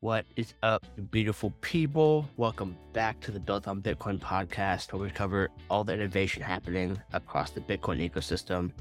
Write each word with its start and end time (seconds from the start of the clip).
What 0.00 0.26
is 0.36 0.52
up, 0.62 0.84
beautiful 1.10 1.54
people? 1.62 2.28
Welcome 2.36 2.76
back 2.92 3.18
to 3.20 3.30
the 3.30 3.40
Built 3.40 3.66
on 3.66 3.80
Bitcoin 3.80 4.20
podcast, 4.20 4.92
where 4.92 5.00
we 5.02 5.08
cover 5.08 5.48
all 5.70 5.84
the 5.84 5.94
innovation 5.94 6.42
happening 6.42 7.00
across 7.14 7.52
the 7.52 7.62
Bitcoin 7.62 8.06
ecosystem. 8.06 8.72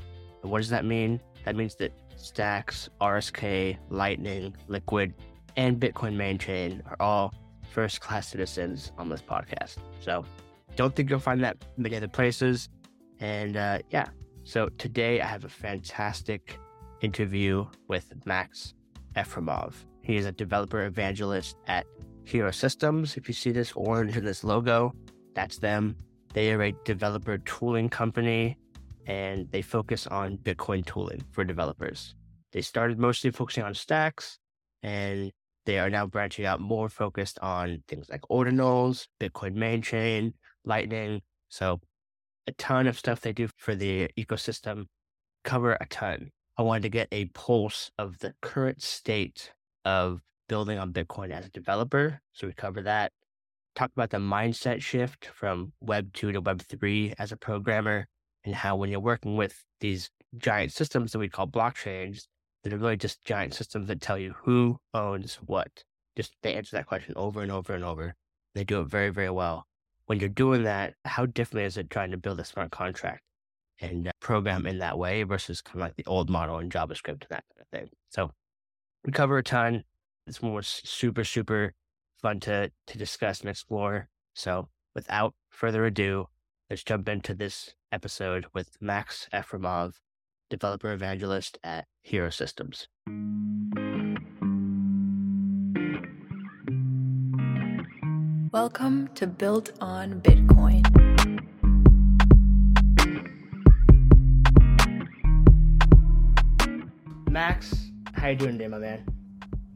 And 0.44 0.52
what 0.52 0.58
does 0.58 0.70
that 0.72 0.84
mean? 0.84 1.22
That 1.46 1.56
means 1.56 1.76
that 1.76 1.94
Stacks, 2.18 2.90
RSK, 3.00 3.78
Lightning, 3.90 4.58
Liquid, 4.68 5.14
and 5.56 5.80
Bitcoin 5.80 6.18
main 6.18 6.38
chain 6.38 6.84
are 6.86 6.98
all 7.00 7.34
first 7.72 8.02
class 8.02 8.28
citizens 8.28 8.92
on 8.98 9.08
this 9.08 9.22
podcast. 9.22 9.78
So 10.02 10.26
don't 10.76 10.94
think 10.94 11.10
you'll 11.10 11.20
find 11.20 11.42
that 11.46 11.56
in 11.78 11.84
many 11.84 11.96
other 11.96 12.10
places. 12.10 12.68
And 13.22 13.56
uh, 13.56 13.80
yeah, 13.90 14.10
so 14.44 14.68
today 14.78 15.22
I 15.22 15.28
have 15.28 15.46
a 15.46 15.50
fantastic 15.50 16.60
interview 17.00 17.66
with 17.88 18.12
Max 18.26 18.74
Efremov. 19.16 19.76
He 20.06 20.18
is 20.18 20.28
a 20.28 20.32
developer 20.32 20.86
evangelist 20.86 21.58
at 21.66 21.88
Hiro 22.26 22.52
Systems. 22.52 23.18
If 23.18 23.28
you 23.28 23.34
see 23.34 23.52
this 23.52 23.72
orange 23.72 24.16
in 24.16 24.24
this 24.24 24.44
logo, 24.44 24.94
that's 25.34 25.58
them. 25.58 25.96
They 26.32 26.54
are 26.54 26.62
a 26.62 26.74
developer 26.86 27.40
tooling 27.40 27.90
company 27.90 28.56
and 29.08 29.50
they 29.52 29.64
focus 29.64 30.06
on 30.06 30.38
Bitcoin 30.38 30.86
tooling 30.86 31.24
for 31.32 31.44
developers. 31.44 32.14
They 32.52 32.62
started 32.62 33.00
mostly 33.00 33.32
focusing 33.32 33.64
on 33.64 33.74
stacks 33.74 34.38
and 34.84 35.32
they 35.66 35.80
are 35.80 35.90
now 35.90 36.06
branching 36.06 36.46
out 36.46 36.62
more 36.62 36.88
focused 36.88 37.40
on 37.40 37.82
things 37.88 38.08
like 38.08 38.22
ordinals, 38.30 39.08
Bitcoin 39.20 39.56
main 39.56 39.82
chain, 39.82 40.36
Lightning. 40.66 41.22
So 41.50 41.80
a 42.46 42.52
ton 42.52 42.86
of 42.86 43.00
stuff 43.00 43.22
they 43.22 43.34
do 43.34 43.50
for 43.58 43.74
the 43.74 44.12
ecosystem, 44.20 44.86
cover 45.44 45.74
a 45.82 45.88
ton. 45.88 46.30
I 46.60 46.62
wanted 46.62 46.84
to 46.84 46.90
get 46.90 47.08
a 47.12 47.26
pulse 47.26 47.90
of 47.98 48.20
the 48.20 48.36
current 48.44 48.84
state 48.84 49.52
of 49.86 50.22
building 50.50 50.78
on 50.78 50.92
Bitcoin 50.92 51.32
as 51.32 51.46
a 51.46 51.50
developer. 51.50 52.20
So 52.34 52.48
we 52.48 52.54
cover 52.54 52.82
that. 52.82 53.12
Talk 53.76 53.92
about 53.96 54.10
the 54.10 54.18
mindset 54.18 54.82
shift 54.82 55.26
from 55.26 55.74
Web 55.82 56.12
2 56.14 56.32
to 56.34 56.42
Web 56.42 56.62
3 56.62 57.14
as 57.18 57.32
a 57.32 57.38
programmer, 57.38 58.08
and 58.44 58.56
how 58.56 58.76
when 58.76 58.90
you're 58.90 59.00
working 59.00 59.36
with 59.36 59.64
these 59.82 60.10
giant 60.38 60.72
systems 60.72 61.12
that 61.12 61.20
we 61.20 61.30
call 61.30 61.48
blockchains, 61.48 62.24
that 62.66 62.74
are 62.74 62.78
really 62.78 62.98
just 62.98 63.24
giant 63.24 63.54
systems 63.54 63.88
that 63.88 64.02
tell 64.02 64.18
you 64.18 64.34
who 64.44 64.80
owns 64.94 65.36
what. 65.36 65.84
Just 66.18 66.34
they 66.42 66.56
answer 66.56 66.76
that 66.76 66.88
question 66.88 67.14
over 67.16 67.42
and 67.44 67.52
over 67.52 67.74
and 67.74 67.84
over. 67.84 68.16
They 68.56 68.64
do 68.64 68.82
it 68.82 68.88
very, 68.88 69.12
very 69.12 69.30
well. 69.30 69.68
When 70.08 70.20
you're 70.20 70.30
doing 70.30 70.64
that, 70.64 70.96
how 71.06 71.28
different 71.28 71.68
is 71.68 71.78
it 71.78 71.92
trying 71.92 72.10
to 72.12 72.18
build 72.18 72.40
a 72.40 72.44
smart 72.44 72.72
contract 72.72 73.22
and 73.82 74.08
uh, 74.08 74.12
program 74.20 74.66
in 74.66 74.80
that 74.80 74.98
way 74.98 75.22
versus 75.24 75.62
kind 75.62 75.76
of 75.76 75.82
like 75.82 75.96
the 75.96 76.06
old 76.08 76.30
model 76.30 76.58
in 76.58 76.70
JavaScript 76.70 77.22
and 77.22 77.30
that 77.30 77.44
kind 77.54 77.62
of 77.62 77.68
thing? 77.72 77.90
So 78.10 78.32
we 79.06 79.12
cover 79.12 79.38
a 79.38 79.44
ton. 79.44 79.84
This 80.26 80.42
one 80.42 80.54
was 80.54 80.82
super, 80.84 81.24
super 81.24 81.74
fun 82.22 82.40
to 82.42 82.72
to 82.88 82.98
discuss 82.98 83.42
and 83.42 83.50
explore. 83.50 84.10
So 84.34 84.68
without 84.96 85.36
further 85.50 85.86
ado, 85.86 86.28
let's 86.70 86.84
jump 86.84 87.08
into 87.08 87.36
this 87.36 87.76
episode 87.92 88.48
with 88.54 88.78
Max 88.82 89.30
Efremov, 89.32 89.94
developer 90.50 90.92
evangelist 90.92 91.60
at 91.64 91.86
Hiro 92.02 92.32
Systems. 92.32 92.88
Welcome 98.52 99.10
to 99.14 99.28
Built 99.28 99.72
on 99.82 100.22
Bitcoin. 100.22 100.82
Max, 107.30 107.92
how 108.26 108.32
you 108.32 108.38
doing 108.38 108.54
today, 108.54 108.68
my 108.68 108.80
man? 108.80 109.06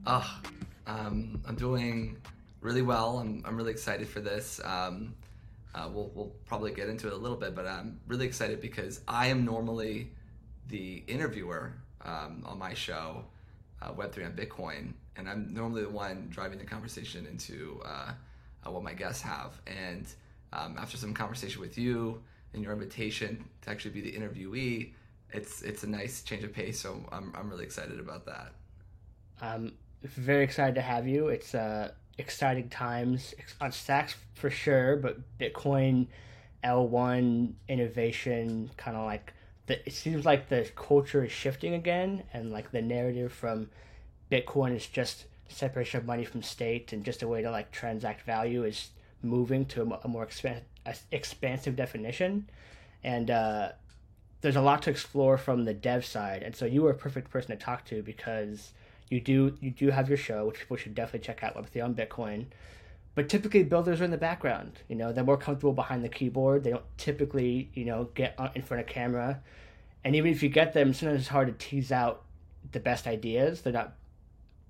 Oh, 0.08 0.40
um, 0.88 1.40
I'm 1.46 1.54
doing 1.54 2.18
really 2.62 2.82
well. 2.82 3.20
I'm, 3.20 3.44
I'm 3.46 3.56
really 3.56 3.70
excited 3.70 4.10
for 4.10 4.22
this. 4.22 4.60
Um, 4.66 5.14
uh, 5.76 5.88
we'll, 5.94 6.10
we'll 6.16 6.32
probably 6.48 6.72
get 6.72 6.90
into 6.90 7.06
it 7.06 7.14
a 7.14 7.16
little 7.16 7.38
bit, 7.38 7.54
but 7.54 7.68
I'm 7.68 8.00
really 8.08 8.26
excited 8.26 8.60
because 8.60 9.02
I 9.08 9.28
am 9.28 9.46
normally 9.46 10.10
the 10.68 11.04
interviewer 11.06 11.74
um, 12.04 12.42
on 12.44 12.58
my 12.58 12.74
show, 12.74 13.24
uh, 13.84 13.94
Web3 13.94 14.26
on 14.26 14.32
Bitcoin, 14.32 14.94
and 15.16 15.30
I'm 15.30 15.54
normally 15.54 15.84
the 15.84 15.90
one 15.90 16.26
driving 16.32 16.58
the 16.58 16.66
conversation 16.66 17.28
into 17.28 17.80
uh, 17.86 18.14
uh 18.66 18.72
what 18.72 18.82
my 18.82 18.96
guests 18.96 19.22
have. 19.22 19.62
And 19.68 20.08
um, 20.54 20.76
after 20.80 20.98
some 20.98 21.14
conversation 21.14 21.62
with 21.62 21.78
you 21.78 22.20
and 22.56 22.64
your 22.64 22.74
invitation 22.74 23.46
to 23.62 23.70
actually 23.70 23.92
be 23.92 24.02
the 24.02 24.12
interviewee, 24.12 24.94
it's 25.34 25.62
it's 25.62 25.84
a 25.84 25.88
nice 25.88 26.22
change 26.24 26.44
of 26.44 26.54
pace. 26.54 26.80
So 26.80 27.04
I'm 27.12 27.34
I'm 27.36 27.50
really 27.50 27.66
excited 27.66 28.00
about 28.00 28.26
that. 28.26 28.54
I'm 29.42 29.74
very 30.04 30.44
excited 30.44 30.76
to 30.76 30.82
have 30.82 31.08
you. 31.08 31.28
It's 31.28 31.56
uh, 31.56 31.92
exciting 32.18 32.70
times 32.70 33.34
on 33.62 33.72
Stacks 33.72 34.16
for 34.34 34.50
sure, 34.50 34.96
but 34.98 35.18
Bitcoin 35.40 36.08
L1 36.64 37.54
innovation 37.68 38.70
kind 38.78 38.98
of 38.98 39.06
like 39.06 39.34
the, 39.68 39.86
it 39.88 39.94
seems 39.94 40.26
like 40.26 40.50
the 40.50 40.70
culture 40.76 41.24
is 41.24 41.32
shifting 41.32 41.74
again, 41.74 42.24
and 42.34 42.52
like 42.52 42.72
the 42.72 42.82
narrative 42.82 43.32
from 43.32 43.70
Bitcoin 44.32 44.76
is 44.76 44.86
just 44.86 45.26
separation 45.48 46.00
of 46.00 46.06
money 46.06 46.26
from 46.26 46.44
state 46.44 46.94
and 46.94 47.04
just 47.04 47.24
a 47.24 47.28
way 47.28 47.42
to 47.42 47.50
like 47.50 47.72
transact 47.72 48.22
value 48.22 48.64
is 48.64 48.90
moving 49.22 49.66
to 49.66 49.82
a, 50.04 50.08
more 50.08 50.26
expan- 50.26 50.62
expansive 51.12 51.76
definition, 51.76 52.50
and 53.04 53.30
uh, 53.32 53.70
there's 54.42 54.56
a 54.56 54.62
lot 54.62 54.82
to 54.84 54.90
explore 54.90 55.38
from 55.38 55.66
the 55.66 55.74
dev 55.74 56.06
side, 56.06 56.44
and 56.44 56.56
so 56.56 56.66
you 56.66 56.82
were 56.82 56.92
a 56.92 56.96
perfect 56.96 57.30
person 57.30 57.52
to 57.52 57.58
talk 57.58 57.86
to 57.86 58.02
because 58.02 58.74
you 59.10 59.20
do 59.20 59.58
you 59.60 59.72
do 59.72 59.90
have 59.90 60.08
your 60.08 60.18
show, 60.18 60.46
which 60.48 60.60
people 60.60 60.78
should 60.78 60.96
definitely 60.96 61.26
check 61.26 61.44
out, 61.44 61.56
Web3 61.56 61.84
on 61.84 61.96
Bitcoin. 61.96 62.46
But 63.16 63.28
typically, 63.28 63.64
builders 63.64 64.00
are 64.00 64.06
in 64.06 64.12
the 64.12 64.18
background. 64.18 64.80
You 64.88 64.96
know, 64.96 65.12
they're 65.12 65.24
more 65.24 65.38
comfortable 65.38 65.74
behind 65.74 66.04
the 66.04 66.10
keyboard. 66.10 66.64
They 66.64 66.70
don't 66.70 66.86
typically, 66.98 67.70
you 67.74 67.84
know, 67.84 68.10
get 68.14 68.40
in 68.56 68.62
front 68.62 68.82
of 68.82 68.88
camera. 68.88 69.42
And 70.06 70.16
even 70.16 70.32
if 70.32 70.42
you 70.42 70.50
get 70.50 70.74
them, 70.74 70.94
sometimes 70.94 71.22
it's 71.22 71.30
hard 71.30 71.48
to 71.48 71.54
tease 71.68 71.92
out 71.92 72.24
the 72.72 72.80
best 72.80 73.08
ideas. 73.08 73.62
They're 73.62 73.74
not 73.74 73.96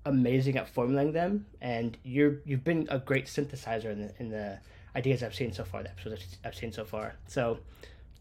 amazing 0.04 0.56
at 0.56 0.68
formulating 0.68 1.12
them. 1.12 1.46
And 1.60 1.96
you're 2.02 2.40
you've 2.44 2.64
been 2.64 2.88
a 2.90 2.98
great 2.98 3.26
synthesizer 3.26 3.92
in 3.92 4.00
the 4.00 4.14
in 4.18 4.30
the 4.30 4.58
ideas 4.96 5.22
I've 5.22 5.34
seen 5.34 5.52
so 5.52 5.64
far, 5.64 5.82
the 5.82 5.90
episodes 5.90 6.38
I've 6.44 6.56
seen 6.56 6.72
so 6.72 6.84
far. 6.84 7.14
So 7.28 7.58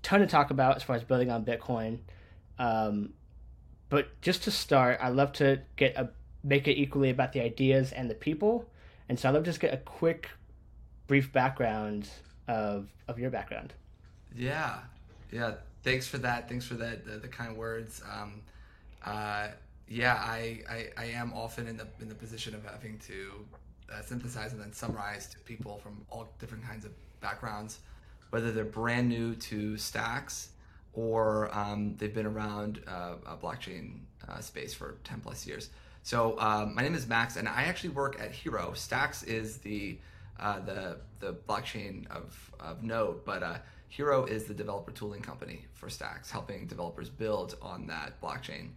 ton 0.03 0.19
to 0.21 0.27
talk 0.27 0.51
about 0.51 0.77
as 0.77 0.83
far 0.83 0.95
as 0.95 1.03
building 1.03 1.29
on 1.29 1.45
Bitcoin. 1.45 1.99
Um, 2.57 3.13
but 3.89 4.19
just 4.21 4.43
to 4.43 4.51
start, 4.51 4.99
I 5.01 5.09
love 5.09 5.33
to 5.33 5.61
get 5.75 5.95
a 5.95 6.09
make 6.43 6.67
it 6.67 6.77
equally 6.77 7.09
about 7.09 7.33
the 7.33 7.41
ideas 7.41 7.91
and 7.91 8.09
the 8.09 8.15
people, 8.15 8.69
and 9.07 9.19
so 9.19 9.29
I 9.29 9.31
love 9.31 9.43
to 9.43 9.49
just 9.49 9.59
get 9.59 9.73
a 9.73 9.77
quick, 9.77 10.29
brief 11.07 11.31
background 11.31 12.09
of 12.47 12.87
of 13.07 13.19
your 13.19 13.29
background. 13.29 13.73
Yeah, 14.35 14.79
yeah. 15.31 15.55
Thanks 15.83 16.07
for 16.07 16.17
that. 16.19 16.49
Thanks 16.49 16.65
for 16.65 16.75
that. 16.75 17.05
The, 17.05 17.17
the 17.17 17.27
kind 17.27 17.55
words. 17.55 18.01
Um, 18.13 18.41
uh, 19.05 19.47
yeah, 19.87 20.15
I, 20.15 20.61
I, 20.69 20.87
I 20.97 21.05
am 21.05 21.33
often 21.33 21.67
in 21.67 21.77
the 21.77 21.87
in 21.99 22.09
the 22.09 22.15
position 22.15 22.53
of 22.53 22.63
having 22.63 22.99
to 23.07 23.31
uh, 23.91 24.01
synthesize 24.01 24.53
and 24.53 24.61
then 24.61 24.71
summarize 24.71 25.27
to 25.27 25.39
people 25.39 25.79
from 25.81 26.05
all 26.09 26.29
different 26.39 26.63
kinds 26.63 26.85
of 26.85 26.91
backgrounds 27.21 27.79
whether 28.29 28.51
they're 28.51 28.63
brand 28.63 29.09
new 29.09 29.35
to 29.35 29.77
stacks 29.77 30.49
or 30.93 31.49
um, 31.57 31.95
they've 31.97 32.13
been 32.13 32.25
around 32.25 32.81
uh, 32.87 33.13
a 33.25 33.35
blockchain 33.35 33.99
uh, 34.27 34.39
space 34.39 34.73
for 34.73 34.97
10 35.03 35.21
plus 35.21 35.45
years. 35.47 35.69
So 36.03 36.39
um, 36.39 36.73
my 36.75 36.81
name 36.81 36.95
is 36.95 37.07
Max, 37.07 37.35
and 37.35 37.47
I 37.47 37.63
actually 37.63 37.91
work 37.91 38.19
at 38.19 38.31
Hiro. 38.31 38.73
Stacks 38.73 39.23
is 39.23 39.57
the 39.57 39.97
uh, 40.39 40.59
the 40.61 40.97
the 41.19 41.33
blockchain 41.33 42.07
of, 42.09 42.51
of 42.61 42.81
Node, 42.81 43.25
but 43.25 43.43
uh, 43.43 43.57
Hiro 43.89 44.25
is 44.25 44.45
the 44.45 44.53
developer 44.53 44.91
tooling 44.91 45.21
company 45.21 45.65
for 45.73 45.89
Stacks, 45.89 46.31
helping 46.31 46.65
developers 46.67 47.09
build 47.09 47.55
on 47.61 47.87
that 47.87 48.19
blockchain, 48.21 48.69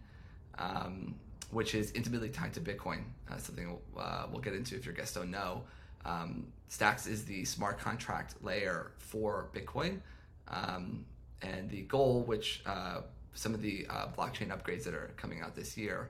um, 0.57 1.15
which 1.51 1.73
is 1.73 1.91
intimately 1.93 2.29
tied 2.29 2.53
to 2.53 2.59
Bitcoin. 2.59 3.03
Uh, 3.31 3.37
something 3.37 3.77
uh, 3.97 4.25
we'll 4.29 4.41
get 4.41 4.53
into 4.53 4.75
if 4.75 4.85
your 4.85 4.93
guests 4.93 5.15
don't 5.15 5.31
know. 5.31 5.63
Um, 6.05 6.47
Stacks 6.67 7.05
is 7.05 7.25
the 7.25 7.45
smart 7.45 7.79
contract 7.79 8.35
layer 8.41 8.91
for 8.97 9.49
Bitcoin. 9.53 9.99
Um, 10.47 11.05
and 11.41 11.69
the 11.69 11.81
goal, 11.81 12.23
which 12.23 12.63
uh, 12.65 13.01
some 13.33 13.53
of 13.53 13.61
the 13.61 13.85
uh, 13.89 14.07
blockchain 14.17 14.47
upgrades 14.47 14.83
that 14.85 14.93
are 14.93 15.11
coming 15.17 15.41
out 15.41 15.55
this 15.55 15.77
year, 15.77 16.09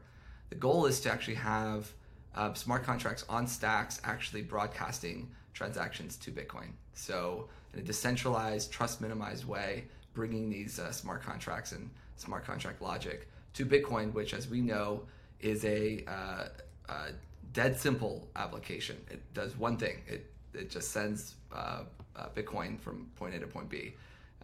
the 0.49 0.55
goal 0.55 0.85
is 0.85 0.99
to 1.01 1.11
actually 1.11 1.35
have 1.35 1.91
uh, 2.35 2.53
smart 2.53 2.83
contracts 2.83 3.25
on 3.29 3.47
Stacks 3.47 3.99
actually 4.03 4.41
broadcasting 4.41 5.29
transactions 5.53 6.15
to 6.17 6.31
Bitcoin. 6.31 6.69
So, 6.93 7.49
in 7.73 7.79
a 7.79 7.83
decentralized, 7.83 8.71
trust 8.71 9.01
minimized 9.01 9.45
way, 9.45 9.85
bringing 10.13 10.49
these 10.49 10.79
uh, 10.79 10.91
smart 10.91 11.23
contracts 11.23 11.71
and 11.71 11.89
smart 12.17 12.45
contract 12.45 12.81
logic 12.81 13.27
to 13.53 13.65
Bitcoin, 13.65 14.13
which, 14.13 14.33
as 14.33 14.47
we 14.47 14.61
know, 14.61 15.03
is 15.39 15.65
a 15.65 16.03
uh, 16.07 16.45
uh, 16.89 17.07
dead 17.53 17.79
simple 17.79 18.27
application. 18.35 18.97
It 19.09 19.21
does 19.33 19.57
one 19.57 19.77
thing. 19.77 20.01
It 20.07 20.31
it 20.53 20.69
just 20.69 20.91
sends 20.91 21.35
uh, 21.51 21.83
uh, 22.15 22.27
Bitcoin 22.35 22.79
from 22.79 23.07
point 23.15 23.33
A 23.35 23.39
to 23.39 23.47
point 23.47 23.69
B, 23.69 23.93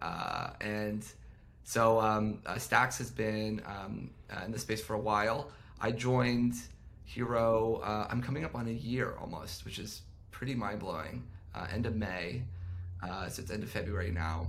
uh, 0.00 0.50
and 0.60 1.04
so 1.64 2.00
um, 2.00 2.40
uh, 2.46 2.58
Stacks 2.58 2.98
has 2.98 3.10
been 3.10 3.62
um, 3.66 4.10
uh, 4.32 4.44
in 4.44 4.52
the 4.52 4.58
space 4.58 4.82
for 4.82 4.94
a 4.94 5.00
while. 5.00 5.50
I 5.80 5.92
joined 5.92 6.54
Hiro, 7.04 7.80
uh, 7.82 8.06
I'm 8.10 8.22
coming 8.22 8.44
up 8.44 8.54
on 8.54 8.68
a 8.68 8.72
year 8.72 9.14
almost, 9.20 9.64
which 9.64 9.78
is 9.78 10.02
pretty 10.30 10.54
mind 10.54 10.80
blowing. 10.80 11.24
End 11.72 11.84
of 11.84 11.96
May, 11.96 12.42
so 13.28 13.42
it's 13.42 13.50
end 13.50 13.62
of 13.62 13.70
February 13.70 14.10
now. 14.10 14.48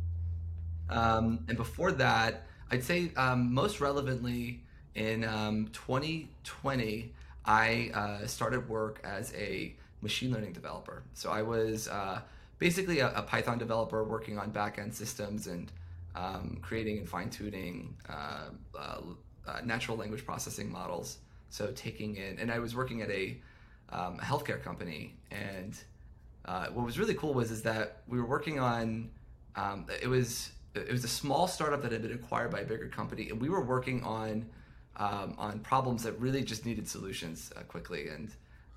Um, 0.89 1.45
and 1.47 1.57
before 1.57 1.91
that, 1.93 2.45
I'd 2.69 2.83
say 2.83 3.11
um, 3.15 3.53
most 3.53 3.81
relevantly 3.81 4.63
in 4.95 5.23
um, 5.23 5.69
2020, 5.73 7.13
I 7.45 7.91
uh, 7.93 8.27
started 8.27 8.69
work 8.69 9.01
as 9.03 9.33
a 9.35 9.73
machine 10.01 10.31
learning 10.31 10.53
developer. 10.53 11.03
So 11.13 11.31
I 11.31 11.41
was 11.41 11.87
uh, 11.87 12.21
basically 12.59 12.99
a, 12.99 13.11
a, 13.13 13.21
Python 13.21 13.57
developer 13.57 14.03
working 14.03 14.37
on 14.37 14.51
backend 14.51 14.93
systems 14.93 15.47
and 15.47 15.71
um, 16.15 16.57
creating 16.61 16.99
and 16.99 17.09
fine 17.09 17.29
tuning 17.29 17.95
uh, 18.09 18.49
uh, 18.77 18.97
uh, 19.47 19.61
natural 19.63 19.97
language 19.97 20.25
processing 20.25 20.71
models. 20.71 21.17
So 21.49 21.71
taking 21.71 22.15
in, 22.15 22.39
and 22.39 22.51
I 22.51 22.59
was 22.59 22.75
working 22.75 23.01
at 23.01 23.09
a, 23.09 23.37
um, 23.91 24.17
healthcare 24.19 24.61
company, 24.61 25.15
and 25.31 25.77
uh, 26.45 26.67
what 26.67 26.85
was 26.85 26.97
really 26.97 27.13
cool 27.13 27.33
was 27.33 27.51
is 27.51 27.61
that 27.63 28.01
we 28.07 28.19
were 28.19 28.25
working 28.25 28.59
on. 28.59 29.09
Um, 29.55 29.85
it 30.01 30.07
was 30.07 30.51
it 30.73 30.91
was 30.91 31.03
a 31.03 31.09
small 31.09 31.47
startup 31.47 31.81
that 31.81 31.91
had 31.91 32.01
been 32.01 32.13
acquired 32.13 32.51
by 32.51 32.61
a 32.61 32.65
bigger 32.65 32.87
company, 32.87 33.29
and 33.29 33.41
we 33.41 33.49
were 33.49 33.63
working 33.63 34.03
on 34.03 34.45
um, 35.01 35.33
on 35.39 35.59
problems 35.59 36.03
that 36.03 36.13
really 36.19 36.43
just 36.43 36.63
needed 36.65 36.87
solutions 36.87 37.51
uh, 37.55 37.61
quickly. 37.61 38.07
And 38.09 38.29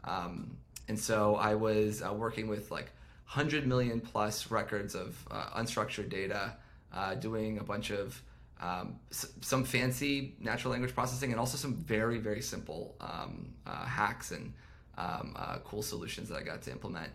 um, 0.05 0.57
and 0.89 0.99
so 0.99 1.37
I 1.37 1.55
was 1.55 2.03
uh, 2.03 2.13
working 2.13 2.49
with 2.49 2.71
like 2.71 2.91
100 3.27 3.67
million 3.67 4.01
plus 4.01 4.51
records 4.51 4.95
of 4.95 5.17
uh, 5.31 5.61
unstructured 5.61 6.09
data, 6.09 6.57
uh, 6.93 7.15
doing 7.15 7.59
a 7.59 7.63
bunch 7.65 7.91
of 7.91 8.21
um, 8.61 8.97
s- 9.11 9.33
some 9.43 9.65
fancy 9.65 10.35
natural 10.41 10.73
language 10.73 10.95
processing 10.95 11.31
and 11.31 11.41
also 11.41 11.59
some 11.59 11.75
very 11.75 12.19
very 12.19 12.41
simple 12.41 12.95
um, 13.01 13.53
uh, 13.67 13.85
hacks 13.85 14.31
and 14.31 14.53
um, 14.97 15.35
uh, 15.37 15.59
cool 15.65 15.83
solutions 15.83 16.29
that 16.31 16.37
I 16.37 16.43
got 16.43 16.63
to 16.63 16.71
implement. 16.71 17.13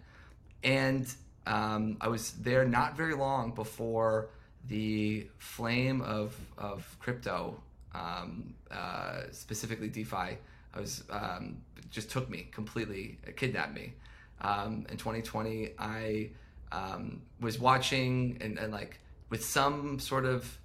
And 0.64 1.12
um, 1.48 1.98
I 2.00 2.10
was 2.10 2.34
there 2.34 2.66
not 2.66 2.96
very 2.96 3.16
long 3.16 3.56
before 3.56 4.30
the 4.68 5.28
flame 5.40 6.02
of 6.02 6.36
of 6.60 6.96
crypto 7.00 7.60
um, 7.94 8.54
uh, 8.72 9.22
specifically 9.32 9.90
DeFi, 9.90 10.38
I 10.74 10.80
was 10.80 11.04
um, 11.10 11.58
just 11.90 12.10
took 12.10 12.30
me 12.30 12.48
completely, 12.52 13.18
kidnapped 13.36 13.74
me. 13.74 13.94
Um, 14.42 14.86
in 14.90 14.98
2020, 14.98 15.72
I 15.78 16.30
um, 16.72 17.22
was 17.40 17.60
watching 17.60 18.38
and, 18.42 18.58
and, 18.58 18.72
like 18.72 19.00
with 19.30 19.44
some 19.44 20.00
sort 20.00 20.26
of 20.26 20.58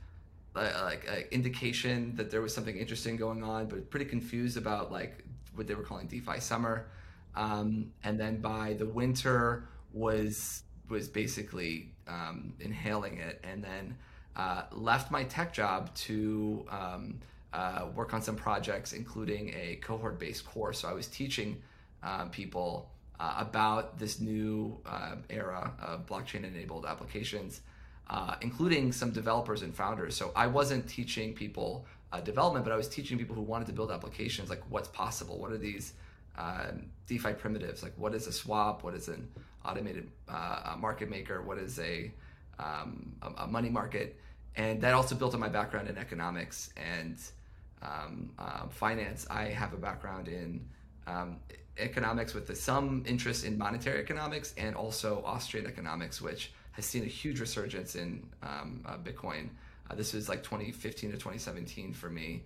uh, 0.54 0.82
like 0.84 1.08
uh, 1.10 1.20
indication 1.30 2.14
that 2.16 2.30
there 2.30 2.40
was 2.40 2.54
something 2.54 2.76
interesting 2.76 3.16
going 3.16 3.42
on, 3.42 3.66
but 3.66 3.90
pretty 3.90 4.04
confused 4.04 4.56
about 4.56 4.92
like 4.92 5.24
what 5.54 5.66
they 5.66 5.74
were 5.74 5.82
calling 5.82 6.06
DeFi 6.06 6.40
summer. 6.40 6.86
Um, 7.34 7.90
and 8.04 8.20
then 8.20 8.40
by 8.40 8.74
the 8.74 8.86
winter 8.86 9.68
was 9.92 10.62
was 10.88 11.08
basically 11.08 11.90
um, 12.06 12.52
inhaling 12.60 13.18
it, 13.18 13.42
and 13.42 13.64
then 13.64 13.96
uh, 14.36 14.62
left 14.72 15.10
my 15.10 15.24
tech 15.24 15.52
job 15.52 15.94
to 15.94 16.66
um, 16.70 17.20
uh, 17.52 17.86
work 17.94 18.12
on 18.12 18.20
some 18.20 18.36
projects, 18.36 18.92
including 18.92 19.50
a 19.50 19.76
cohort 19.76 20.18
based 20.18 20.44
course. 20.44 20.80
So 20.80 20.88
I 20.88 20.92
was 20.92 21.06
teaching 21.06 21.62
uh, 22.02 22.26
people 22.26 22.90
uh, 23.20 23.34
about 23.38 23.98
this 23.98 24.20
new 24.20 24.78
uh, 24.84 25.16
era 25.30 25.72
of 25.80 26.06
blockchain 26.06 26.44
enabled 26.44 26.84
applications, 26.84 27.60
including 28.42 28.92
some 28.92 29.10
developers 29.10 29.62
and 29.62 29.74
founders. 29.74 30.16
So 30.16 30.32
I 30.34 30.46
wasn't 30.48 30.88
teaching 30.88 31.32
people 31.32 31.86
development, 32.24 32.64
but 32.64 32.72
I 32.72 32.76
was 32.76 32.88
teaching 32.88 33.18
people 33.18 33.34
who 33.34 33.42
wanted 33.42 33.66
to 33.66 33.72
build 33.72 33.90
applications 33.90 34.48
like 34.48 34.62
what's 34.68 34.88
possible, 34.88 35.38
what 35.38 35.52
are 35.52 35.58
these. 35.58 35.94
Um, 36.36 36.86
DeFi 37.06 37.34
primitives, 37.34 37.84
like 37.84 37.92
what 37.96 38.12
is 38.12 38.26
a 38.26 38.32
swap, 38.32 38.82
what 38.82 38.94
is 38.94 39.06
an 39.06 39.28
automated 39.64 40.10
market 40.76 41.08
maker, 41.08 41.42
what 41.42 41.58
is 41.58 41.78
a 41.78 42.10
um, 42.58 43.14
a, 43.38 43.46
money 43.46 43.70
market, 43.70 44.18
and 44.56 44.80
that 44.80 44.94
also 44.94 45.14
built 45.14 45.34
on 45.34 45.40
my 45.40 45.48
background 45.48 45.88
in 45.88 45.98
economics 45.98 46.70
and 46.76 47.16
um, 47.82 48.30
uh, 48.38 48.66
finance. 48.68 49.26
I 49.30 49.44
have 49.44 49.72
a 49.72 49.76
background 49.76 50.28
in 50.28 50.64
um, 51.06 51.36
economics 51.78 52.34
with 52.34 52.56
some 52.56 53.02
interest 53.06 53.44
in 53.44 53.58
monetary 53.58 54.00
economics 54.00 54.54
and 54.56 54.76
also 54.76 55.22
Austrian 55.26 55.66
economics, 55.66 56.22
which 56.22 56.52
has 56.72 56.84
seen 56.84 57.02
a 57.02 57.06
huge 57.06 57.40
resurgence 57.40 57.94
in 57.94 58.26
um, 58.42 58.84
uh, 58.86 58.96
Bitcoin. 58.96 59.48
Uh, 59.90 59.94
this 59.94 60.12
was 60.12 60.28
like 60.28 60.42
2015 60.42 61.10
to 61.10 61.16
2017 61.16 61.92
for 61.92 62.08
me 62.08 62.42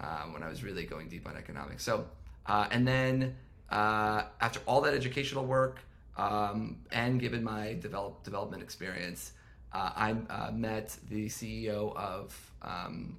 um, 0.00 0.32
when 0.32 0.42
I 0.42 0.48
was 0.48 0.62
really 0.62 0.84
going 0.84 1.08
deep 1.08 1.26
on 1.28 1.36
economics. 1.36 1.84
So, 1.84 2.06
uh, 2.46 2.68
and 2.70 2.86
then 2.86 3.36
uh, 3.70 4.24
after 4.40 4.60
all 4.66 4.80
that 4.82 4.94
educational 4.94 5.44
work 5.44 5.80
um, 6.16 6.76
and 6.92 7.20
given 7.20 7.42
my 7.42 7.74
develop, 7.74 8.22
development 8.22 8.62
experience, 8.62 9.32
uh, 9.74 9.90
I 9.96 10.10
uh, 10.30 10.52
met 10.52 10.96
the 11.10 11.26
CEO 11.26 11.94
of, 11.96 12.52
um, 12.62 13.18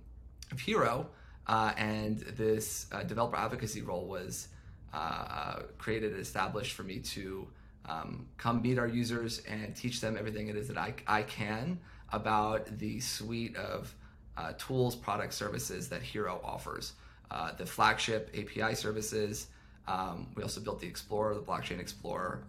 of 0.52 0.60
Hiro, 0.60 1.07
uh, 1.48 1.74
and 1.78 2.19
this 2.19 2.88
uh, 2.92 3.04
developer 3.04 3.36
advocacy 3.36 3.81
role 3.81 4.07
was 4.07 4.48
uh, 4.94 4.98
uh, 4.98 5.60
created 5.78 6.13
and 6.13 6.22
established 6.22 6.74
for 6.74 6.84
me 6.84 7.00
to 7.00 7.46
um, 7.88 8.25
come 8.38 8.62
meet 8.62 8.80
our 8.80 8.88
users 8.88 9.42
and 9.48 9.75
teach 9.75 10.00
them 10.00 10.16
everything 10.18 10.48
it 10.48 10.56
is 10.56 10.69
that 10.69 10.78
I, 10.78 10.94
I 11.06 11.24
can 11.24 11.78
about 12.13 12.80
the 12.80 13.00
suite 13.00 13.56
of 13.57 13.94
tools, 14.57 14.96
products, 14.96 15.36
services 15.36 15.90
that 15.90 16.02
Hiro 16.02 16.40
offers. 16.44 16.94
the 17.57 17.66
flagship 17.66 18.34
API 18.34 18.75
services. 18.75 19.48
Um, 19.88 20.28
we 20.36 20.42
also 20.42 20.62
built 20.62 20.80
the 20.80 20.88
Explorer, 20.88 21.36
the 21.36 21.42
Blockchain 21.42 21.80
Explorer. 21.80 22.44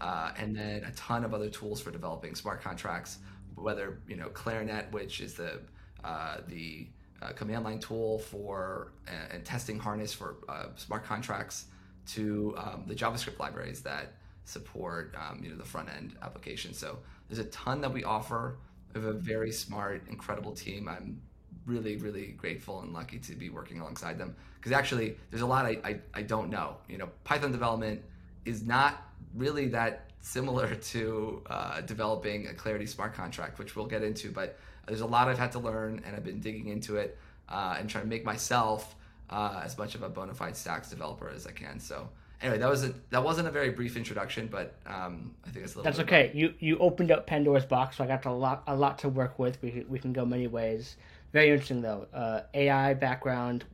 Uh, 0.00 0.32
and 0.36 0.54
then 0.54 0.84
a 0.84 0.90
ton 0.92 1.24
of 1.24 1.32
other 1.32 1.48
tools 1.48 1.80
for 1.80 1.90
developing 1.90 2.34
smart 2.34 2.62
contracts. 2.62 3.18
Whether 3.54 4.00
you 4.06 4.16
know 4.16 4.28
Clarinet, 4.28 4.92
which 4.92 5.20
is 5.20 5.34
the 5.34 5.60
uh, 6.04 6.38
the 6.46 6.86
uh, 7.22 7.32
command 7.32 7.64
line 7.64 7.78
tool 7.78 8.18
for 8.18 8.92
uh, 9.08 9.34
and 9.34 9.44
testing 9.44 9.78
harness 9.78 10.12
for 10.12 10.36
uh, 10.48 10.66
smart 10.76 11.04
contracts, 11.04 11.66
to 12.08 12.54
um, 12.58 12.84
the 12.86 12.94
JavaScript 12.94 13.38
libraries 13.38 13.80
that 13.82 14.12
support 14.44 15.14
um, 15.18 15.42
you 15.42 15.50
know 15.50 15.56
the 15.56 15.64
front 15.64 15.88
end 15.88 16.14
application. 16.22 16.74
So 16.74 16.98
there's 17.28 17.38
a 17.38 17.48
ton 17.50 17.80
that 17.80 17.92
we 17.92 18.04
offer. 18.04 18.58
We 18.94 19.00
have 19.00 19.10
a 19.10 19.18
very 19.18 19.52
smart, 19.52 20.02
incredible 20.08 20.52
team. 20.52 20.88
I'm 20.88 21.20
really, 21.66 21.96
really 21.96 22.28
grateful 22.28 22.80
and 22.80 22.92
lucky 22.92 23.18
to 23.18 23.34
be 23.34 23.50
working 23.50 23.80
alongside 23.80 24.18
them 24.18 24.34
because 24.56 24.72
actually 24.72 25.16
there's 25.30 25.42
a 25.42 25.46
lot 25.46 25.66
I, 25.66 25.78
I, 25.84 26.00
I 26.14 26.22
don't 26.22 26.48
know. 26.48 26.76
You 26.88 26.98
know, 26.98 27.08
Python 27.24 27.52
development 27.52 28.02
is 28.44 28.62
not 28.62 29.02
really 29.36 29.68
that 29.68 30.10
similar 30.20 30.74
to 30.74 31.42
uh, 31.46 31.80
developing 31.82 32.48
a 32.48 32.54
Clarity 32.54 32.86
smart 32.86 33.14
contract, 33.14 33.58
which 33.58 33.76
we'll 33.76 33.86
get 33.86 34.02
into. 34.02 34.30
But 34.30 34.58
there's 34.86 35.00
a 35.00 35.06
lot 35.06 35.28
I've 35.28 35.38
had 35.38 35.52
to 35.52 35.58
learn, 35.58 36.02
and 36.04 36.16
I've 36.16 36.24
been 36.24 36.40
digging 36.40 36.68
into 36.68 36.96
it 36.96 37.18
uh, 37.48 37.76
and 37.78 37.88
trying 37.88 38.04
to 38.04 38.10
make 38.10 38.24
myself 38.24 38.94
uh, 39.30 39.60
as 39.64 39.76
much 39.78 39.94
of 39.94 40.02
a 40.02 40.08
bona 40.08 40.34
fide 40.34 40.56
Stacks 40.56 40.90
developer 40.90 41.28
as 41.28 41.46
I 41.46 41.52
can. 41.52 41.78
So 41.80 42.08
anyway, 42.40 42.58
that 42.58 42.68
was 42.68 42.84
a, 42.84 42.94
that 43.10 43.22
wasn't 43.22 43.48
a 43.48 43.50
very 43.50 43.70
brief 43.70 43.96
introduction, 43.96 44.48
but 44.48 44.74
um, 44.86 45.34
I 45.44 45.50
think 45.50 45.64
it's 45.64 45.74
a 45.74 45.78
little. 45.78 45.90
That's 45.90 46.00
okay. 46.00 46.30
You 46.34 46.54
you 46.58 46.78
opened 46.78 47.10
up 47.10 47.26
Pandora's 47.26 47.64
box, 47.64 47.96
so 47.96 48.04
I 48.04 48.06
got 48.06 48.24
a 48.24 48.32
lot 48.32 48.62
a 48.66 48.74
lot 48.74 48.98
to 49.00 49.08
work 49.08 49.38
with. 49.38 49.60
We 49.62 49.84
we 49.88 49.98
can 49.98 50.12
go 50.12 50.24
many 50.24 50.46
ways. 50.46 50.96
Very 51.32 51.50
interesting 51.50 51.82
though. 51.82 52.06
Uh, 52.12 52.42
AI 52.54 52.94
background. 52.94 53.64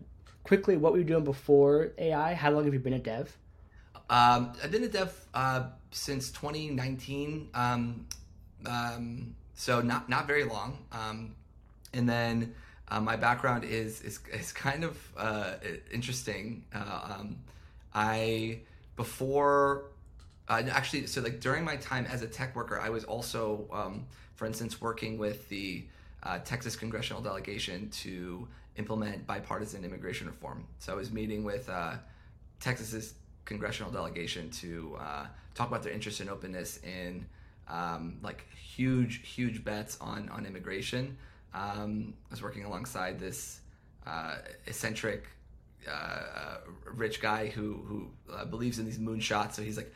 Quickly, 0.45 0.77
what 0.77 0.93
were 0.93 0.99
you 0.99 1.05
doing 1.05 1.25
before 1.25 1.93
AI? 1.99 2.35
How 2.35 2.51
long 2.51 2.65
have 2.65 2.75
you 2.75 2.81
been 2.81 2.95
a 2.95 2.99
dev? 2.99 3.37
Um, 4.13 4.53
I've 4.63 4.71
been 4.71 4.85
a 4.85 4.89
dev 4.89 5.19
uh, 5.33 5.65
since 5.91 6.31
2019, 6.33 7.49
um, 7.55 8.07
um, 8.67 9.35
so 9.55 9.81
not 9.81 10.07
not 10.11 10.27
very 10.27 10.45
long. 10.45 10.77
Um, 10.93 11.35
and 11.95 12.07
then 12.07 12.55
uh, 12.89 13.01
my 13.01 13.17
background 13.17 13.65
is 13.65 14.03
is, 14.03 14.21
is 14.31 14.53
kind 14.53 14.85
of 14.85 14.99
uh, 15.17 15.55
interesting. 15.91 16.63
Uh, 16.75 17.17
um, 17.21 17.39
I 17.95 18.61
before 18.97 19.85
uh, 20.47 20.63
actually 20.71 21.07
so 21.07 21.23
like 21.23 21.41
during 21.41 21.65
my 21.65 21.77
time 21.77 22.05
as 22.05 22.21
a 22.21 22.29
tech 22.29 22.55
worker, 22.55 22.79
I 22.79 22.91
was 22.91 23.05
also, 23.05 23.67
um, 23.73 24.05
for 24.37 24.45
instance, 24.45 24.79
working 24.79 25.17
with 25.17 25.49
the 25.49 25.87
uh, 26.23 26.39
Texas 26.41 26.77
congressional 26.77 27.23
delegation 27.23 27.89
to 28.03 28.47
implement 28.77 29.27
bipartisan 29.27 29.87
immigration 29.87 30.27
reform. 30.27 30.67
So 30.81 30.93
I 30.93 30.97
was 30.97 31.11
meeting 31.11 31.45
with 31.45 31.71
Texas's 32.61 33.15
congressional 33.45 33.91
delegation 33.93 34.51
to 34.51 34.97
uh, 35.01 35.27
talk 35.55 35.69
about 35.69 35.83
their 35.83 35.93
interest 35.93 36.21
in 36.21 36.29
openness 36.29 36.79
in 36.85 37.27
um, 37.69 38.19
like 38.23 38.47
huge, 38.55 39.27
huge 39.29 39.65
bets 39.65 39.97
on 40.01 40.29
on 40.31 40.47
immigration. 40.47 41.17
Um, 41.55 42.15
I 42.31 42.31
was 42.35 42.43
working 42.43 42.65
alongside 42.65 43.19
this 43.21 43.61
uh, 44.07 44.37
eccentric 44.67 45.27
uh, 45.91 46.59
rich 46.95 47.21
guy 47.21 47.49
who 47.49 47.75
who 47.87 48.11
uh, 48.33 48.45
believes 48.45 48.79
in 48.79 48.85
these 48.85 48.99
moonshots. 48.99 49.55
So 49.55 49.63
he's 49.63 49.77
like, 49.77 49.93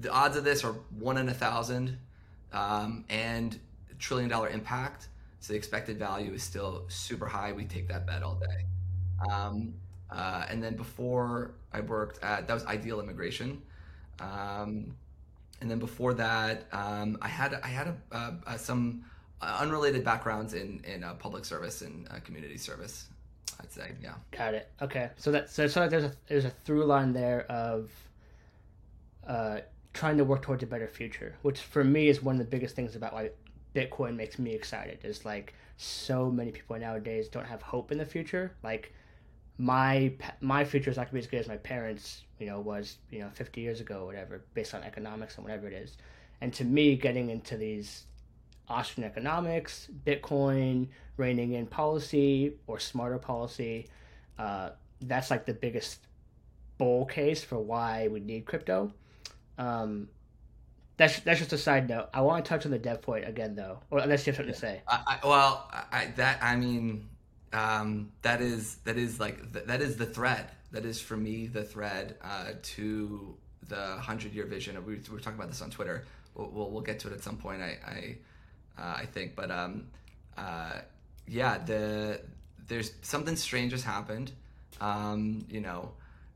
the 0.00 0.10
odds 0.12 0.36
of 0.36 0.44
this 0.44 0.64
are 0.64 0.74
one 0.98 1.18
in 1.18 1.28
a 1.28 1.34
thousand, 1.34 1.98
um, 2.52 3.04
and 3.08 3.58
trillion 3.98 4.28
dollar 4.30 4.48
impact. 4.48 5.08
So 5.40 5.52
the 5.52 5.56
expected 5.58 5.98
value 5.98 6.32
is 6.32 6.42
still 6.42 6.84
super 6.88 7.26
high. 7.26 7.52
We 7.52 7.64
take 7.64 7.88
that 7.88 8.06
bet 8.06 8.22
all 8.22 8.36
day. 8.36 8.64
Um, 9.30 9.74
Uh, 10.10 10.46
and 10.48 10.62
then 10.62 10.74
before 10.74 11.52
I 11.72 11.80
worked 11.80 12.22
at 12.22 12.46
that 12.46 12.54
was 12.54 12.64
Ideal 12.66 13.00
Immigration. 13.00 13.62
Um, 14.20 14.94
and 15.60 15.70
then 15.70 15.78
before 15.78 16.14
that, 16.14 16.66
um, 16.72 17.18
I 17.20 17.28
had 17.28 17.54
I 17.62 17.68
had 17.68 17.88
a, 18.12 18.34
uh, 18.46 18.56
some 18.56 19.04
unrelated 19.40 20.04
backgrounds 20.04 20.54
in 20.54 20.80
in 20.84 21.04
uh, 21.04 21.14
public 21.14 21.44
service 21.44 21.82
and 21.82 22.08
uh, 22.10 22.20
community 22.20 22.56
service. 22.56 23.08
I'd 23.60 23.72
say, 23.72 23.90
yeah. 24.00 24.14
Got 24.30 24.54
it. 24.54 24.70
Okay, 24.80 25.10
so 25.16 25.32
that 25.32 25.50
so, 25.50 25.66
so 25.66 25.88
there's 25.88 26.04
a 26.04 26.12
there's 26.28 26.44
a 26.44 26.50
through 26.50 26.84
line 26.84 27.12
there 27.12 27.42
of 27.50 27.90
uh, 29.26 29.60
trying 29.92 30.16
to 30.18 30.24
work 30.24 30.42
towards 30.42 30.62
a 30.62 30.66
better 30.66 30.88
future, 30.88 31.36
which 31.42 31.60
for 31.60 31.82
me 31.82 32.08
is 32.08 32.22
one 32.22 32.36
of 32.36 32.38
the 32.38 32.44
biggest 32.44 32.76
things 32.76 32.94
about 32.94 33.12
why 33.12 33.30
Bitcoin 33.74 34.16
makes 34.16 34.38
me 34.38 34.54
excited. 34.54 35.00
Is 35.02 35.24
like 35.24 35.54
so 35.76 36.30
many 36.30 36.52
people 36.52 36.78
nowadays 36.78 37.28
don't 37.28 37.46
have 37.46 37.62
hope 37.62 37.90
in 37.90 37.98
the 37.98 38.06
future. 38.06 38.52
Like 38.62 38.92
my 39.58 40.12
my 40.40 40.64
future 40.64 40.90
is 40.90 40.96
not 40.96 41.06
gonna 41.06 41.14
be 41.14 41.18
as 41.18 41.26
good 41.26 41.40
as 41.40 41.48
my 41.48 41.56
parents, 41.56 42.22
you 42.38 42.46
know, 42.46 42.60
was 42.60 42.98
you 43.10 43.18
know 43.18 43.28
50 43.34 43.60
years 43.60 43.80
ago, 43.80 44.02
or 44.02 44.06
whatever, 44.06 44.42
based 44.54 44.74
on 44.74 44.82
economics 44.82 45.36
and 45.36 45.44
whatever 45.44 45.66
it 45.66 45.74
is. 45.74 45.96
And 46.40 46.52
to 46.54 46.64
me, 46.64 46.96
getting 46.96 47.30
into 47.30 47.56
these 47.56 48.04
Austrian 48.68 49.10
economics, 49.10 49.88
Bitcoin, 50.06 50.88
reining 51.16 51.52
in 51.54 51.66
policy 51.66 52.54
or 52.68 52.78
smarter 52.78 53.18
policy, 53.18 53.88
uh, 54.38 54.70
that's 55.02 55.30
like 55.30 55.44
the 55.46 55.54
biggest 55.54 56.06
bull 56.78 57.04
case 57.04 57.42
for 57.42 57.58
why 57.58 58.08
we 58.08 58.20
need 58.20 58.46
crypto. 58.46 58.92
Um, 59.58 60.08
that's 60.96 61.20
that's 61.20 61.38
just 61.38 61.52
a 61.52 61.58
side 61.58 61.88
note. 61.88 62.08
I 62.14 62.20
want 62.20 62.44
to 62.44 62.48
touch 62.48 62.64
on 62.64 62.72
the 62.72 62.78
dev 62.78 63.02
point 63.02 63.26
again, 63.26 63.54
though, 63.54 63.80
or 63.90 63.98
unless 64.00 64.26
you 64.26 64.32
have 64.32 64.36
something 64.36 64.54
to 64.54 64.58
say. 64.58 64.82
I, 64.86 65.18
I, 65.22 65.26
well, 65.26 65.68
I, 65.92 66.12
that 66.16 66.42
I 66.42 66.56
mean, 66.56 67.08
um, 67.52 68.10
that 68.22 68.40
is 68.40 68.76
that 68.84 68.96
is 68.96 69.18
like 69.18 69.52
th- 69.52 69.66
that 69.66 69.80
is 69.80 69.96
the 69.96 70.06
thread. 70.06 70.50
That 70.72 70.84
is 70.84 71.00
for 71.00 71.16
me 71.16 71.46
the 71.46 71.64
thread 71.64 72.16
uh, 72.22 72.52
to 72.62 73.34
the 73.68 73.96
hundred 73.96 74.34
year 74.34 74.44
vision. 74.44 74.76
We, 74.84 74.94
we 74.94 75.00
were 75.10 75.20
talking 75.20 75.38
about 75.38 75.48
this 75.50 75.62
on 75.62 75.70
Twitter. 75.70 76.04
We'll, 76.34 76.48
we'll, 76.48 76.70
we'll 76.70 76.82
get 76.82 77.00
to 77.00 77.08
it 77.08 77.14
at 77.14 77.22
some 77.22 77.36
point. 77.36 77.62
I 77.62 77.78
I, 77.86 78.16
uh, 78.80 78.96
I 78.98 79.06
think, 79.06 79.34
but 79.34 79.50
um, 79.50 79.86
uh, 80.36 80.80
yeah, 81.26 81.58
the 81.58 82.20
there's 82.66 82.92
something 83.02 83.36
strange 83.36 83.72
has 83.72 83.82
happened. 83.82 84.32
Um, 84.80 85.44
you 85.48 85.60
know, 85.60 85.92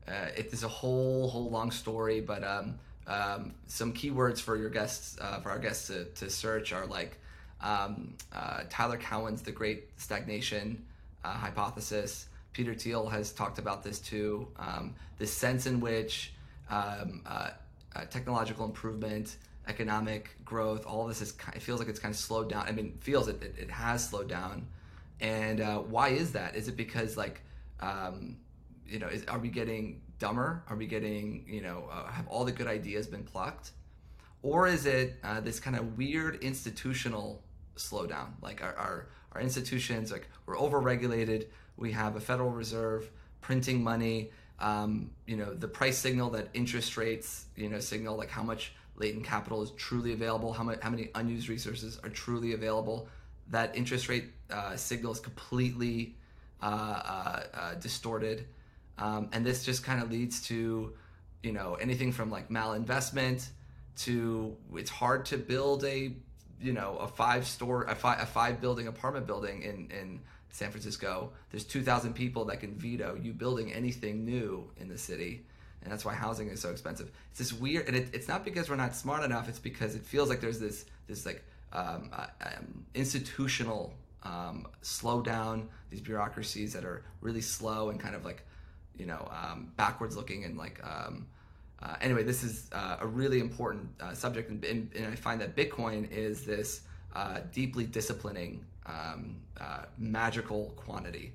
uh, 0.07 0.29
it 0.35 0.47
is 0.51 0.63
a 0.63 0.67
whole 0.67 1.29
whole 1.29 1.49
long 1.49 1.69
story, 1.69 2.21
but 2.21 2.43
um, 2.43 2.79
um, 3.05 3.53
some 3.67 3.93
keywords 3.93 4.39
for 4.39 4.57
your 4.57 4.69
guests 4.69 5.17
uh, 5.21 5.39
for 5.41 5.51
our 5.51 5.59
guests 5.59 5.87
to, 5.87 6.05
to 6.05 6.29
search 6.29 6.73
are 6.73 6.87
like 6.87 7.17
um, 7.61 8.15
uh, 8.33 8.63
Tyler 8.69 8.97
Cowen's 8.97 9.43
The 9.43 9.51
Great 9.51 9.89
Stagnation 9.97 10.83
uh, 11.23 11.33
Hypothesis. 11.33 12.27
Peter 12.51 12.73
Thiel 12.73 13.07
has 13.07 13.31
talked 13.31 13.57
about 13.57 13.83
this 13.83 13.99
too. 13.99 14.47
Um, 14.57 14.95
the 15.17 15.25
sense 15.25 15.65
in 15.65 15.79
which 15.79 16.33
um, 16.69 17.21
uh, 17.25 17.49
uh, 17.95 18.05
technological 18.05 18.65
improvement, 18.65 19.37
economic 19.67 20.35
growth, 20.45 20.85
all 20.85 21.07
this 21.07 21.21
is 21.21 21.33
it 21.55 21.61
feels 21.61 21.79
like 21.79 21.89
it's 21.89 21.99
kind 21.99 22.13
of 22.13 22.19
slowed 22.19 22.49
down. 22.49 22.65
I 22.67 22.71
mean, 22.71 22.97
feels 22.99 23.27
it 23.27 23.41
it, 23.41 23.55
it 23.57 23.71
has 23.71 24.07
slowed 24.07 24.29
down. 24.29 24.67
And 25.19 25.61
uh, 25.61 25.79
why 25.79 26.09
is 26.09 26.33
that? 26.33 26.55
Is 26.55 26.67
it 26.67 26.75
because 26.75 27.17
like 27.17 27.41
um, 27.79 28.37
you 28.85 28.99
know, 28.99 29.07
is, 29.07 29.25
are 29.25 29.39
we 29.39 29.49
getting 29.49 30.01
dumber? 30.19 30.63
Are 30.69 30.75
we 30.75 30.87
getting, 30.87 31.45
you 31.47 31.61
know, 31.61 31.89
uh, 31.91 32.07
have 32.07 32.27
all 32.27 32.45
the 32.45 32.51
good 32.51 32.67
ideas 32.67 33.07
been 33.07 33.23
plucked? 33.23 33.71
Or 34.41 34.67
is 34.67 34.85
it 34.85 35.17
uh, 35.23 35.41
this 35.41 35.59
kind 35.59 35.75
of 35.75 35.97
weird 35.97 36.43
institutional 36.43 37.43
slowdown? 37.75 38.29
Like 38.41 38.61
our, 38.61 38.75
our, 38.75 39.07
our 39.35 39.41
institutions, 39.41 40.11
like 40.11 40.27
we're 40.45 40.57
overregulated. 40.57 41.47
We 41.77 41.91
have 41.91 42.15
a 42.15 42.19
Federal 42.19 42.49
Reserve 42.49 43.09
printing 43.41 43.83
money. 43.83 44.31
Um, 44.59 45.11
you 45.25 45.35
know, 45.35 45.53
the 45.53 45.67
price 45.67 45.97
signal 45.97 46.29
that 46.31 46.47
interest 46.53 46.95
rates, 46.95 47.45
you 47.55 47.69
know, 47.69 47.79
signal 47.79 48.15
like 48.15 48.29
how 48.29 48.43
much 48.43 48.73
latent 48.95 49.25
capital 49.25 49.61
is 49.61 49.71
truly 49.71 50.13
available, 50.13 50.53
how 50.53 50.63
much, 50.63 50.79
how 50.81 50.89
many 50.89 51.09
unused 51.15 51.49
resources 51.49 51.99
are 52.03 52.09
truly 52.09 52.53
available. 52.53 53.07
That 53.49 53.75
interest 53.75 54.07
rate 54.07 54.31
uh, 54.51 54.75
signal 54.75 55.11
is 55.11 55.19
completely 55.19 56.15
uh, 56.61 56.65
uh, 56.65 57.43
uh 57.53 57.73
distorted. 57.75 58.45
Um, 58.97 59.29
and 59.33 59.45
this 59.45 59.65
just 59.65 59.83
kind 59.83 60.01
of 60.01 60.11
leads 60.11 60.41
to, 60.47 60.93
you 61.41 61.51
know, 61.51 61.75
anything 61.75 62.11
from 62.11 62.29
like 62.29 62.49
malinvestment 62.49 63.47
to 63.95 64.55
it's 64.75 64.89
hard 64.89 65.25
to 65.25 65.37
build 65.37 65.83
a, 65.83 66.13
you 66.63 66.73
know, 66.73 66.97
a 66.97 67.07
five 67.07 67.45
store, 67.45 67.83
a 67.83 67.95
five, 67.95 68.21
a 68.21 68.25
five 68.25 68.61
building 68.61 68.87
apartment 68.87 69.27
building 69.27 69.63
in, 69.63 69.91
in 69.91 70.21
San 70.49 70.71
Francisco. 70.71 71.31
There's 71.51 71.65
2,000 71.65 72.13
people 72.13 72.45
that 72.45 72.59
can 72.59 72.73
veto 72.75 73.17
you 73.21 73.33
building 73.33 73.73
anything 73.73 74.25
new 74.25 74.69
in 74.77 74.87
the 74.87 74.97
city. 74.97 75.45
And 75.83 75.91
that's 75.91 76.05
why 76.05 76.13
housing 76.13 76.47
is 76.47 76.61
so 76.61 76.69
expensive. 76.71 77.11
It's 77.31 77.39
this 77.39 77.53
weird, 77.53 77.87
and 77.87 77.95
it, 77.97 78.09
it's 78.13 78.29
not 78.29 78.45
because 78.45 78.69
we're 78.69 78.77
not 78.77 78.95
smart 78.95 79.23
enough. 79.23 79.49
It's 79.49 79.59
because 79.59 79.95
it 79.95 80.05
feels 80.05 80.29
like 80.29 80.39
there's 80.39 80.59
this, 80.59 80.85
this 81.07 81.25
like 81.25 81.43
um, 81.73 82.09
uh, 82.13 82.27
um, 82.41 82.85
institutional 82.93 83.93
um, 84.23 84.67
slowdown, 84.81 85.67
these 85.89 86.01
bureaucracies 86.01 86.73
that 86.73 86.85
are 86.85 87.03
really 87.19 87.41
slow 87.41 87.89
and 87.89 87.99
kind 87.99 88.15
of 88.15 88.23
like 88.23 88.43
you 88.95 89.05
know 89.05 89.29
um, 89.31 89.71
backwards 89.75 90.15
looking 90.15 90.45
and 90.45 90.57
like 90.57 90.79
um, 90.83 91.25
uh, 91.83 91.95
anyway 92.01 92.23
this 92.23 92.43
is 92.43 92.69
uh, 92.71 92.97
a 93.01 93.07
really 93.07 93.39
important 93.39 93.87
uh, 94.01 94.13
subject 94.13 94.49
and, 94.49 94.63
and, 94.65 94.89
and, 94.95 95.05
i 95.05 95.15
find 95.15 95.39
that 95.39 95.55
bitcoin 95.55 96.09
is 96.11 96.45
this 96.45 96.81
uh, 97.15 97.39
deeply 97.51 97.85
disciplining 97.85 98.65
um, 98.87 99.35
uh, 99.61 99.83
magical 99.99 100.73
quantity 100.75 101.33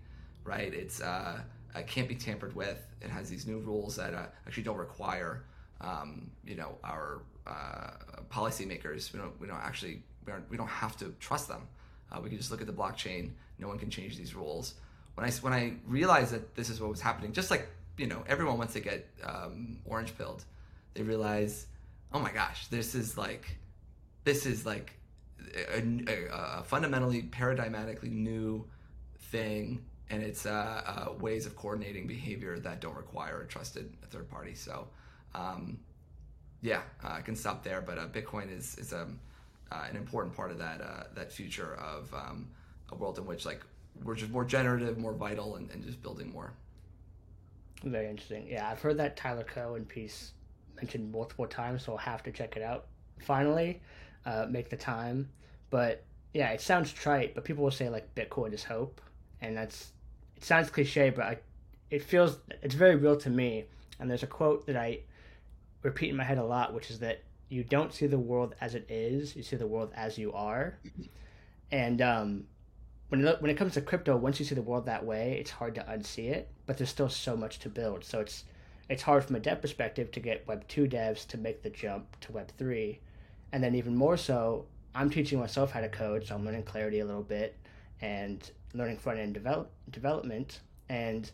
right? 0.49 0.73
It's 0.73 1.01
uh, 1.01 1.41
it 1.77 1.87
can't 1.87 2.09
be 2.09 2.15
tampered 2.15 2.57
with. 2.57 2.85
It 3.03 3.11
has 3.11 3.29
these 3.29 3.47
new 3.47 3.59
rules 3.59 3.95
that 3.97 4.15
actually 4.47 4.63
don't 4.63 4.79
require 4.79 5.45
um, 5.81 6.31
you 6.45 6.57
know 6.57 6.79
our 6.83 7.21
policymakers. 8.31 9.13
We 9.13 9.21
don't 9.21 9.39
we 9.41 9.47
don't 9.47 9.63
actually 9.63 10.03
we, 10.27 10.33
we 10.51 10.57
don't 10.57 10.67
have 10.69 10.97
to 10.99 11.15
trust 11.21 11.49
them. 11.49 11.69
We 12.23 12.31
can 12.31 12.39
just 12.39 12.51
look 12.51 12.63
at 12.63 12.67
the 12.67 12.73
blockchain. 12.73 13.33
No 13.59 13.69
one 13.69 13.79
can 13.79 13.91
change 13.91 14.17
these 14.17 14.35
rules. 14.35 14.75
When 15.15 15.27
I 15.27 15.31
when 15.31 15.53
I 15.53 15.75
realized 15.87 16.33
that 16.33 16.55
this 16.57 16.71
is 16.71 16.81
what 16.81 16.91
was 16.91 17.01
happening, 17.01 17.33
just 17.33 17.51
like 17.51 17.69
you 17.99 18.07
know, 18.07 18.23
everyone 18.27 18.59
wants 18.59 18.73
to 18.75 18.81
get 18.81 19.09
um, 19.25 19.79
orange 19.85 20.17
pilled, 20.17 20.45
they 20.95 21.03
realize, 21.03 21.67
oh 22.13 22.21
my 22.21 22.33
gosh, 22.33 22.69
this 22.69 22.95
is 22.95 23.19
like, 23.19 23.59
this 24.25 24.47
is 24.47 24.65
like 24.65 24.95
a, 25.55 25.83
a, 26.09 26.61
a 26.61 26.63
fundamentally 26.65 27.23
paradigmatically 27.23 28.11
new 28.11 28.65
thing, 29.31 29.85
and 30.11 30.23
it's 30.23 30.47
uh, 30.47 30.83
uh, 30.87 31.13
ways 31.21 31.45
of 31.45 31.57
coordinating 31.57 32.07
behavior 32.07 32.59
that 32.59 32.81
don't 32.81 32.97
require 32.97 33.43
a 33.43 33.47
trusted 33.47 33.93
third 34.11 34.29
party. 34.31 34.55
So, 34.55 34.89
um, 35.35 35.79
yeah, 36.63 36.81
uh, 37.05 37.13
I 37.13 37.21
can 37.21 37.37
stop 37.37 37.63
there. 37.63 37.81
But 37.81 37.99
uh, 37.99 38.07
Bitcoin 38.07 38.57
is 38.57 38.77
is 38.79 38.93
um, 38.93 39.19
uh, 39.71 39.85
an 39.89 39.97
important 39.97 40.35
part 40.35 40.51
of 40.51 40.59
that 40.59 40.81
uh, 40.81 41.05
that 41.15 41.33
future 41.33 41.75
of 41.77 42.13
um, 42.15 42.49
a 42.91 42.95
world 42.95 43.19
in 43.19 43.27
which 43.27 43.45
like 43.45 43.63
we're 44.03 44.15
just 44.15 44.31
more 44.31 44.45
generative, 44.45 44.99
more 44.99 45.13
vital, 45.13 45.57
and, 45.57 45.71
and 45.71 45.85
just 45.85 46.03
building 46.03 46.33
more. 46.33 46.53
Very 47.85 48.09
interesting. 48.09 48.47
Yeah, 48.49 48.69
I've 48.69 48.81
heard 48.81 48.99
that 48.99 49.17
Tyler 49.17 49.45
Cowen 49.45 49.85
piece 49.85 50.33
mentioned 50.77 51.13
multiple 51.13 51.47
times, 51.47 51.85
so 51.85 51.93
I'll 51.93 51.99
have 51.99 52.23
to 52.25 52.33
check 52.33 52.57
it 52.57 52.63
out. 52.63 52.87
Finally, 53.21 53.81
uh, 54.27 54.47
make 54.49 54.69
the 54.69 54.77
time. 54.77 55.29
But 55.71 56.05
yeah, 56.33 56.51
it 56.51 56.61
sounds 56.61 56.93
trite, 56.93 57.35
but 57.35 57.45
people 57.45 57.65
will 57.65 57.71
say 57.71 57.89
like 57.89 58.15
Bitcoin 58.15 58.53
is 58.53 58.65
hope, 58.65 59.01
and 59.41 59.57
that's 59.57 59.93
it 60.37 60.45
sounds 60.45 60.71
cliche, 60.71 61.11
but 61.11 61.25
I, 61.25 61.39
it 61.91 62.03
feels 62.03 62.39
it's 62.63 62.75
very 62.75 62.97
real 62.97 63.17
to 63.19 63.31
me. 63.31 63.65
And 64.01 64.11
there's 64.11 64.23
a 64.23 64.29
quote 64.29 64.67
that 64.67 64.77
I 64.77 65.01
repeat 65.83 66.11
in 66.11 66.17
my 66.17 66.25
head 66.25 66.39
a 66.39 66.45
lot, 66.45 66.75
which 66.75 66.91
is 66.91 67.01
that 67.01 67.23
you 67.49 67.65
don't 67.65 67.93
see 67.93 68.07
the 68.07 68.19
world 68.19 68.55
as 68.61 68.75
it 68.75 68.87
is, 68.89 69.35
you 69.35 69.43
see 69.43 69.57
the 69.57 69.67
world 69.67 69.93
as 69.95 70.19
you 70.19 70.33
are. 70.33 70.79
And 71.71 72.01
um, 72.01 72.45
when 73.09 73.25
it, 73.25 73.41
when 73.41 73.51
it 73.51 73.57
comes 73.57 73.75
to 73.75 73.81
crypto, 73.81 74.17
once 74.17 74.39
you 74.39 74.45
see 74.45 74.55
the 74.55 74.63
world 74.63 74.87
that 74.87 75.05
way, 75.05 75.37
it's 75.41 75.51
hard 75.51 75.75
to 75.77 75.83
unsee 75.83 76.31
it. 76.31 76.51
But 76.67 76.77
there's 76.79 76.91
still 76.91 77.09
so 77.09 77.37
much 77.37 77.59
to 77.61 77.69
build, 77.69 78.05
so 78.05 78.21
it's 78.21 78.45
it's 78.89 79.03
hard 79.03 79.25
from 79.25 79.37
a 79.37 79.41
dev 79.41 79.61
perspective 79.61 80.11
to 80.13 80.21
get 80.21 80.47
Web 80.47 80.67
two 80.69 80.87
devs 80.87 81.27
to 81.29 81.39
make 81.39 81.63
the 81.63 81.71
jump 81.71 82.19
to 82.21 82.33
Web 82.33 82.51
three, 82.59 83.01
and 83.53 83.63
then 83.63 83.75
even 83.75 83.97
more 83.97 84.17
so, 84.17 84.67
I'm 84.95 85.11
teaching 85.11 85.39
myself 85.39 85.71
how 85.71 85.81
to 85.81 85.89
code, 85.89 86.27
so 86.27 86.35
I'm 86.35 86.45
learning 86.45 86.65
Clarity 86.65 87.01
a 87.01 87.05
little 87.05 87.23
bit 87.23 87.57
and 88.01 88.51
learning 88.75 88.99
front 88.99 89.19
end 89.19 89.35
develop, 89.35 89.71
development. 89.91 90.61
And 90.89 91.31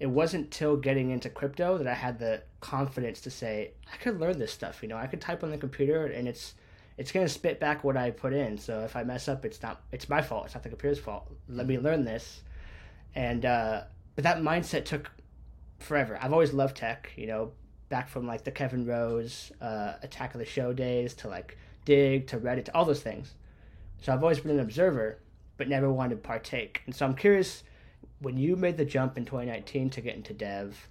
it 0.00 0.06
wasn't 0.06 0.50
till 0.50 0.76
getting 0.76 1.10
into 1.10 1.28
crypto 1.28 1.78
that 1.78 1.86
I 1.86 1.94
had 1.94 2.18
the 2.18 2.42
confidence 2.60 3.20
to 3.22 3.30
say 3.30 3.72
I 3.92 3.96
could 3.96 4.20
learn 4.20 4.38
this 4.38 4.52
stuff. 4.52 4.82
You 4.82 4.88
know, 4.88 4.96
I 4.96 5.06
could 5.06 5.20
type 5.20 5.42
on 5.42 5.50
the 5.50 5.58
computer, 5.58 6.06
and 6.06 6.28
it's 6.28 6.54
it's 6.98 7.12
going 7.12 7.24
to 7.24 7.32
spit 7.32 7.60
back 7.60 7.84
what 7.84 7.96
I 7.96 8.10
put 8.10 8.32
in. 8.32 8.58
So 8.58 8.80
if 8.80 8.96
I 8.96 9.04
mess 9.04 9.28
up, 9.28 9.44
it's 9.44 9.62
not 9.62 9.80
it's 9.92 10.08
my 10.08 10.20
fault. 10.20 10.46
It's 10.46 10.54
not 10.54 10.64
the 10.64 10.68
computer's 10.68 10.98
fault. 10.98 11.32
Let 11.48 11.66
me 11.66 11.78
learn 11.78 12.04
this. 12.04 12.42
And 13.14 13.44
uh, 13.44 13.82
but 14.16 14.24
that 14.24 14.38
mindset 14.38 14.84
took 14.84 15.10
forever. 15.78 16.18
I've 16.20 16.32
always 16.32 16.52
loved 16.52 16.76
tech. 16.76 17.12
You 17.16 17.28
know, 17.28 17.52
back 17.88 18.08
from 18.08 18.26
like 18.26 18.44
the 18.44 18.50
Kevin 18.50 18.84
Rose 18.84 19.52
uh, 19.60 19.94
Attack 20.02 20.34
of 20.34 20.40
the 20.40 20.44
Show 20.44 20.72
days 20.72 21.14
to 21.14 21.28
like 21.28 21.56
Digg 21.84 22.26
to 22.28 22.38
Reddit 22.38 22.66
to 22.66 22.74
all 22.74 22.84
those 22.84 23.00
things. 23.00 23.34
So 24.02 24.12
I've 24.12 24.22
always 24.22 24.40
been 24.40 24.52
an 24.52 24.60
observer, 24.60 25.20
but 25.56 25.68
never 25.68 25.90
wanted 25.90 26.16
to 26.16 26.20
partake. 26.20 26.82
And 26.86 26.94
so 26.94 27.06
I'm 27.06 27.14
curious 27.14 27.62
when 28.20 28.36
you 28.36 28.56
made 28.56 28.76
the 28.76 28.84
jump 28.84 29.16
in 29.16 29.24
2019 29.24 29.90
to 29.90 30.00
get 30.00 30.16
into 30.16 30.34
dev, 30.34 30.88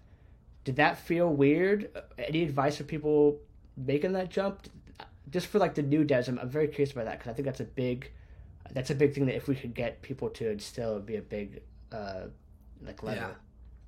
did 0.63 0.77
that 0.77 0.97
feel 0.97 1.29
weird? 1.29 1.89
Any 2.17 2.43
advice 2.43 2.77
for 2.77 2.83
people 2.83 3.39
making 3.75 4.13
that 4.13 4.29
jump? 4.29 4.67
Just 5.29 5.47
for 5.47 5.59
like 5.59 5.75
the 5.75 5.81
new 5.81 6.05
devs, 6.05 6.27
I'm, 6.27 6.39
I'm 6.39 6.49
very 6.49 6.67
curious 6.67 6.91
about 6.91 7.05
that 7.05 7.19
because 7.19 7.31
I 7.31 7.33
think 7.33 7.45
that's 7.45 7.59
a 7.59 7.65
big, 7.65 8.11
that's 8.71 8.89
a 8.89 8.95
big 8.95 9.13
thing 9.13 9.25
that 9.25 9.35
if 9.35 9.47
we 9.47 9.55
could 9.55 9.73
get 9.73 10.01
people 10.01 10.29
to 10.31 10.49
instill, 10.49 10.91
it'd 10.91 11.05
be 11.05 11.17
a 11.17 11.21
big, 11.21 11.61
uh, 11.91 12.27
like 12.81 13.03
lever. 13.03 13.17
Yeah. 13.17 13.33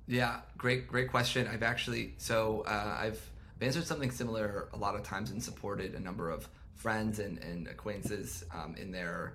Yeah, 0.06 0.40
great, 0.58 0.88
great 0.88 1.08
question. 1.08 1.46
I've 1.46 1.62
actually 1.62 2.14
so 2.18 2.64
uh, 2.66 2.96
I've 2.98 3.30
answered 3.60 3.86
something 3.86 4.10
similar 4.10 4.68
a 4.72 4.76
lot 4.76 4.96
of 4.96 5.04
times 5.04 5.30
and 5.30 5.40
supported 5.40 5.94
a 5.94 6.00
number 6.00 6.30
of 6.30 6.48
friends 6.74 7.20
and, 7.20 7.38
and 7.38 7.68
acquaintances 7.68 8.44
um, 8.52 8.74
in 8.76 8.90
their 8.90 9.34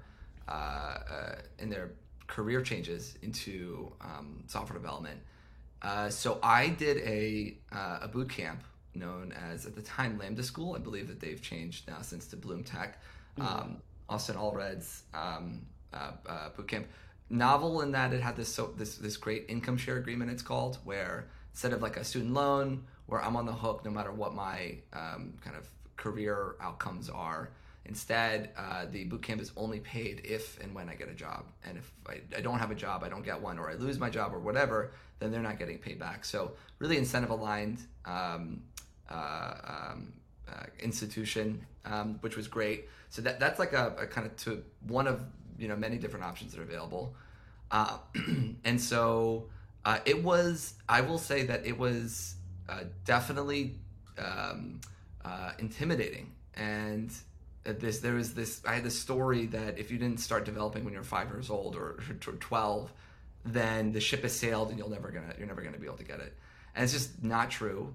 uh, 0.50 0.52
uh, 0.52 1.36
in 1.60 1.70
their 1.70 1.92
career 2.28 2.62
changes 2.62 3.18
into 3.22 3.94
um, 4.02 4.44
software 4.48 4.78
development. 4.78 5.20
Uh, 5.82 6.10
so 6.10 6.40
I 6.44 6.70
did 6.70 6.98
a 6.98 7.58
uh, 7.72 8.00
a 8.02 8.08
boot 8.10 8.30
camp 8.30 8.62
known 8.96 9.34
as 9.52 9.66
at 9.66 9.76
the 9.76 9.82
time 9.82 10.18
Lambda 10.18 10.44
School. 10.44 10.76
I 10.76 10.80
believe 10.80 11.08
that 11.08 11.20
they've 11.20 11.42
changed 11.42 11.88
now 11.88 12.02
since 12.02 12.28
to 12.28 12.36
Bloom 12.36 12.64
Tech. 12.64 13.02
Mm-hmm. 13.38 13.48
Um, 13.48 13.78
Austin 14.08 14.36
Allred's 14.36 15.04
um, 15.14 15.66
uh, 15.94 16.50
boot 16.56 16.68
camp 16.68 16.88
novel 17.30 17.82
in 17.82 17.92
that 17.92 18.14
it 18.14 18.22
had 18.22 18.36
this 18.36 18.54
so 18.54 18.74
this 18.78 18.98
this 18.98 19.18
great 19.18 19.46
income 19.48 19.78
share 19.78 19.98
agreement. 19.98 20.32
It's 20.32 20.44
called 20.44 20.78
where 20.84 21.28
instead 21.52 21.74
of 21.74 21.82
like 21.82 21.98
a 21.98 22.04
student 22.04 22.34
loan 22.34 22.84
where 23.08 23.22
I'm 23.22 23.36
on 23.36 23.46
the 23.46 23.54
hook 23.54 23.86
no 23.86 23.92
matter 23.92 24.12
what 24.12 24.34
my 24.34 24.78
um, 24.94 25.34
kind 25.44 25.56
of 25.56 25.68
career 25.98 26.56
outcomes 26.62 27.10
are. 27.10 27.52
Instead, 27.88 28.50
uh, 28.58 28.86
the 28.90 29.04
boot 29.04 29.22
camp 29.22 29.40
is 29.40 29.52
only 29.56 29.80
paid 29.80 30.22
if 30.24 30.60
and 30.60 30.74
when 30.74 30.90
I 30.90 30.96
get 30.96 31.08
a 31.08 31.14
job. 31.14 31.46
And 31.64 31.78
if 31.78 31.92
I, 32.08 32.20
I, 32.36 32.42
don't 32.42 32.58
have 32.58 32.72
a 32.72 32.76
job, 32.76 33.04
I 33.04 33.10
don't 33.10 33.24
get 33.24 33.40
one, 33.40 33.60
or 33.60 33.70
I 33.70 33.76
lose 33.76 34.00
my 34.00 34.10
job, 34.10 34.34
or 34.34 34.40
whatever, 34.40 34.92
then 35.20 35.32
they're 35.32 35.44
not 35.44 35.60
getting 35.60 35.78
paid 35.78 36.00
back. 36.00 36.26
So, 36.26 36.54
really 36.80 36.98
incentive 36.98 37.30
aligned 37.30 37.82
um, 38.06 38.64
uh, 39.10 39.54
um, 39.92 40.14
uh, 40.48 40.66
institution, 40.80 41.66
um, 41.86 42.18
which 42.22 42.36
was 42.36 42.48
great. 42.48 42.90
So 43.10 43.22
that 43.22 43.40
that's 43.40 43.60
like 43.60 43.74
a, 43.74 43.96
a, 44.00 44.08
kind 44.08 44.28
of 44.28 44.36
to 44.38 44.64
one 44.88 45.08
of 45.08 45.22
you 45.58 45.68
know 45.68 45.76
many 45.76 45.98
different 45.98 46.26
options 46.26 46.54
that 46.54 46.60
are 46.60 46.64
available, 46.64 47.16
uh, 47.72 47.98
and 48.64 48.80
so 48.80 49.50
uh, 49.86 50.00
it 50.06 50.24
was. 50.24 50.74
I 50.90 51.02
will 51.02 51.18
say 51.18 51.44
that 51.44 51.66
it 51.66 51.78
was 51.78 52.36
uh, 52.68 52.82
definitely 53.06 53.76
um, 54.18 54.82
uh, 55.24 55.52
intimidating, 55.60 56.32
and 56.56 57.12
this 57.64 58.00
there 58.00 58.14
was 58.14 58.34
this. 58.34 58.62
I 58.68 58.76
had 58.76 58.84
this 58.84 59.00
story 59.00 59.46
that 59.48 59.78
if 59.78 59.92
you 59.92 59.98
didn't 59.98 60.20
start 60.20 60.46
developing 60.46 60.84
when 60.84 60.94
you're 60.94 61.04
five 61.04 61.30
years 61.30 61.50
old 61.50 61.76
or, 61.76 62.00
or 62.28 62.34
twelve, 62.34 62.92
then 63.46 63.92
the 63.92 64.02
ship 64.02 64.24
has 64.24 64.34
sailed 64.34 64.70
and 64.70 64.78
you'll 64.78 64.90
never 64.90 65.12
gonna 65.12 65.34
you're 65.38 65.48
never 65.48 65.62
gonna 65.62 65.78
be 65.78 65.86
able 65.86 65.98
to 65.98 66.04
get 66.04 66.20
it, 66.20 66.34
and 66.76 66.84
it's 66.84 66.94
just 66.94 67.24
not 67.24 67.52
true. 67.52 67.94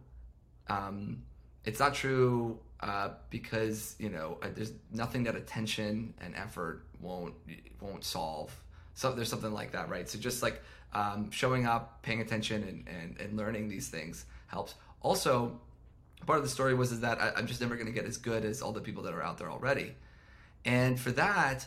Um, 0.70 1.22
it's 1.64 1.80
not 1.80 1.94
true 1.94 2.58
uh, 2.80 3.10
because 3.28 3.96
you 3.98 4.08
know 4.08 4.38
there's 4.54 4.72
nothing 4.92 5.24
that 5.24 5.36
attention 5.36 6.14
and 6.20 6.34
effort 6.36 6.84
won't 7.00 7.34
won't 7.80 8.04
solve. 8.04 8.58
So 8.94 9.12
there's 9.12 9.28
something 9.28 9.52
like 9.52 9.72
that, 9.72 9.88
right? 9.88 10.08
So 10.08 10.18
just 10.18 10.42
like 10.42 10.62
um, 10.92 11.30
showing 11.30 11.66
up, 11.66 12.02
paying 12.02 12.20
attention, 12.20 12.62
and, 12.62 12.88
and 12.88 13.20
and 13.20 13.36
learning 13.36 13.68
these 13.68 13.88
things 13.88 14.24
helps. 14.46 14.74
Also, 15.02 15.60
part 16.26 16.38
of 16.38 16.44
the 16.44 16.50
story 16.50 16.74
was 16.74 16.92
is 16.92 17.00
that 17.00 17.20
I, 17.20 17.32
I'm 17.36 17.46
just 17.46 17.60
never 17.60 17.74
going 17.74 17.86
to 17.86 17.92
get 17.92 18.04
as 18.04 18.16
good 18.16 18.44
as 18.44 18.62
all 18.62 18.72
the 18.72 18.80
people 18.80 19.02
that 19.04 19.14
are 19.14 19.22
out 19.22 19.38
there 19.38 19.50
already, 19.50 19.94
and 20.64 20.98
for 20.98 21.10
that, 21.12 21.66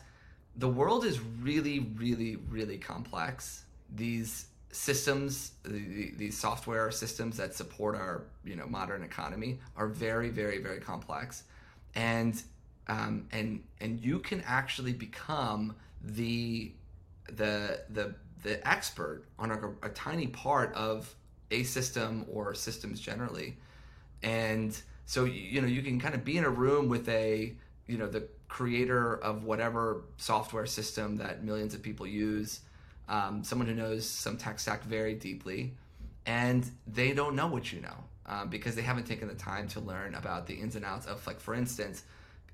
the 0.56 0.70
world 0.70 1.06
is 1.06 1.20
really, 1.20 1.80
really, 1.80 2.38
really 2.38 2.78
complex. 2.78 3.66
These 3.96 4.48
systems, 4.74 5.52
the, 5.64 6.12
these 6.18 6.38
software 6.38 6.90
systems 6.92 7.38
that 7.38 7.54
support 7.56 7.96
our 7.96 8.24
you 8.44 8.56
know 8.56 8.66
modern 8.68 9.04
economy 9.04 9.60
are 9.78 9.88
very, 9.88 10.30
very, 10.30 10.58
very 10.58 10.80
complex, 10.80 11.44
and 11.96 12.42
um, 12.88 13.28
and 13.32 13.64
and 13.80 14.00
you 14.00 14.20
can 14.20 14.44
actually 14.46 14.94
become 14.94 15.76
the 16.04 16.72
the 17.28 17.82
the 17.92 18.16
the 18.42 18.68
expert 18.68 19.24
on 19.40 19.52
a, 19.52 19.86
a 19.86 19.90
tiny 19.90 20.28
part 20.28 20.74
of 20.74 21.14
a 21.52 21.64
system 21.64 22.26
or 22.32 22.54
systems 22.56 23.00
generally, 23.00 23.56
and 24.24 24.82
so 25.06 25.26
you 25.26 25.62
know 25.62 25.68
you 25.68 25.84
can 25.84 26.00
kind 26.00 26.16
of 26.16 26.26
be 26.26 26.38
in 26.38 26.44
a 26.44 26.50
room 26.50 26.90
with 26.90 27.08
a 27.10 27.54
you 27.88 27.98
know 27.98 28.08
the 28.08 28.28
creator 28.48 29.18
of 29.18 29.44
whatever 29.44 30.02
software 30.18 30.66
system 30.66 31.18
that 31.18 31.44
millions 31.44 31.74
of 31.74 31.82
people 31.82 32.06
use 32.06 32.62
um, 33.10 33.44
someone 33.44 33.68
who 33.68 33.74
knows 33.74 34.08
some 34.08 34.38
tech 34.38 34.60
stack 34.60 34.84
very 34.84 35.16
deeply, 35.16 35.74
and 36.26 36.70
they 36.88 37.14
don't 37.14 37.36
know 37.36 37.48
what 37.48 37.72
you 37.72 37.82
know 37.82 37.98
um, 38.26 38.50
because 38.50 38.76
they 38.76 38.82
haven't 38.82 39.06
taken 39.06 39.28
the 39.28 39.36
time 39.36 39.68
to 39.70 39.80
learn 39.80 40.16
about 40.16 40.48
the 40.48 40.54
ins 40.54 40.76
and 40.76 40.86
outs 40.86 41.06
of, 41.06 41.26
like, 41.28 41.40
for 41.40 41.54
instance, 41.54 42.04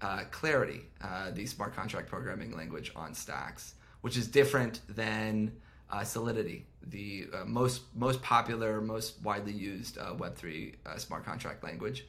uh, 0.01 0.23
Clarity, 0.31 0.81
uh, 1.01 1.31
the 1.31 1.45
smart 1.45 1.75
contract 1.75 2.09
programming 2.09 2.55
language 2.55 2.91
on 2.95 3.13
Stacks, 3.13 3.75
which 4.01 4.17
is 4.17 4.27
different 4.27 4.81
than 4.87 5.51
uh, 5.91 6.03
Solidity, 6.03 6.65
the 6.87 7.27
uh, 7.33 7.45
most 7.45 7.81
most 7.95 8.21
popular, 8.21 8.79
most 8.79 9.21
widely 9.23 9.51
used 9.51 9.97
uh, 9.97 10.13
Web3 10.13 10.75
uh, 10.85 10.97
smart 10.97 11.25
contract 11.25 11.63
language. 11.63 12.07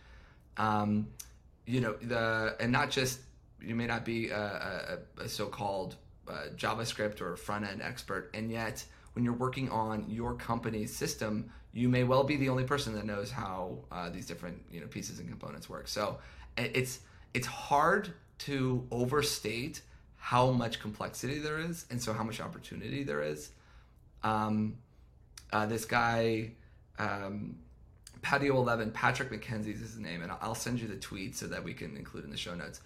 Um, 0.56 1.08
you 1.66 1.80
know, 1.80 1.94
the 1.94 2.56
and 2.60 2.70
not 2.70 2.90
just 2.90 3.20
you 3.60 3.74
may 3.74 3.86
not 3.86 4.04
be 4.04 4.30
a, 4.30 4.98
a, 5.18 5.22
a 5.22 5.28
so-called 5.28 5.96
uh, 6.28 6.46
JavaScript 6.56 7.20
or 7.20 7.36
front 7.36 7.66
end 7.66 7.82
expert, 7.82 8.30
and 8.34 8.50
yet 8.50 8.84
when 9.14 9.24
you're 9.24 9.34
working 9.34 9.68
on 9.70 10.08
your 10.08 10.34
company's 10.34 10.94
system, 10.94 11.50
you 11.72 11.88
may 11.88 12.04
well 12.04 12.24
be 12.24 12.36
the 12.36 12.48
only 12.48 12.64
person 12.64 12.94
that 12.94 13.04
knows 13.04 13.30
how 13.30 13.78
uh, 13.90 14.10
these 14.10 14.26
different 14.26 14.62
you 14.70 14.80
know 14.80 14.86
pieces 14.86 15.18
and 15.18 15.28
components 15.28 15.68
work. 15.68 15.88
So 15.88 16.18
it's 16.56 17.00
it's 17.34 17.46
hard 17.46 18.12
to 18.38 18.86
overstate 18.90 19.82
how 20.16 20.50
much 20.50 20.80
complexity 20.80 21.38
there 21.38 21.58
is, 21.58 21.86
and 21.90 22.00
so 22.00 22.12
how 22.12 22.22
much 22.22 22.40
opportunity 22.40 23.02
there 23.02 23.22
is. 23.22 23.50
Um, 24.22 24.76
uh, 25.52 25.66
this 25.66 25.84
guy. 25.84 26.52
Um, 26.98 27.56
Patio 28.22 28.56
11, 28.56 28.90
Patrick 28.90 29.30
McKenzie 29.30 29.72
is 29.74 29.80
his 29.80 29.98
name, 29.98 30.22
and 30.22 30.30
I'll 30.42 30.54
send 30.54 30.78
you 30.78 30.88
the 30.88 30.96
tweet 30.96 31.36
so 31.36 31.46
that 31.46 31.64
we 31.64 31.72
can 31.72 31.96
include 31.96 32.24
in 32.24 32.30
the 32.30 32.36
show 32.36 32.54
notes. 32.54 32.80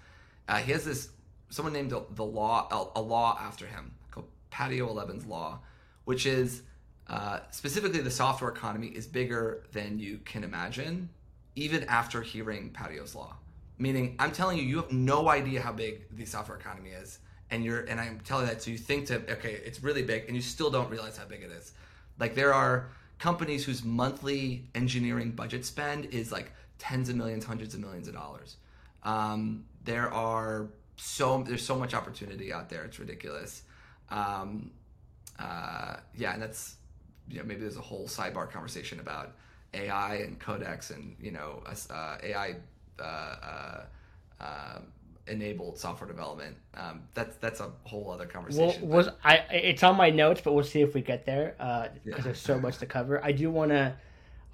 Uh, 0.48 0.58
he 0.58 0.72
has 0.72 0.84
this 0.84 1.08
someone 1.50 1.72
named 1.72 1.90
the, 1.90 2.02
the 2.14 2.24
law 2.24 2.90
a, 2.94 2.98
a, 2.98 3.02
law 3.02 3.38
after 3.40 3.66
him 3.66 3.92
called 4.11 4.26
Patio 4.50 4.88
11's 4.88 5.26
law, 5.26 5.61
which 6.04 6.26
is 6.26 6.62
uh, 7.09 7.40
specifically 7.50 8.00
the 8.00 8.11
software 8.11 8.50
economy 8.50 8.88
is 8.88 9.07
bigger 9.07 9.64
than 9.72 9.98
you 9.98 10.18
can 10.24 10.42
imagine, 10.42 11.09
even 11.54 11.85
after 11.85 12.22
hearing 12.22 12.70
Patio's 12.70 13.14
law. 13.14 13.37
Meaning, 13.78 14.16
I'm 14.18 14.33
telling 14.33 14.59
you, 14.59 14.64
you 14.64 14.76
have 14.76 14.92
no 14.92 15.28
idea 15.28 15.61
how 15.61 15.72
big 15.72 16.07
the 16.16 16.24
software 16.24 16.57
economy 16.57 16.90
is, 16.90 17.18
and 17.50 17.64
you're 17.64 17.80
and 17.80 18.00
I'm 18.00 18.20
telling 18.20 18.46
that 18.46 18.62
so 18.62 18.70
you 18.70 18.78
think 18.78 19.07
to 19.07 19.16
okay, 19.33 19.61
it's 19.64 19.83
really 19.83 20.02
big, 20.02 20.26
and 20.26 20.37
you 20.37 20.42
still 20.42 20.70
don't 20.70 20.88
realize 20.90 21.16
how 21.16 21.24
big 21.24 21.42
it 21.42 21.50
is. 21.50 21.72
Like 22.18 22.35
there 22.35 22.54
are 22.54 22.90
companies 23.18 23.64
whose 23.64 23.85
monthly 23.85 24.68
engineering 24.74 25.33
budget 25.33 25.64
spend 25.64 26.07
is 26.07 26.30
like 26.30 26.52
tens 26.78 27.09
of 27.09 27.16
millions, 27.16 27.44
hundreds 27.44 27.74
of 27.74 27.80
millions 27.80 28.09
of 28.09 28.14
dollars. 28.14 28.57
Um, 29.02 29.64
there 29.85 30.12
are 30.12 30.68
so 30.96 31.42
there's 31.46 31.64
so 31.64 31.76
much 31.76 31.94
opportunity 31.94 32.52
out 32.52 32.68
there. 32.68 32.85
It's 32.85 32.98
ridiculous. 32.98 33.62
Um, 34.11 34.70
uh, 35.38 35.96
yeah, 36.16 36.35
and 36.35 36.42
that's 36.42 36.76
you 37.28 37.38
know 37.38 37.44
maybe 37.44 37.61
there's 37.61 37.76
a 37.76 37.83
whole 37.83 38.07
sidebar 38.07 38.50
conversation 38.50 39.00
about 39.00 39.33
AI 39.72 40.16
and 40.16 40.38
codex 40.38 40.90
and 40.90 41.16
you 41.20 41.33
know 41.33 41.62
uh, 41.90 42.16
AI 42.22 42.57
uh, 43.00 43.02
uh, 43.02 43.85
uh, 44.40 44.78
enabled 45.26 45.78
software 45.78 46.09
development. 46.09 46.57
Um, 46.74 47.02
that's 47.14 47.37
that's 47.37 47.61
a 47.61 47.70
whole 47.85 48.11
other 48.11 48.26
conversation. 48.26 48.88
Well, 48.88 48.98
was 48.98 49.09
I? 49.24 49.37
It's 49.50 49.83
on 49.83 49.96
my 49.96 50.11
notes, 50.11 50.40
but 50.42 50.52
we'll 50.52 50.64
see 50.64 50.83
if 50.83 50.94
we 50.94 51.00
get 51.00 51.26
there 51.26 51.54
because 51.59 51.88
uh, 51.88 51.88
yeah. 52.04 52.20
there's 52.22 52.40
so 52.40 52.59
much 52.59 52.78
to 52.78 52.87
cover. 52.87 53.24
I 53.24 53.33
do 53.33 53.50
want 53.50 53.70
to. 53.70 53.96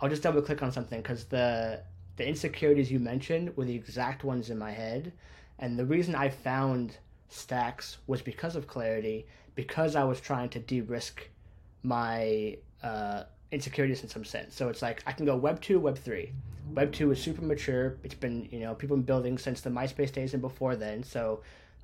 I'll 0.01 0.09
just 0.09 0.23
double 0.23 0.41
click 0.41 0.63
on 0.63 0.73
something 0.73 1.03
because 1.03 1.25
the 1.25 1.83
the 2.17 2.27
insecurities 2.27 2.91
you 2.91 2.99
mentioned 2.99 3.57
were 3.57 3.65
the 3.65 3.75
exact 3.75 4.25
ones 4.25 4.51
in 4.51 4.59
my 4.59 4.71
head. 4.71 5.13
And 5.61 5.79
the 5.79 5.85
reason 5.85 6.15
I 6.15 6.31
found 6.31 6.97
Stacks 7.29 7.99
was 8.07 8.23
because 8.23 8.57
of 8.57 8.67
clarity, 8.67 9.27
because 9.55 9.95
I 9.95 10.05
was 10.05 10.21
trying 10.21 10.49
to 10.51 10.59
de 10.59 10.81
risk 10.81 11.29
my 11.83 12.57
uh, 12.83 13.25
insecurities 13.53 14.03
in 14.03 14.09
some 14.09 14.25
sense. 14.25 14.55
So 14.55 14.69
it's 14.69 14.83
like 14.83 15.03
I 15.07 15.13
can 15.13 15.27
go 15.27 15.37
Web 15.37 15.61
2, 15.61 15.79
Web 15.79 15.99
3. 15.99 16.33
Web 16.75 16.93
2 16.93 17.11
is 17.13 17.23
super 17.23 17.45
mature. 17.45 17.99
It's 18.03 18.15
been, 18.15 18.49
you 18.51 18.61
know, 18.61 18.75
people 18.75 18.97
been 18.97 19.05
building 19.05 19.37
since 19.37 19.61
the 19.61 19.71
MySpace 19.71 20.13
days 20.13 20.33
and 20.33 20.41
before 20.41 20.77
then. 20.77 21.03
So 21.03 21.43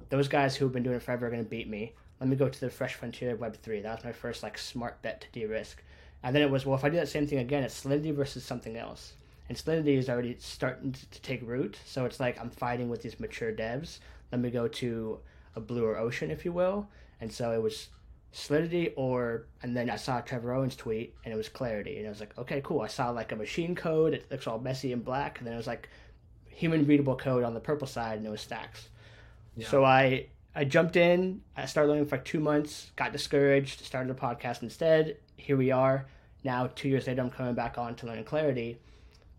those 0.08 0.26
guys 0.26 0.56
who've 0.56 0.72
been 0.72 0.82
doing 0.82 0.96
it 0.96 1.02
forever 1.02 1.26
are 1.26 1.30
going 1.30 1.44
to 1.44 1.48
beat 1.48 1.68
me. 1.68 1.92
Let 2.18 2.30
me 2.30 2.36
go 2.36 2.48
to 2.48 2.60
the 2.60 2.70
fresh 2.70 2.94
frontier 2.94 3.32
of 3.32 3.40
Web 3.40 3.56
3. 3.62 3.82
That 3.82 3.96
was 3.96 4.04
my 4.04 4.12
first, 4.12 4.42
like, 4.42 4.56
smart 4.56 5.02
bet 5.02 5.20
to 5.20 5.28
de 5.32 5.44
risk. 5.44 5.82
And 6.22 6.34
then 6.34 6.42
it 6.42 6.50
was, 6.50 6.64
well, 6.64 6.78
if 6.78 6.84
I 6.84 6.88
do 6.88 6.96
that 6.96 7.08
same 7.08 7.26
thing 7.26 7.40
again, 7.40 7.62
it's 7.62 7.74
Solidity 7.74 8.12
versus 8.12 8.42
something 8.42 8.76
else 8.76 9.12
and 9.48 9.56
Solidity 9.56 9.96
is 9.96 10.08
already 10.08 10.36
starting 10.38 10.92
to 10.92 11.20
take 11.22 11.46
root. 11.46 11.78
So 11.84 12.04
it's 12.04 12.20
like 12.20 12.40
I'm 12.40 12.50
fighting 12.50 12.88
with 12.88 13.02
these 13.02 13.20
mature 13.20 13.52
devs. 13.52 13.98
Let 14.32 14.40
me 14.40 14.50
go 14.50 14.66
to 14.68 15.20
a 15.54 15.60
bluer 15.60 15.96
ocean, 15.98 16.30
if 16.30 16.44
you 16.44 16.52
will. 16.52 16.88
And 17.20 17.32
so 17.32 17.52
it 17.52 17.62
was 17.62 17.88
Solidity 18.32 18.92
or 18.96 19.46
and 19.62 19.74
then 19.74 19.88
I 19.88 19.96
saw 19.96 20.20
Trevor 20.20 20.52
Owens 20.52 20.76
tweet 20.76 21.14
and 21.24 21.32
it 21.32 21.36
was 21.36 21.48
Clarity 21.48 21.96
and 21.98 22.06
I 22.06 22.10
was 22.10 22.20
like, 22.20 22.36
okay, 22.36 22.60
cool. 22.62 22.82
I 22.82 22.88
saw 22.88 23.10
like 23.10 23.32
a 23.32 23.36
machine 23.36 23.74
code. 23.74 24.12
It 24.12 24.30
looks 24.30 24.46
all 24.46 24.58
messy 24.58 24.92
and 24.92 25.02
black, 25.04 25.38
and 25.38 25.46
then 25.46 25.54
it 25.54 25.56
was 25.56 25.66
like 25.66 25.88
human 26.44 26.86
readable 26.86 27.16
code 27.16 27.44
on 27.44 27.54
the 27.54 27.60
purple 27.60 27.86
side, 27.86 28.18
and 28.18 28.26
it 28.26 28.30
was 28.30 28.40
Stacks. 28.40 28.88
Yeah. 29.56 29.68
So 29.68 29.84
I 29.84 30.26
I 30.54 30.64
jumped 30.64 30.96
in. 30.96 31.42
I 31.56 31.66
started 31.66 31.90
learning 31.90 32.06
for 32.06 32.16
like 32.16 32.24
two 32.24 32.40
months. 32.40 32.90
Got 32.96 33.12
discouraged. 33.12 33.84
Started 33.84 34.10
a 34.10 34.14
podcast 34.14 34.62
instead. 34.62 35.16
Here 35.36 35.56
we 35.56 35.70
are. 35.70 36.06
Now 36.44 36.68
two 36.74 36.88
years 36.88 37.06
later, 37.06 37.22
I'm 37.22 37.30
coming 37.30 37.54
back 37.54 37.78
on 37.78 37.94
to 37.96 38.06
learn 38.06 38.22
Clarity, 38.24 38.78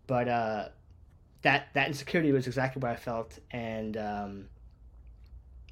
but 0.08 0.26
uh, 0.28 0.68
that 1.42 1.68
that 1.74 1.86
insecurity 1.86 2.32
was 2.32 2.48
exactly 2.48 2.80
what 2.80 2.90
I 2.90 2.96
felt, 2.96 3.38
and 3.52 3.96
um, 3.96 4.48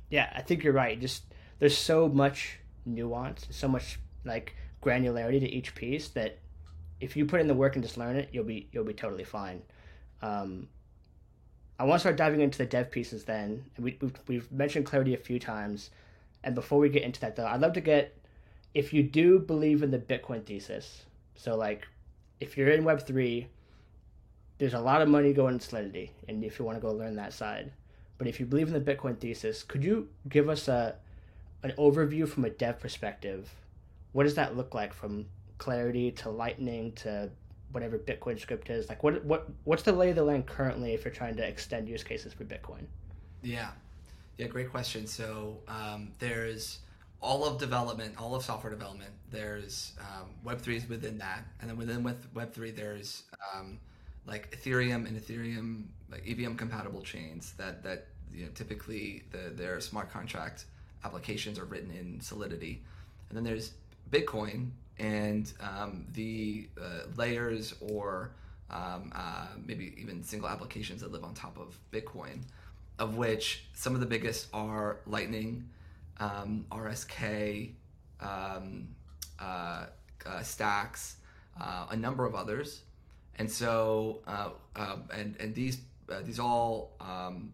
yeah, 0.08 0.32
I 0.32 0.42
think 0.42 0.62
you're 0.62 0.72
right. 0.72 1.00
Just 1.00 1.24
there's 1.58 1.76
so 1.76 2.08
much 2.08 2.60
nuance, 2.84 3.48
so 3.50 3.66
much 3.66 3.98
like 4.24 4.54
granularity 4.80 5.40
to 5.40 5.50
each 5.50 5.74
piece 5.74 6.06
that 6.10 6.38
if 7.00 7.16
you 7.16 7.26
put 7.26 7.40
in 7.40 7.48
the 7.48 7.54
work 7.54 7.74
and 7.74 7.82
just 7.82 7.96
learn 7.96 8.14
it, 8.14 8.28
you'll 8.30 8.44
be 8.44 8.68
you'll 8.70 8.84
be 8.84 8.94
totally 8.94 9.24
fine. 9.24 9.62
Um, 10.22 10.68
I 11.78 11.84
want 11.84 11.96
to 11.96 12.00
start 12.00 12.16
diving 12.16 12.40
into 12.40 12.58
the 12.58 12.66
dev 12.66 12.90
pieces 12.90 13.24
then. 13.24 13.64
We, 13.78 13.98
we've, 14.00 14.18
we've 14.28 14.52
mentioned 14.52 14.86
clarity 14.86 15.12
a 15.14 15.18
few 15.18 15.38
times, 15.38 15.90
and 16.44 16.54
before 16.54 16.78
we 16.78 16.88
get 16.88 17.02
into 17.02 17.20
that 17.20 17.36
though, 17.36 17.46
I'd 17.46 17.60
love 17.60 17.74
to 17.74 17.80
get 17.80 18.16
if 18.74 18.92
you 18.92 19.02
do 19.02 19.38
believe 19.38 19.82
in 19.82 19.90
the 19.90 19.98
Bitcoin 19.98 20.44
thesis. 20.44 21.04
So 21.34 21.56
like, 21.56 21.86
if 22.40 22.56
you're 22.56 22.70
in 22.70 22.84
Web 22.84 23.06
three, 23.06 23.48
there's 24.58 24.74
a 24.74 24.80
lot 24.80 25.02
of 25.02 25.08
money 25.08 25.32
going 25.32 25.58
to 25.58 25.64
Solidity, 25.64 26.12
and 26.28 26.42
if 26.44 26.58
you 26.58 26.64
want 26.64 26.76
to 26.76 26.82
go 26.82 26.92
learn 26.92 27.16
that 27.16 27.32
side. 27.32 27.72
But 28.18 28.26
if 28.26 28.40
you 28.40 28.46
believe 28.46 28.68
in 28.68 28.72
the 28.72 28.94
Bitcoin 28.94 29.18
thesis, 29.18 29.62
could 29.62 29.84
you 29.84 30.08
give 30.28 30.48
us 30.48 30.68
a 30.68 30.96
an 31.66 31.72
overview 31.78 32.28
from 32.28 32.44
a 32.44 32.50
dev 32.50 32.78
perspective. 32.78 33.52
What 34.12 34.24
does 34.24 34.34
that 34.34 34.56
look 34.56 34.74
like 34.74 34.94
from 34.94 35.26
Clarity 35.58 36.10
to 36.12 36.30
Lightning 36.30 36.92
to 36.92 37.30
whatever 37.72 37.98
Bitcoin 37.98 38.38
script 38.38 38.70
is? 38.70 38.88
Like, 38.88 39.02
what 39.02 39.24
what 39.24 39.48
what's 39.64 39.82
the 39.82 39.92
lay 39.92 40.10
of 40.10 40.16
the 40.16 40.24
land 40.24 40.46
currently 40.46 40.94
if 40.94 41.04
you're 41.04 41.14
trying 41.14 41.36
to 41.36 41.46
extend 41.46 41.88
use 41.88 42.02
cases 42.02 42.32
for 42.32 42.44
Bitcoin? 42.44 42.86
Yeah, 43.42 43.70
yeah, 44.38 44.46
great 44.46 44.70
question. 44.70 45.06
So 45.06 45.58
um, 45.68 46.12
there's 46.18 46.78
all 47.20 47.44
of 47.44 47.58
development, 47.58 48.14
all 48.18 48.34
of 48.34 48.44
software 48.44 48.72
development. 48.72 49.10
There's 49.30 49.92
um, 50.00 50.30
Web 50.44 50.60
three 50.60 50.76
is 50.76 50.88
within 50.88 51.18
that, 51.18 51.44
and 51.60 51.68
then 51.68 51.76
within 51.76 52.02
with 52.02 52.26
Web 52.34 52.52
three, 52.52 52.70
there's 52.70 53.24
um, 53.54 53.78
like 54.26 54.56
Ethereum 54.56 55.06
and 55.06 55.20
Ethereum 55.20 55.84
like 56.10 56.26
EVM 56.26 56.54
compatible 56.54 57.02
chains 57.02 57.54
that 57.58 57.82
that 57.82 58.08
you 58.32 58.44
know, 58.44 58.50
typically 58.54 59.24
the, 59.30 59.50
their 59.50 59.80
smart 59.80 60.10
contract 60.10 60.66
applications 61.04 61.58
are 61.58 61.64
written 61.64 61.90
in 61.90 62.20
Solidity. 62.20 62.82
And 63.28 63.36
then 63.36 63.44
there's 63.44 63.72
Bitcoin 64.10 64.70
and 64.98 65.52
um, 65.60 66.06
the 66.12 66.68
uh, 66.80 67.06
layers 67.16 67.74
or 67.80 68.32
um, 68.70 69.12
uh, 69.14 69.46
maybe 69.64 69.94
even 69.98 70.22
single 70.24 70.48
applications 70.48 71.00
that 71.02 71.12
live 71.12 71.24
on 71.24 71.34
top 71.34 71.58
of 71.58 71.78
Bitcoin, 71.92 72.42
of 72.98 73.16
which 73.16 73.64
some 73.74 73.94
of 73.94 74.00
the 74.00 74.06
biggest 74.06 74.48
are 74.52 74.98
Lightning, 75.06 75.68
um, 76.18 76.66
RSK, 76.70 77.70
um, 78.20 78.88
uh, 79.38 79.86
uh, 80.24 80.42
Stacks, 80.42 81.16
uh, 81.60 81.86
a 81.90 81.96
number 81.96 82.24
of 82.24 82.34
others. 82.34 82.82
And 83.36 83.50
so, 83.50 84.22
uh, 84.26 84.50
and, 85.12 85.36
and 85.38 85.54
these, 85.54 85.78
these 86.24 86.38
all 86.38 86.96
um, 87.00 87.52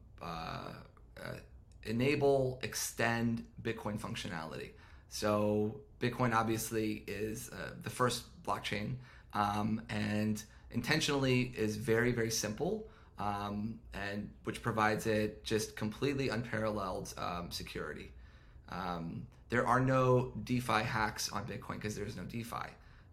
enable, 1.85 2.61
extend 2.63 3.45
Bitcoin 3.63 3.99
functionality. 3.99 4.71
So 5.09 5.81
Bitcoin 6.01 6.35
obviously 6.35 7.05
is 7.07 7.51
uh, 7.53 7.73
the 7.83 7.91
first 7.91 8.25
blockchain, 8.45 8.95
um, 9.35 9.83
and 9.89 10.43
intentionally 10.71 11.53
is 11.57 11.77
very 11.77 12.13
very 12.13 12.31
simple, 12.31 12.89
um, 13.19 13.79
and 13.93 14.31
which 14.45 14.63
provides 14.63 15.07
it 15.07 15.45
just 15.45 15.77
completely 15.77 16.29
unparalleled 16.31 17.13
um, 17.19 17.51
security. 17.51 18.11
Um, 18.69 19.27
there 19.51 19.67
are 19.67 19.81
no 19.81 20.33
DeFi 20.45 20.83
hacks 20.83 21.31
on 21.31 21.45
Bitcoin 21.45 21.75
because 21.75 21.95
there's 21.95 22.17
no 22.17 22.25
DeFi. 22.25 22.69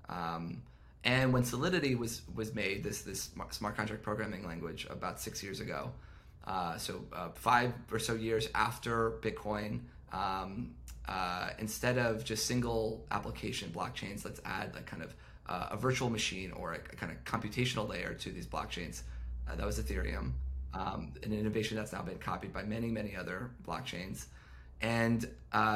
Um, 0.07 0.61
and 1.03 1.31
when 1.31 1.43
Solidity 1.43 1.95
was 1.95 2.21
was 2.35 2.53
made, 2.53 2.83
this 2.83 3.01
this 3.03 3.31
smart 3.51 3.75
contract 3.75 4.03
programming 4.03 4.45
language 4.45 4.85
about 4.89 5.19
six 5.19 5.41
years 5.41 5.59
ago, 5.61 5.91
uh, 6.45 6.77
so 6.77 7.05
uh, 7.13 7.29
five 7.29 7.73
or 7.91 7.99
so 7.99 8.15
years 8.15 8.49
after 8.55 9.11
Bitcoin, 9.21 9.79
um, 10.11 10.71
uh, 11.07 11.51
instead 11.59 11.97
of 11.97 12.23
just 12.25 12.45
single 12.45 13.05
application 13.11 13.69
blockchains, 13.69 14.25
let's 14.25 14.41
add 14.45 14.73
like 14.73 14.85
kind 14.85 15.03
of 15.03 15.13
uh, 15.47 15.67
a 15.71 15.77
virtual 15.77 16.09
machine 16.09 16.51
or 16.51 16.73
a, 16.73 16.77
a, 16.77 16.95
kind 16.95 17.11
of 17.11 17.23
computational 17.23 17.87
layer 17.87 18.13
to 18.13 18.31
these 18.31 18.45
blockchains. 18.45 19.03
Uh, 19.49 19.55
that 19.55 19.65
was 19.65 19.79
Ethereum, 19.79 20.31
um, 20.73 21.13
an 21.23 21.31
innovation 21.33 21.77
that's 21.77 21.93
now 21.93 22.01
been 22.01 22.17
copied 22.17 22.51
by 22.51 22.63
many, 22.63 22.87
many 22.87 23.15
other 23.15 23.51
blockchains. 23.67 24.25
And 24.81 25.27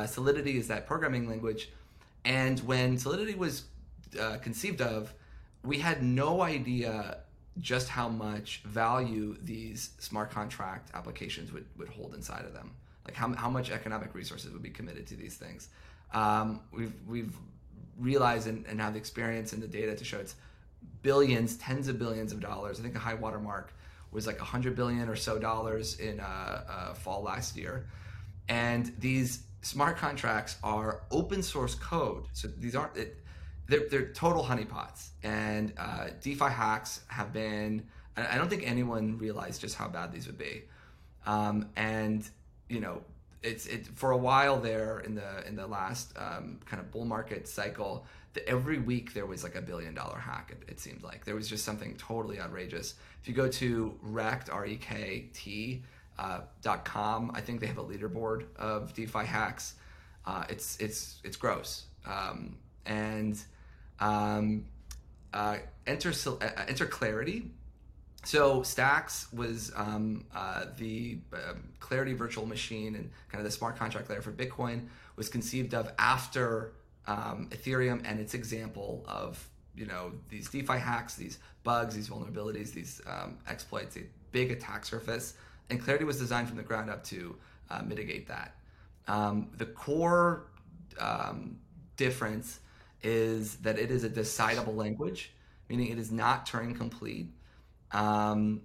Solidity 0.07 0.57
is 0.57 0.67
that 0.69 0.87
programming 0.87 1.27
language. 1.27 1.69
And 2.25 2.59
when 2.61 2.97
Solidity 2.97 3.35
was 3.35 3.63
conceived 4.41 4.81
of, 4.81 5.13
we 5.63 5.79
had 5.79 6.03
no 6.03 6.41
idea 6.41 7.19
just 7.59 7.87
how 7.87 8.09
much 8.09 8.61
value 8.65 9.37
these 9.41 9.91
smart 9.99 10.31
contract 10.31 10.89
applications 10.93 11.51
would, 11.51 11.65
would 11.77 11.89
hold 11.89 12.13
inside 12.15 12.45
of 12.45 12.53
them. 12.53 12.71
Like 13.05 13.15
how, 13.15 13.33
how 13.33 13.49
much 13.49 13.69
economic 13.69 14.15
resources 14.15 14.51
would 14.51 14.63
be 14.63 14.69
committed 14.69 15.07
to 15.07 15.15
these 15.15 15.35
things. 15.35 15.69
Um, 16.13 16.61
we've, 16.71 16.93
we've 17.07 17.35
realized 17.99 18.47
and, 18.47 18.65
and 18.65 18.81
have 18.81 18.93
the 18.93 18.99
experience 18.99 19.53
and 19.53 19.61
the 19.61 19.67
data 19.67 19.95
to 19.95 20.03
show 20.03 20.17
it's 20.17 20.35
billions, 21.01 21.57
tens 21.57 21.87
of 21.87 21.99
billions 21.99 22.31
of 22.31 22.39
dollars. 22.39 22.79
I 22.79 22.83
think 22.83 22.95
a 22.95 22.99
high 22.99 23.13
watermark 23.13 23.73
was 24.11 24.25
like 24.27 24.37
100 24.39 24.75
billion 24.75 25.09
or 25.09 25.15
so 25.15 25.37
dollars 25.37 25.99
in 25.99 26.19
uh, 26.19 26.23
uh, 26.23 26.93
fall 26.93 27.23
last 27.23 27.57
year. 27.57 27.87
And 28.47 28.93
these 28.99 29.43
smart 29.61 29.97
contracts 29.97 30.57
are 30.63 31.01
open 31.11 31.43
source 31.43 31.75
code. 31.75 32.25
So 32.33 32.47
these 32.47 32.75
aren't, 32.75 32.95
it, 32.97 33.22
they're, 33.73 33.89
they're 33.89 34.13
total 34.13 34.43
honeypots. 34.43 35.09
And 35.23 35.73
uh, 35.77 36.09
DeFi 36.21 36.45
hacks 36.45 37.01
have 37.07 37.33
been, 37.33 37.87
I 38.15 38.37
don't 38.37 38.49
think 38.49 38.69
anyone 38.69 39.17
realized 39.17 39.61
just 39.61 39.75
how 39.75 39.87
bad 39.87 40.11
these 40.11 40.27
would 40.27 40.37
be. 40.37 40.63
Um, 41.25 41.69
and, 41.75 42.27
you 42.69 42.79
know, 42.79 43.01
it's 43.41 43.65
it 43.65 43.87
for 43.87 44.11
a 44.11 44.17
while 44.17 44.59
there 44.59 44.99
in 45.01 45.15
the 45.15 45.45
in 45.47 45.55
the 45.55 45.67
last 45.67 46.13
um, 46.17 46.59
kind 46.65 46.81
of 46.81 46.89
bull 46.91 47.03
market 47.03 47.45
cycle 47.45 48.05
the, 48.33 48.47
every 48.47 48.79
week 48.79 49.13
there 49.13 49.25
was 49.25 49.43
like 49.43 49.55
a 49.55 49.61
billion 49.61 49.93
dollar 49.93 50.17
hack 50.17 50.49
it, 50.49 50.71
it, 50.71 50.79
seemed 50.79 51.03
like 51.03 51.25
there 51.25 51.35
was 51.35 51.49
just 51.49 51.65
something 51.65 51.93
totally 51.97 52.39
outrageous 52.39 52.95
if 53.21 53.27
you 53.27 53.33
go 53.33 53.49
to 53.49 53.99
rekt 54.07 54.49
r-e-k-t 54.49 55.83
uh, 56.19 56.39
dot 56.61 56.85
com 56.85 57.31
i 57.35 57.41
think 57.41 57.59
they 57.59 57.67
have 57.67 57.79
a 57.79 57.83
leaderboard 57.83 58.45
of 58.55 58.93
defi 58.93 59.25
hacks 59.25 59.75
uh, 60.25 60.45
it's 60.47 60.77
it's 60.77 61.19
it's 61.25 61.35
gross 61.35 61.83
um, 62.05 62.55
and 62.85 63.43
um, 64.03 64.65
uh, 65.33 65.57
enter 65.87 66.13
uh, 66.27 66.49
enter 66.67 66.85
clarity. 66.85 67.45
So 68.25 68.63
Stacks 68.63 69.31
was 69.33 69.71
um, 69.75 70.25
uh, 70.33 70.65
the 70.77 71.19
uh, 71.33 71.53
Clarity 71.79 72.13
virtual 72.13 72.45
machine 72.45 72.95
and 72.95 73.09
kind 73.29 73.39
of 73.39 73.43
the 73.43 73.51
smart 73.51 73.75
contract 73.77 74.09
layer 74.09 74.21
for 74.21 74.31
Bitcoin 74.31 74.87
was 75.17 75.27
conceived 75.27 75.73
of 75.73 75.91
after 75.99 76.73
um, 77.05 77.49
Ethereum 77.51 78.01
and 78.05 78.19
its 78.19 78.33
example 78.33 79.03
of 79.07 79.45
you 79.75 79.85
know 79.85 80.11
these 80.29 80.49
DeFi 80.49 80.77
hacks, 80.77 81.15
these 81.15 81.39
bugs, 81.63 81.95
these 81.95 82.09
vulnerabilities, 82.09 82.73
these 82.73 83.01
um, 83.07 83.37
exploits, 83.47 83.95
a 83.97 84.01
big 84.31 84.51
attack 84.51 84.85
surface, 84.85 85.35
and 85.69 85.81
Clarity 85.81 86.05
was 86.05 86.19
designed 86.19 86.47
from 86.47 86.57
the 86.57 86.63
ground 86.63 86.89
up 86.89 87.03
to 87.05 87.35
uh, 87.69 87.81
mitigate 87.81 88.27
that. 88.27 88.55
Um, 89.07 89.49
the 89.57 89.65
core 89.65 90.45
um, 90.99 91.57
difference 91.97 92.59
is 93.03 93.57
that 93.57 93.77
it 93.77 93.91
is 93.91 94.03
a 94.03 94.09
decidable 94.09 94.75
language, 94.75 95.33
meaning 95.69 95.89
it 95.89 95.99
is 95.99 96.11
not 96.11 96.47
Turing 96.47 96.75
complete, 96.75 97.27
um, 97.91 98.61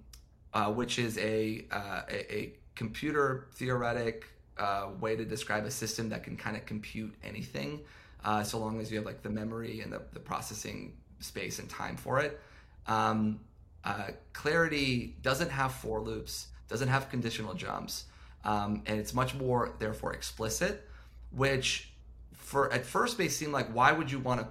uh, 0.55 0.73
which 0.73 0.99
is 0.99 1.19
a, 1.19 1.67
uh, 1.71 2.03
a, 2.09 2.35
a, 2.35 2.53
computer 2.75 3.49
theoretic 3.55 4.27
uh, 4.57 4.87
way 5.01 5.17
to 5.17 5.25
describe 5.25 5.65
a 5.65 5.71
system 5.71 6.09
that 6.09 6.23
can 6.23 6.37
kind 6.37 6.57
of 6.57 6.65
compute 6.65 7.13
anything, 7.25 7.81
uh, 8.25 8.41
so 8.41 8.57
long 8.57 8.81
as 8.81 8.89
you 8.89 8.97
have 8.97 9.05
like 9.05 9.21
the 9.21 9.29
memory 9.29 9.81
and 9.81 9.93
the, 9.93 10.01
the 10.13 10.21
processing 10.21 10.93
space 11.19 11.59
and 11.59 11.69
time 11.69 11.97
for 11.97 12.21
it. 12.21 12.41
Um, 12.87 13.41
uh, 13.85 14.09
Clarity 14.33 15.17
doesn't 15.23 15.51
have 15.51 15.73
for 15.73 16.01
loops, 16.01 16.49
doesn't 16.69 16.89
have 16.89 17.11
conditional 17.11 17.55
jumps, 17.55 18.05
um, 18.45 18.83
and 18.87 19.01
it's 19.01 19.13
much 19.13 19.35
more 19.35 19.75
therefore 19.81 20.13
explicit, 20.13 20.89
which 21.33 21.93
for 22.49 22.73
at 22.73 22.85
first 22.85 23.19
may 23.19 23.29
seem 23.29 23.53
like 23.53 23.69
why 23.75 23.93
would 23.93 24.11
you 24.11 24.19
want 24.19 24.41
to 24.41 24.47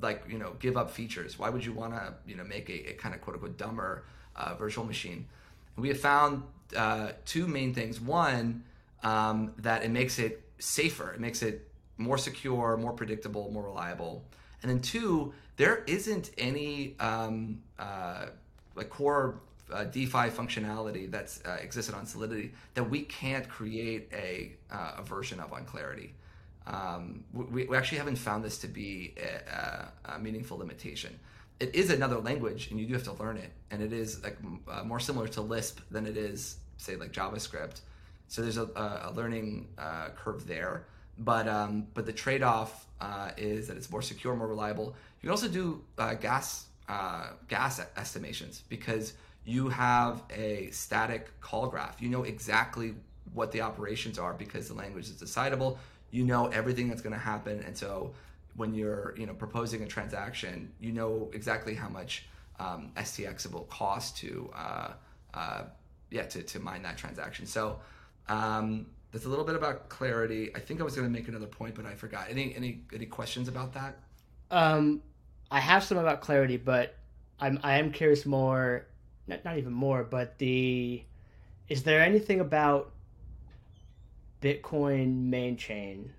like 0.00 0.24
you 0.28 0.38
know 0.38 0.52
give 0.60 0.76
up 0.76 0.90
features 0.90 1.38
why 1.38 1.48
would 1.48 1.64
you 1.64 1.72
want 1.72 1.92
to 1.92 2.14
you 2.26 2.36
know 2.36 2.44
make 2.44 2.68
a, 2.68 2.90
a, 2.90 2.92
kind 2.94 3.14
of 3.14 3.20
quote 3.20 3.34
unquote 3.34 3.56
dumber 3.56 4.04
uh, 4.36 4.54
virtual 4.54 4.84
machine 4.84 5.26
and 5.76 5.82
we 5.82 5.88
have 5.88 6.00
found 6.00 6.42
uh, 6.76 7.12
two 7.24 7.46
main 7.46 7.72
things 7.72 8.00
one 8.00 8.62
um, 9.02 9.52
that 9.58 9.84
it 9.84 9.90
makes 9.90 10.18
it 10.18 10.42
safer 10.58 11.12
it 11.12 11.20
makes 11.20 11.42
it 11.42 11.68
more 11.98 12.16
secure, 12.16 12.76
more 12.76 12.92
predictable, 12.92 13.50
more 13.50 13.64
reliable. 13.64 14.24
And 14.62 14.70
then 14.70 14.80
two, 14.80 15.34
there 15.56 15.82
isn't 15.86 16.30
any 16.38 16.94
um, 17.00 17.60
uh, 17.78 18.26
like 18.74 18.88
core 18.88 19.40
uh, 19.72 19.84
DeFi 19.84 20.30
functionality 20.30 21.10
that's 21.10 21.42
uh, 21.44 21.58
existed 21.60 21.94
on 21.94 22.06
Solidity 22.06 22.52
that 22.74 22.84
we 22.84 23.02
can't 23.02 23.48
create 23.48 24.08
a, 24.12 24.52
uh, 24.72 24.94
a 24.98 25.02
version 25.02 25.40
of 25.40 25.52
on 25.52 25.64
Clarity. 25.64 26.14
Um, 26.68 27.24
we, 27.32 27.64
we, 27.64 27.76
actually 27.76 27.96
haven't 27.96 28.16
found 28.16 28.44
this 28.44 28.58
to 28.58 28.68
be 28.68 29.14
a, 29.16 29.86
a, 30.04 30.18
meaningful 30.18 30.58
limitation. 30.58 31.18
It 31.60 31.74
is 31.74 31.90
another 31.90 32.18
language, 32.18 32.70
and 32.70 32.78
you 32.78 32.84
do 32.84 32.92
have 32.92 33.04
to 33.04 33.14
learn 33.14 33.38
it, 33.38 33.50
and 33.70 33.82
it 33.82 33.90
is 33.90 34.22
like 34.22 34.36
uh, 34.68 34.84
more 34.84 35.00
similar 35.00 35.28
to 35.28 35.40
Lisp 35.40 35.80
than 35.90 36.06
it 36.06 36.18
is, 36.18 36.58
say, 36.76 36.96
like 36.96 37.10
JavaScript. 37.10 37.80
So 38.28 38.42
there's 38.42 38.58
a, 38.58 38.68
a 38.76 39.12
learning 39.16 39.68
uh, 39.78 40.10
curve 40.14 40.46
there, 40.46 40.84
but 41.18 41.48
um, 41.48 41.86
but 41.94 42.04
the 42.04 42.12
trade-off 42.12 42.86
uh, 43.00 43.30
is 43.38 43.68
that 43.68 43.78
it's 43.78 43.90
more 43.90 44.02
secure, 44.02 44.36
more 44.36 44.46
reliable. 44.46 44.94
You 45.20 45.28
can 45.28 45.30
also 45.30 45.48
do 45.48 45.82
gas 46.20 46.66
gas 47.48 47.80
estimations 47.96 48.62
because 48.68 49.14
you 49.46 49.70
have 49.70 50.22
a 50.30 50.68
static 50.70 51.40
call 51.40 51.68
graph. 51.68 52.02
You 52.02 52.10
know 52.10 52.24
exactly 52.24 52.94
what 53.32 53.52
the 53.52 53.62
operations 53.62 54.18
are 54.18 54.34
because 54.34 54.68
the 54.68 54.74
language 54.74 55.06
is 55.06 55.22
decidable. 55.22 55.78
You 56.10 56.24
know 56.24 56.46
everything 56.46 56.88
that's 56.88 57.02
going 57.02 57.12
to 57.12 57.18
happen, 57.18 57.62
and 57.66 57.76
so 57.76 58.12
when 58.56 58.74
you're 58.74 59.14
you 59.16 59.26
know 59.26 59.34
proposing 59.34 59.82
a 59.82 59.86
transaction, 59.86 60.72
you 60.80 60.92
know 60.92 61.30
exactly 61.32 61.74
how 61.74 61.88
much 61.88 62.26
um, 62.58 62.90
STX 62.96 63.50
will 63.52 63.64
cost 63.64 64.16
to 64.18 64.50
uh, 64.54 64.92
uh, 65.34 65.62
yeah 66.10 66.24
to, 66.24 66.42
to 66.42 66.60
mine 66.60 66.82
that 66.82 66.96
transaction. 66.96 67.46
So 67.46 67.78
um, 68.28 68.86
that's 69.12 69.26
a 69.26 69.28
little 69.28 69.44
bit 69.44 69.54
about 69.54 69.88
clarity. 69.88 70.50
I 70.54 70.60
think 70.60 70.80
I 70.80 70.84
was 70.84 70.94
going 70.94 71.06
to 71.06 71.12
make 71.12 71.28
another 71.28 71.46
point, 71.46 71.74
but 71.74 71.86
I 71.86 71.94
forgot. 71.94 72.26
Any 72.30 72.54
any 72.54 72.82
any 72.92 73.06
questions 73.06 73.48
about 73.48 73.74
that? 73.74 73.96
Um, 74.50 75.02
I 75.50 75.60
have 75.60 75.84
some 75.84 75.98
about 75.98 76.20
clarity, 76.20 76.56
but 76.56 76.96
I'm 77.40 77.60
I 77.62 77.78
am 77.78 77.92
curious 77.92 78.26
more 78.26 78.86
not, 79.28 79.44
not 79.44 79.58
even 79.58 79.72
more, 79.72 80.02
but 80.02 80.38
the 80.38 81.02
is 81.68 81.82
there 81.82 82.02
anything 82.02 82.40
about 82.40 82.92
Bitcoin 84.40 85.24
main 85.24 85.56
chain 85.56 86.12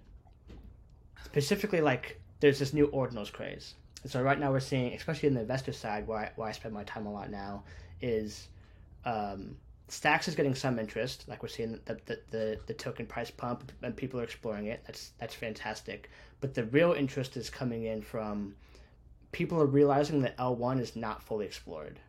specifically 1.23 1.81
like 1.81 2.19
there's 2.39 2.59
this 2.59 2.73
new 2.73 2.87
ordinals 2.87 3.31
craze. 3.31 3.75
And 4.03 4.11
so 4.11 4.21
right 4.21 4.39
now 4.39 4.51
we're 4.51 4.59
seeing, 4.59 4.93
especially 4.93 5.27
in 5.27 5.35
the 5.35 5.41
investor 5.41 5.73
side, 5.73 6.07
where 6.07 6.19
I, 6.19 6.31
where 6.35 6.47
I 6.47 6.51
spend 6.51 6.73
my 6.73 6.83
time 6.83 7.05
a 7.05 7.11
lot 7.11 7.29
now, 7.29 7.63
is 8.01 8.47
um, 9.05 9.57
Stacks 9.89 10.27
is 10.27 10.35
getting 10.35 10.55
some 10.55 10.79
interest. 10.79 11.25
Like 11.27 11.41
we're 11.41 11.49
seeing 11.49 11.79
the, 11.85 11.97
the, 12.05 12.19
the, 12.29 12.59
the, 12.67 12.73
token 12.73 13.05
price 13.05 13.31
pump, 13.31 13.71
and 13.81 13.95
people 13.95 14.19
are 14.19 14.23
exploring 14.23 14.67
it. 14.67 14.81
That's 14.85 15.11
that's 15.19 15.33
fantastic. 15.33 16.09
But 16.41 16.53
the 16.53 16.65
real 16.65 16.93
interest 16.93 17.35
is 17.35 17.49
coming 17.49 17.85
in 17.85 18.01
from 18.01 18.55
people 19.31 19.59
are 19.59 19.65
realizing 19.65 20.21
that 20.21 20.35
L 20.37 20.55
one 20.55 20.79
is 20.79 20.95
not 20.95 21.23
fully 21.23 21.45
explored 21.45 21.99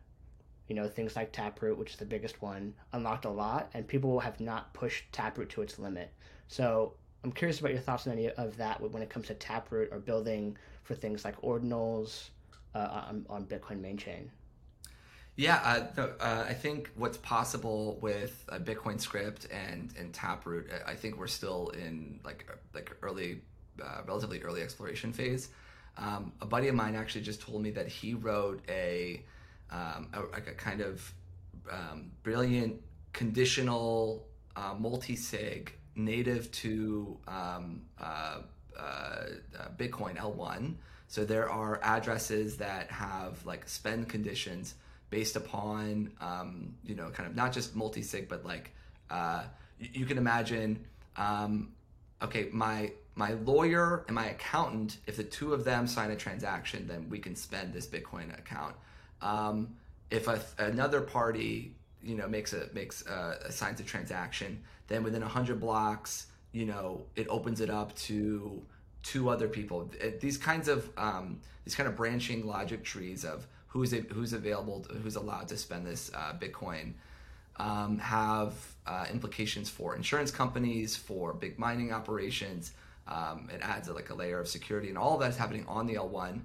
you 0.71 0.75
know 0.75 0.87
things 0.87 1.17
like 1.17 1.33
taproot 1.33 1.77
which 1.77 1.91
is 1.91 1.97
the 1.97 2.05
biggest 2.05 2.41
one 2.41 2.73
unlocked 2.93 3.25
a 3.25 3.29
lot 3.29 3.69
and 3.73 3.85
people 3.85 4.21
have 4.21 4.39
not 4.39 4.73
pushed 4.73 5.03
taproot 5.11 5.49
to 5.49 5.61
its 5.61 5.77
limit 5.77 6.13
so 6.47 6.93
i'm 7.25 7.31
curious 7.33 7.59
about 7.59 7.73
your 7.73 7.81
thoughts 7.81 8.07
on 8.07 8.13
any 8.13 8.29
of 8.29 8.55
that 8.55 8.79
when 8.79 9.03
it 9.03 9.09
comes 9.09 9.27
to 9.27 9.33
taproot 9.33 9.89
or 9.91 9.99
building 9.99 10.55
for 10.83 10.95
things 10.95 11.25
like 11.25 11.35
ordinals 11.41 12.29
uh, 12.73 13.03
on, 13.09 13.25
on 13.29 13.45
bitcoin 13.45 13.81
main 13.81 13.97
chain 13.97 14.31
yeah, 15.37 15.61
uh, 15.63 15.87
no, 15.95 16.13
uh, 16.19 16.45
I 16.47 16.53
think 16.53 16.91
what's 16.95 17.17
possible 17.17 17.97
with 18.01 18.45
uh, 18.49 18.59
Bitcoin 18.59 18.99
Script 18.99 19.47
and 19.49 19.91
and 19.97 20.13
Taproot, 20.13 20.69
I 20.85 20.93
think 20.93 21.17
we're 21.17 21.27
still 21.27 21.69
in 21.69 22.19
like 22.25 22.45
like 22.73 22.95
early, 23.01 23.41
uh, 23.81 24.01
relatively 24.05 24.41
early 24.43 24.61
exploration 24.61 25.13
phase. 25.13 25.49
Um, 25.97 26.33
a 26.41 26.45
buddy 26.45 26.67
of 26.67 26.75
mine 26.75 26.95
actually 26.95 27.21
just 27.21 27.41
told 27.41 27.63
me 27.63 27.71
that 27.71 27.87
he 27.87 28.13
wrote 28.13 28.61
a 28.67 29.23
um, 29.71 30.09
a, 30.13 30.21
like 30.31 30.47
a 30.47 30.53
kind 30.53 30.81
of 30.81 31.13
um, 31.71 32.11
brilliant 32.23 32.81
conditional 33.13 34.25
uh, 34.55 34.73
multi-sig 34.77 35.73
native 35.95 36.51
to 36.51 37.17
um, 37.27 37.81
uh, 37.99 38.39
uh, 38.77 38.81
uh 38.81 39.25
Bitcoin 39.77 40.17
L1. 40.17 40.75
So 41.07 41.25
there 41.25 41.49
are 41.49 41.79
addresses 41.83 42.57
that 42.57 42.89
have 42.89 43.45
like 43.45 43.67
spend 43.67 44.07
conditions 44.07 44.75
based 45.11 45.35
upon 45.35 46.11
um, 46.21 46.73
you 46.83 46.95
know 46.95 47.09
kind 47.09 47.29
of 47.29 47.35
not 47.35 47.51
just 47.51 47.75
multi-sig 47.75 48.27
but 48.27 48.43
like 48.43 48.71
uh, 49.11 49.43
you, 49.77 49.89
you, 49.93 50.05
can 50.05 50.17
imagine 50.17 50.83
um, 51.17 51.73
okay 52.23 52.47
my 52.51 52.91
my 53.13 53.33
lawyer 53.33 54.05
and 54.07 54.15
my 54.15 54.29
accountant 54.29 54.97
if 55.05 55.17
the 55.17 55.23
two 55.23 55.53
of 55.53 55.65
them 55.65 55.85
sign 55.85 56.09
a 56.11 56.15
transaction 56.15 56.87
then 56.87 57.07
we 57.09 57.19
can 57.19 57.35
spend 57.35 57.73
this 57.73 57.85
bitcoin 57.85 58.33
account 58.39 58.73
um, 59.21 59.75
if 60.09 60.27
a, 60.27 60.41
another 60.57 61.01
party, 61.01 61.73
you 62.03 62.15
know, 62.15 62.27
makes 62.27 62.53
a 62.53 62.69
makes 62.73 63.05
a, 63.05 63.37
assigns 63.45 63.79
a 63.79 63.83
transaction, 63.83 64.61
then 64.87 65.03
within 65.03 65.21
hundred 65.21 65.59
blocks, 65.59 66.27
you 66.51 66.65
know, 66.65 67.03
it 67.15 67.27
opens 67.29 67.61
it 67.61 67.69
up 67.69 67.95
to 67.95 68.61
two 69.03 69.29
other 69.29 69.47
people. 69.47 69.89
These 70.19 70.37
kinds 70.37 70.67
of 70.67 70.89
um, 70.97 71.39
these 71.65 71.75
kind 71.75 71.87
of 71.87 71.95
branching 71.95 72.45
logic 72.45 72.83
trees 72.83 73.23
of 73.23 73.47
who's 73.67 73.91
who's 73.91 74.33
available, 74.33 74.85
who's 75.01 75.15
allowed 75.15 75.47
to 75.49 75.57
spend 75.57 75.85
this 75.85 76.11
uh, 76.13 76.33
Bitcoin. 76.39 76.93
Um, 77.57 77.99
have 77.99 78.55
uh, 78.87 79.05
implications 79.11 79.69
for 79.69 79.95
insurance 79.95 80.31
companies, 80.31 80.95
for 80.95 81.33
big 81.33 81.59
mining 81.59 81.91
operations. 81.91 82.71
Um, 83.07 83.49
it 83.53 83.59
adds 83.61 83.87
a, 83.87 83.93
like 83.93 84.09
a 84.09 84.15
layer 84.15 84.39
of 84.39 84.47
security, 84.47 84.89
and 84.89 84.97
all 84.97 85.13
of 85.15 85.19
that 85.19 85.29
is 85.31 85.37
happening 85.37 85.65
on 85.67 85.85
the 85.85 85.95
L1 85.95 86.41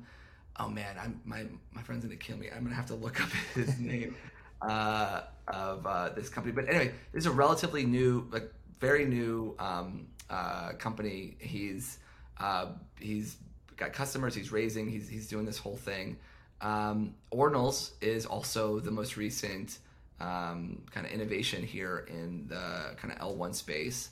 oh 0.59 0.69
man, 0.69 0.97
I'm 1.01 1.21
my 1.25 1.45
my 1.73 1.83
friend's 1.83 2.05
gonna 2.05 2.17
kill 2.17 2.37
me. 2.37 2.49
I'm 2.55 2.63
gonna 2.63 2.75
have 2.75 2.87
to 2.87 2.95
look 2.95 3.21
up 3.21 3.29
his 3.55 3.79
name 3.79 4.17
uh, 4.63 5.23
of 5.49 5.87
uh, 5.87 6.11
this 6.11 6.29
company. 6.29 6.53
But 6.53 6.69
anyway, 6.69 6.93
this 7.13 7.21
is 7.23 7.27
a 7.27 7.31
relatively 7.31 7.85
new, 7.85 8.27
like 8.31 8.53
very 8.81 9.05
new 9.05 9.55
um, 9.59 10.07
uh, 10.31 10.73
company. 10.73 11.37
He's 11.39 11.99
uh, 12.39 12.67
he's 12.99 13.37
got 13.77 13.93
customers. 13.93 14.35
He's 14.35 14.53
raising. 14.53 14.89
He's 14.89 15.09
he's 15.09 15.29
doing 15.29 15.45
this 15.45 15.59
whole 15.59 15.77
thing. 15.77 16.17
Um, 16.61 17.15
Ordinals 17.33 17.93
is 18.01 18.25
also 18.25 18.81
the 18.81 18.91
most 18.91 19.17
recent 19.17 19.79
um, 20.21 20.83
kind 20.91 21.07
of 21.07 21.13
innovation 21.13 21.63
here 21.63 22.07
in 22.09 22.47
the 22.49 22.97
kind 22.97 23.13
of 23.13 23.19
L1 23.19 23.55
space. 23.55 24.11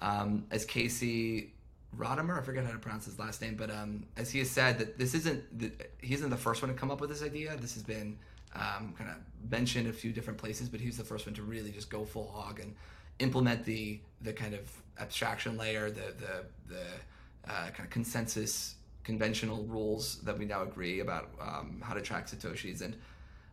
Um, 0.00 0.44
as 0.50 0.64
Casey 0.64 1.53
Rodarmor, 1.96 2.38
I 2.38 2.42
forget 2.42 2.64
how 2.64 2.72
to 2.72 2.78
pronounce 2.78 3.04
his 3.04 3.18
last 3.18 3.40
name, 3.40 3.56
but 3.56 3.70
um, 3.70 4.04
as 4.16 4.30
he 4.30 4.38
has 4.40 4.50
said 4.50 4.78
that 4.78 4.98
this 4.98 5.14
isn't 5.14 5.58
the, 5.58 5.72
he 6.00 6.14
isn't 6.14 6.30
the 6.30 6.36
first 6.36 6.62
one 6.62 6.70
to 6.70 6.76
come 6.76 6.90
up 6.90 7.00
with 7.00 7.10
this 7.10 7.22
idea. 7.22 7.56
This 7.56 7.74
has 7.74 7.82
been 7.82 8.18
um, 8.54 8.94
kind 8.96 9.10
of 9.10 9.16
mentioned 9.50 9.88
a 9.88 9.92
few 9.92 10.12
different 10.12 10.38
places, 10.38 10.68
but 10.68 10.80
he's 10.80 10.96
the 10.96 11.04
first 11.04 11.26
one 11.26 11.34
to 11.34 11.42
really 11.42 11.70
just 11.70 11.90
go 11.90 12.04
full 12.04 12.28
hog 12.28 12.60
and 12.60 12.74
implement 13.18 13.64
the 13.64 14.00
the 14.22 14.32
kind 14.32 14.54
of 14.54 14.70
abstraction 14.98 15.56
layer, 15.56 15.90
the 15.90 16.14
the 16.18 16.74
the 16.74 17.52
uh, 17.52 17.70
kind 17.70 17.80
of 17.80 17.90
consensus 17.90 18.76
conventional 19.04 19.64
rules 19.64 20.16
that 20.22 20.38
we 20.38 20.46
now 20.46 20.62
agree 20.62 21.00
about 21.00 21.28
um, 21.40 21.80
how 21.84 21.92
to 21.92 22.00
track 22.00 22.26
satoshis 22.26 22.80
and 22.80 22.96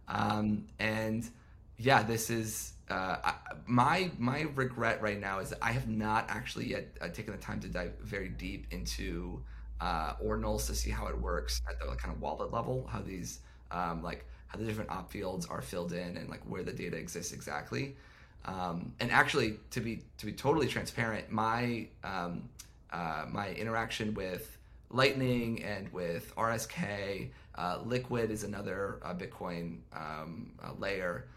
um, 0.07 0.65
and 0.79 1.29
yeah, 1.77 2.03
this 2.03 2.29
is 2.29 2.73
uh, 2.91 3.33
my 3.65 4.11
my 4.17 4.41
regret 4.55 5.01
right 5.01 5.19
now 5.19 5.39
is 5.39 5.49
that 5.49 5.59
I 5.61 5.71
have 5.71 5.87
not 5.87 6.25
actually 6.29 6.67
yet 6.69 6.97
uh, 7.01 7.09
taken 7.09 7.33
the 7.33 7.39
time 7.39 7.59
to 7.61 7.67
dive 7.67 7.93
very 8.01 8.29
deep 8.29 8.67
into 8.71 9.41
uh, 9.79 10.13
ordinals 10.15 10.67
to 10.67 10.75
see 10.75 10.89
how 10.89 11.07
it 11.07 11.19
works 11.19 11.61
at 11.69 11.79
the 11.79 11.95
kind 11.95 12.13
of 12.13 12.21
wallet 12.21 12.51
level, 12.51 12.87
how 12.91 13.01
these 13.01 13.39
um, 13.71 14.03
like 14.03 14.25
how 14.47 14.59
the 14.59 14.65
different 14.65 14.89
op 14.89 15.11
fields 15.11 15.45
are 15.45 15.61
filled 15.61 15.93
in 15.93 16.17
and 16.17 16.29
like 16.29 16.41
where 16.41 16.63
the 16.63 16.73
data 16.73 16.97
exists 16.97 17.33
exactly. 17.33 17.95
Um, 18.43 18.93
and 18.99 19.11
actually, 19.11 19.59
to 19.71 19.79
be 19.79 20.03
to 20.17 20.25
be 20.25 20.33
totally 20.33 20.67
transparent, 20.67 21.31
my 21.31 21.87
um, 22.03 22.49
uh, 22.91 23.25
my 23.29 23.51
interaction 23.51 24.13
with 24.13 24.57
Lightning 24.89 25.63
and 25.63 25.91
with 25.93 26.35
RSK, 26.35 27.29
uh, 27.55 27.79
Liquid 27.85 28.29
is 28.29 28.43
another 28.43 28.99
uh, 29.03 29.13
Bitcoin 29.13 29.77
um, 29.93 30.51
uh, 30.61 30.73
layer 30.77 31.27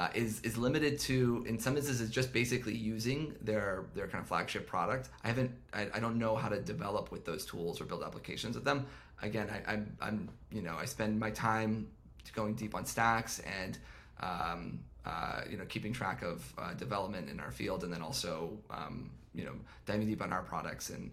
uh, 0.00 0.08
is 0.14 0.40
is 0.40 0.56
limited 0.56 0.98
to 0.98 1.44
in 1.46 1.58
some 1.58 1.76
instances 1.76 2.08
just 2.08 2.32
basically 2.32 2.74
using 2.74 3.34
their 3.42 3.84
their 3.94 4.08
kind 4.08 4.22
of 4.22 4.26
flagship 4.26 4.66
product. 4.66 5.10
I 5.22 5.28
haven't 5.28 5.50
I, 5.74 5.88
I 5.92 6.00
don't 6.00 6.18
know 6.18 6.36
how 6.36 6.48
to 6.48 6.58
develop 6.58 7.12
with 7.12 7.26
those 7.26 7.44
tools 7.44 7.82
or 7.82 7.84
build 7.84 8.02
applications 8.02 8.54
with 8.54 8.64
them. 8.64 8.86
Again, 9.20 9.48
I, 9.52 9.72
I'm 9.72 9.94
I'm 10.00 10.30
you 10.50 10.62
know 10.62 10.74
I 10.80 10.86
spend 10.86 11.20
my 11.20 11.30
time 11.30 11.86
going 12.34 12.54
deep 12.54 12.74
on 12.74 12.86
stacks 12.86 13.42
and 13.60 13.76
um, 14.20 14.80
uh, 15.04 15.42
you 15.50 15.58
know 15.58 15.66
keeping 15.66 15.92
track 15.92 16.22
of 16.22 16.50
uh, 16.56 16.72
development 16.72 17.28
in 17.28 17.38
our 17.38 17.50
field 17.50 17.84
and 17.84 17.92
then 17.92 18.00
also 18.00 18.56
um, 18.70 19.10
you 19.34 19.44
know 19.44 19.54
diving 19.84 20.06
deep 20.06 20.22
on 20.22 20.32
our 20.32 20.42
products 20.42 20.88
and 20.88 21.10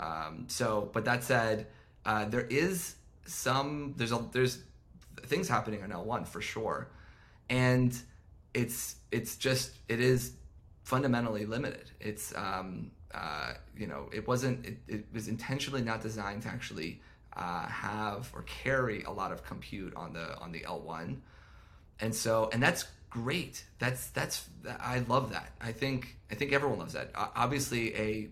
um, 0.00 0.46
so. 0.48 0.88
But 0.94 1.04
that 1.04 1.22
said, 1.22 1.66
uh, 2.06 2.24
there 2.24 2.46
is 2.48 2.94
some 3.26 3.92
there's 3.98 4.12
a 4.12 4.24
there's 4.32 4.62
things 5.26 5.48
happening 5.50 5.82
on 5.82 5.90
L1 5.90 6.26
for 6.26 6.40
sure, 6.40 6.88
and 7.50 7.94
it's 8.54 8.96
it's 9.10 9.36
just 9.36 9.72
it 9.88 10.00
is 10.00 10.32
fundamentally 10.84 11.46
limited. 11.46 11.90
It's 12.00 12.34
um, 12.36 12.90
uh, 13.14 13.54
you 13.76 13.86
know 13.86 14.08
it 14.12 14.26
wasn't 14.26 14.66
it, 14.66 14.78
it, 14.88 15.04
was 15.12 15.28
intentionally 15.28 15.82
not 15.82 16.00
designed 16.00 16.42
to 16.42 16.48
actually 16.48 17.00
uh, 17.36 17.66
have 17.66 18.30
or 18.34 18.42
carry 18.42 19.02
a 19.04 19.10
lot 19.10 19.32
of 19.32 19.44
compute 19.44 19.94
on 19.96 20.12
the 20.12 20.36
on 20.38 20.52
the 20.52 20.60
L1, 20.60 21.16
and 22.00 22.14
so 22.14 22.50
and 22.52 22.62
that's 22.62 22.86
great. 23.10 23.64
That's 23.78 24.08
that's 24.08 24.48
I 24.80 25.00
love 25.00 25.32
that. 25.32 25.52
I 25.60 25.72
think 25.72 26.16
I 26.30 26.34
think 26.34 26.52
everyone 26.52 26.78
loves 26.78 26.94
that. 26.94 27.10
Obviously, 27.14 27.94
a 27.94 28.28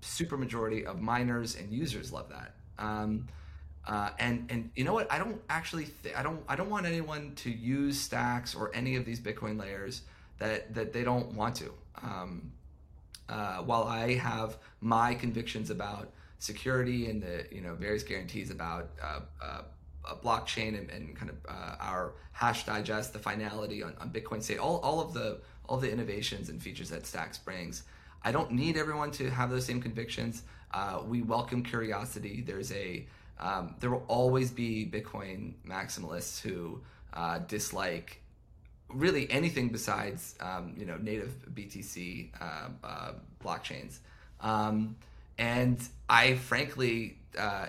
super 0.00 0.36
majority 0.36 0.86
of 0.86 1.00
miners 1.00 1.56
and 1.56 1.72
users 1.72 2.12
love 2.12 2.30
that. 2.30 2.54
Um, 2.78 3.28
uh, 3.90 4.10
and 4.20 4.46
and 4.50 4.70
you 4.76 4.84
know 4.84 4.92
what? 4.94 5.10
I 5.10 5.18
don't 5.18 5.40
actually 5.50 5.88
th- 6.04 6.14
I 6.14 6.22
don't 6.22 6.40
I 6.48 6.54
don't 6.54 6.70
want 6.70 6.86
anyone 6.86 7.32
to 7.36 7.50
use 7.50 7.98
stacks 7.98 8.54
or 8.54 8.70
any 8.72 8.94
of 8.94 9.04
these 9.04 9.18
Bitcoin 9.18 9.58
layers 9.58 10.02
that 10.38 10.72
that 10.74 10.92
they 10.92 11.02
don't 11.02 11.34
want 11.34 11.56
to. 11.56 11.72
Um, 12.00 12.52
uh, 13.28 13.58
while 13.58 13.82
I 13.82 14.14
have 14.14 14.58
my 14.80 15.14
convictions 15.14 15.70
about 15.70 16.12
security 16.38 17.10
and 17.10 17.20
the 17.20 17.44
you 17.50 17.62
know 17.62 17.74
various 17.74 18.04
guarantees 18.04 18.52
about 18.52 18.90
uh, 19.02 19.20
uh 19.42 19.62
a 20.08 20.14
blockchain 20.14 20.78
and, 20.78 20.88
and, 20.90 21.14
kind 21.14 21.30
of 21.30 21.36
uh, 21.46 21.76
our 21.78 22.14
hash 22.32 22.64
digest, 22.64 23.12
the 23.12 23.18
finality 23.18 23.82
on, 23.82 23.94
on 24.00 24.08
Bitcoin 24.08 24.42
State, 24.42 24.58
all, 24.58 24.78
all 24.78 25.00
of 25.00 25.12
the 25.12 25.40
all 25.68 25.76
the 25.76 25.90
innovations 25.90 26.48
and 26.48 26.62
features 26.62 26.90
that 26.90 27.06
Stacks 27.06 27.38
brings. 27.38 27.82
I 28.22 28.30
don't 28.30 28.52
need 28.52 28.76
everyone 28.76 29.10
to 29.12 29.30
have 29.30 29.50
those 29.50 29.66
same 29.66 29.80
convictions. 29.80 30.42
Uh, 30.72 31.02
we 31.04 31.22
welcome 31.22 31.62
curiosity. 31.62 32.42
There's 32.46 32.70
a 32.72 33.06
um, 33.40 33.74
there 33.80 33.90
will 33.90 34.04
always 34.06 34.50
be 34.50 34.88
Bitcoin 34.90 35.54
maximalists 35.66 36.40
who 36.40 36.80
uh, 37.12 37.38
dislike 37.38 38.20
really 38.88 39.30
anything 39.30 39.68
besides 39.68 40.34
um, 40.40 40.74
you 40.76 40.84
know 40.86 40.96
native 40.96 41.32
BTC 41.54 42.30
uh, 42.40 42.68
uh, 42.84 43.12
blockchains. 43.42 43.98
Um, 44.40 44.96
and 45.38 45.80
I 46.08 46.34
frankly, 46.34 47.16
uh, 47.38 47.66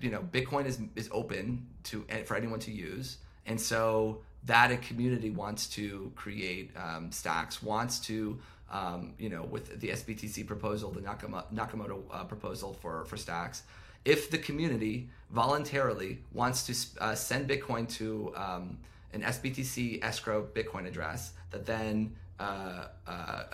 you 0.00 0.10
know, 0.10 0.20
Bitcoin 0.20 0.66
is 0.66 0.80
is 0.96 1.08
open 1.12 1.66
to 1.84 2.04
for 2.24 2.36
anyone 2.36 2.58
to 2.60 2.72
use, 2.72 3.18
and 3.46 3.60
so 3.60 4.22
that 4.44 4.72
a 4.72 4.76
community 4.76 5.30
wants 5.30 5.68
to 5.68 6.10
create 6.16 6.72
um, 6.76 7.12
stacks, 7.12 7.62
wants 7.62 8.00
to 8.00 8.40
um, 8.72 9.12
you 9.18 9.28
know, 9.28 9.42
with 9.42 9.80
the 9.80 9.88
SBTC 9.88 10.46
proposal, 10.46 10.90
the 10.90 11.00
Nakamoto, 11.00 11.44
Nakamoto 11.54 12.02
uh, 12.10 12.24
proposal 12.24 12.76
for 12.80 13.04
for 13.04 13.16
stacks, 13.16 13.62
if 14.04 14.30
the 14.30 14.38
community 14.38 15.08
voluntarily 15.30 16.18
wants 16.32 16.66
to 16.66 17.02
uh, 17.02 17.14
send 17.14 17.48
Bitcoin 17.48 17.88
to 17.96 18.32
um, 18.36 18.78
an 19.12 19.22
SBTC 19.22 20.02
escrow 20.02 20.46
Bitcoin 20.54 20.86
address 20.86 21.32
that 21.50 21.66
then 21.66 22.14
uh, 22.38 22.86
uh, 23.06 23.46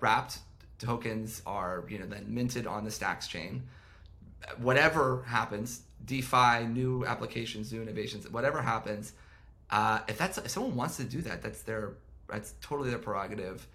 wrapped 0.00 0.38
tokens 0.78 1.42
are 1.46 1.84
you 1.88 1.98
know 1.98 2.06
then 2.06 2.24
minted 2.28 2.66
on 2.66 2.84
the 2.84 2.90
Stacks 2.90 3.28
chain. 3.28 3.62
Whatever 4.58 5.22
happens, 5.26 5.82
DeFi, 6.06 6.64
new 6.66 7.04
applications, 7.04 7.72
new 7.72 7.82
innovations, 7.82 8.28
whatever 8.30 8.62
happens, 8.62 9.12
uh, 9.70 10.00
if 10.08 10.18
that's 10.18 10.38
if 10.38 10.50
someone 10.50 10.74
wants 10.74 10.96
to 10.96 11.04
do 11.04 11.20
that, 11.22 11.42
that's 11.42 11.62
their 11.62 11.92
that's 12.28 12.54
totally 12.60 12.90
their 12.90 12.98
prerogative. 12.98 13.66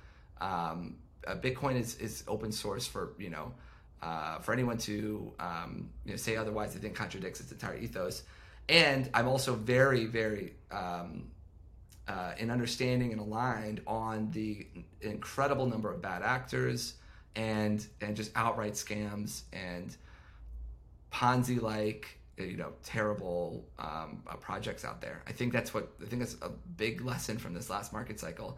Um, 0.42 0.96
uh, 1.28 1.36
Bitcoin 1.36 1.80
is, 1.80 1.96
is 1.98 2.24
open 2.28 2.52
source 2.52 2.86
for 2.86 3.14
you 3.18 3.30
know 3.30 3.54
uh, 4.02 4.40
for 4.40 4.54
anyone 4.54 4.78
to 4.80 5.34
um, 5.40 5.90
you 6.06 6.12
know, 6.12 6.18
say 6.18 6.36
otherwise. 6.36 6.76
I 6.76 6.80
think 6.80 6.96
contradicts 6.96 7.40
its 7.40 7.52
entire 7.52 7.78
ethos. 7.78 8.24
And 8.68 9.10
I'm 9.14 9.28
also 9.28 9.56
very 9.56 10.06
very 10.06 10.54
um, 10.72 11.28
uh, 12.08 12.34
in 12.38 12.50
understanding 12.50 13.12
and 13.12 13.22
aligned 13.22 13.82
on 13.88 14.30
the 14.32 14.68
incredible 15.02 15.66
number 15.66 15.92
of 15.92 16.02
bad 16.02 16.22
actors 16.22 16.96
and 17.36 17.86
and 18.02 18.16
just 18.16 18.32
outright 18.36 18.74
scams 18.74 19.44
and 19.54 19.96
Ponzi 21.12 21.62
like 21.62 22.20
you 22.38 22.58
know 22.58 22.74
terrible 22.84 23.66
um, 23.80 24.22
uh, 24.28 24.36
projects 24.36 24.84
out 24.84 25.02
there. 25.02 25.24
I 25.28 25.32
think 25.32 25.54
that's 25.54 25.74
what 25.74 25.94
I 26.02 26.06
think 26.06 26.22
that's 26.22 26.36
a 26.42 26.50
big 26.50 27.02
lesson 27.02 27.38
from 27.38 27.54
this 27.54 27.70
last 27.70 27.94
market 27.94 28.20
cycle 28.20 28.58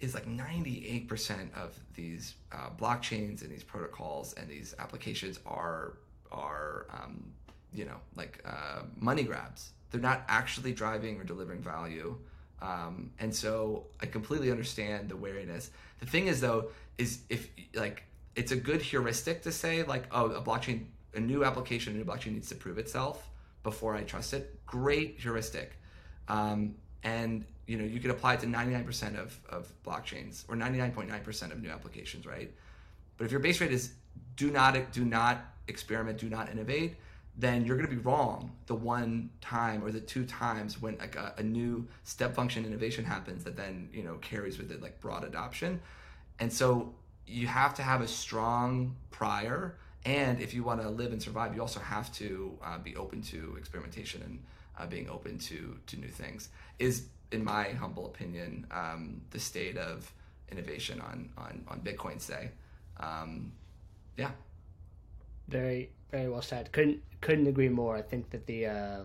is 0.00 0.14
like 0.14 0.26
98% 0.26 1.52
of 1.56 1.78
these 1.94 2.34
uh, 2.52 2.70
blockchains 2.78 3.42
and 3.42 3.50
these 3.50 3.64
protocols 3.64 4.32
and 4.34 4.48
these 4.48 4.74
applications 4.78 5.40
are 5.46 5.94
are 6.30 6.86
um, 6.90 7.32
you 7.72 7.84
know 7.84 7.96
like 8.16 8.40
uh, 8.44 8.82
money 8.96 9.22
grabs. 9.22 9.70
They're 9.90 10.00
not 10.00 10.22
actually 10.28 10.72
driving 10.72 11.18
or 11.18 11.24
delivering 11.24 11.62
value. 11.62 12.16
Um, 12.60 13.12
and 13.18 13.34
so 13.34 13.86
I 14.00 14.06
completely 14.06 14.50
understand 14.50 15.08
the 15.08 15.16
wariness. 15.16 15.70
The 16.00 16.06
thing 16.06 16.26
is, 16.26 16.40
though, 16.40 16.70
is 16.98 17.20
if 17.28 17.48
like 17.74 18.04
it's 18.34 18.52
a 18.52 18.56
good 18.56 18.82
heuristic 18.82 19.42
to 19.42 19.52
say 19.52 19.82
like, 19.82 20.04
oh, 20.12 20.26
a 20.26 20.42
blockchain, 20.42 20.86
a 21.14 21.20
new 21.20 21.44
application, 21.44 21.94
a 21.94 21.98
new 21.98 22.04
blockchain 22.04 22.34
needs 22.34 22.48
to 22.48 22.54
prove 22.54 22.78
itself 22.78 23.30
before 23.62 23.94
I 23.94 24.02
trust 24.02 24.34
it. 24.34 24.64
Great 24.66 25.18
heuristic, 25.18 25.72
um, 26.28 26.74
and 27.02 27.44
you 27.68 27.76
know 27.76 27.84
you 27.84 28.00
could 28.00 28.10
apply 28.10 28.34
it 28.34 28.40
to 28.40 28.46
99% 28.46 29.20
of 29.20 29.38
of 29.48 29.72
blockchains 29.84 30.44
or 30.48 30.56
99.9% 30.56 31.52
of 31.52 31.62
new 31.62 31.70
applications, 31.70 32.26
right? 32.26 32.50
But 33.16 33.26
if 33.26 33.30
your 33.30 33.40
base 33.40 33.60
rate 33.60 33.72
is 33.72 33.92
do 34.36 34.50
not 34.50 34.92
do 34.92 35.04
not 35.04 35.44
experiment, 35.68 36.18
do 36.18 36.28
not 36.28 36.50
innovate, 36.50 36.96
then 37.38 37.64
you're 37.64 37.76
going 37.76 37.88
to 37.88 37.94
be 37.94 38.02
wrong 38.02 38.50
the 38.66 38.74
one 38.74 39.30
time 39.40 39.84
or 39.84 39.92
the 39.92 40.00
two 40.00 40.24
times 40.24 40.82
when 40.82 40.98
like 40.98 41.14
a, 41.14 41.34
a, 41.38 41.42
new 41.42 41.86
step 42.02 42.34
function 42.34 42.64
innovation 42.64 43.04
happens 43.04 43.44
that 43.44 43.56
then 43.56 43.88
you 43.92 44.02
know 44.02 44.14
carries 44.16 44.58
with 44.58 44.72
it 44.72 44.82
like 44.82 45.00
broad 45.00 45.22
adoption 45.22 45.80
and 46.40 46.52
so 46.52 46.92
you 47.26 47.46
have 47.46 47.74
to 47.74 47.82
have 47.82 48.00
a 48.00 48.08
strong 48.08 48.96
prior 49.10 49.76
and 50.04 50.40
if 50.40 50.52
you 50.52 50.64
want 50.64 50.80
to 50.82 50.88
live 50.88 51.12
and 51.12 51.22
survive 51.22 51.54
you 51.54 51.60
also 51.60 51.78
have 51.78 52.12
to 52.12 52.58
uh, 52.64 52.78
be 52.78 52.96
open 52.96 53.22
to 53.22 53.54
experimentation 53.56 54.20
and 54.22 54.42
uh, 54.76 54.86
being 54.86 55.08
open 55.08 55.38
to 55.38 55.78
to 55.86 55.96
new 55.96 56.08
things 56.08 56.48
is 56.80 57.06
in 57.32 57.44
my 57.44 57.70
humble 57.70 58.06
opinion 58.06 58.66
um, 58.70 59.20
the 59.30 59.38
state 59.38 59.76
of 59.76 60.12
innovation 60.50 61.00
on 61.00 61.28
on 61.36 61.64
on 61.68 61.80
bitcoin 61.80 62.20
say 62.20 62.50
um, 62.98 63.52
yeah 64.16 64.30
very 65.48 65.90
very 66.10 66.28
well 66.28 66.42
said. 66.42 66.72
Couldn't 66.72 67.02
couldn't 67.20 67.46
agree 67.46 67.68
more. 67.68 67.96
I 67.96 68.02
think 68.02 68.30
that 68.30 68.46
the 68.46 68.66
uh, 68.66 69.00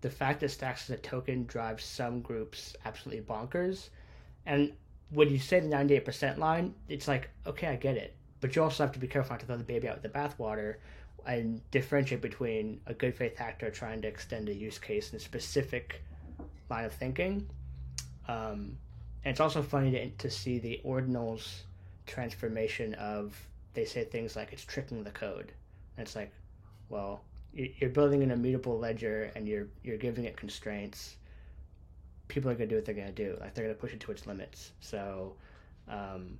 the 0.00 0.10
fact 0.10 0.40
that 0.40 0.50
Stacks 0.50 0.90
as 0.90 0.98
a 0.98 1.00
token 1.00 1.44
drives 1.46 1.84
some 1.84 2.20
groups 2.20 2.76
absolutely 2.84 3.24
bonkers. 3.24 3.88
And 4.46 4.72
when 5.10 5.30
you 5.30 5.38
say 5.38 5.60
the 5.60 5.68
ninety 5.68 5.94
eight 5.94 6.04
percent 6.04 6.38
line, 6.38 6.74
it's 6.88 7.08
like 7.08 7.30
okay, 7.46 7.68
I 7.68 7.76
get 7.76 7.96
it, 7.96 8.16
but 8.40 8.54
you 8.54 8.62
also 8.62 8.84
have 8.84 8.92
to 8.92 8.98
be 8.98 9.06
careful 9.06 9.32
not 9.32 9.40
to 9.40 9.46
throw 9.46 9.56
the 9.56 9.64
baby 9.64 9.88
out 9.88 10.02
with 10.02 10.12
the 10.12 10.18
bathwater 10.18 10.76
and 11.26 11.60
differentiate 11.70 12.20
between 12.20 12.80
a 12.86 12.92
good 12.92 13.14
faith 13.14 13.40
actor 13.40 13.70
trying 13.70 14.02
to 14.02 14.08
extend 14.08 14.48
a 14.50 14.54
use 14.54 14.78
case 14.78 15.10
in 15.10 15.16
a 15.16 15.20
specific 15.20 16.02
line 16.70 16.84
of 16.84 16.92
thinking. 16.92 17.48
Um, 18.28 18.76
and 19.24 19.32
it's 19.32 19.40
also 19.40 19.62
funny 19.62 19.90
to, 19.92 20.10
to 20.10 20.30
see 20.30 20.58
the 20.58 20.80
ordinals 20.84 21.62
transformation 22.06 22.94
of 22.94 23.34
they 23.72 23.84
say 23.84 24.04
things 24.04 24.36
like 24.36 24.52
it's 24.52 24.64
tricking 24.64 25.02
the 25.02 25.10
code 25.10 25.52
and 25.96 26.06
it's 26.06 26.16
like, 26.16 26.32
well, 26.88 27.22
you're 27.52 27.90
building 27.90 28.22
an 28.22 28.30
immutable 28.30 28.78
ledger 28.78 29.30
and 29.36 29.46
you're 29.46 29.68
you're 29.82 29.96
giving 29.96 30.24
it 30.24 30.36
constraints. 30.36 31.16
People 32.28 32.50
are 32.50 32.54
gonna 32.54 32.66
do 32.66 32.76
what 32.76 32.84
they're 32.84 32.94
gonna 32.94 33.12
do. 33.12 33.36
Like 33.40 33.54
they're 33.54 33.64
gonna 33.64 33.74
push 33.74 33.92
it 33.92 34.00
to 34.00 34.10
its 34.10 34.26
limits. 34.26 34.72
So, 34.80 35.36
um, 35.88 36.38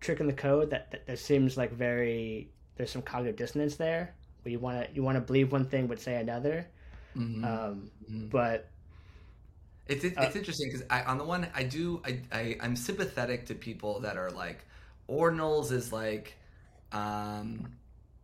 tricking 0.00 0.26
the 0.26 0.32
code 0.32 0.70
that, 0.70 0.90
that 0.92 1.06
that 1.06 1.18
seems 1.18 1.56
like 1.56 1.72
very 1.72 2.48
there's 2.76 2.90
some 2.90 3.02
cognitive 3.02 3.36
dissonance 3.36 3.76
there. 3.76 4.14
Where 4.42 4.52
you 4.52 4.60
wanna 4.60 4.86
you 4.94 5.02
wanna 5.02 5.20
believe 5.20 5.50
one 5.50 5.64
thing 5.64 5.88
but 5.88 6.00
say 6.00 6.16
another. 6.16 6.66
Mm-hmm. 7.16 7.44
Um, 7.44 7.90
mm-hmm. 8.08 8.28
But 8.28 8.70
it's 9.88 10.04
it's, 10.04 10.16
uh, 10.16 10.22
it's 10.22 10.36
interesting 10.36 10.70
because 10.70 10.86
on 11.06 11.18
the 11.18 11.24
one 11.24 11.46
I 11.54 11.64
do 11.64 12.00
I, 12.04 12.20
I 12.32 12.56
I'm 12.60 12.76
sympathetic 12.76 13.46
to 13.46 13.54
people 13.54 14.00
that 14.00 14.16
are 14.16 14.30
like 14.30 14.64
ordinals 15.08 15.72
is 15.72 15.92
like 15.92 16.34
um 16.92 17.72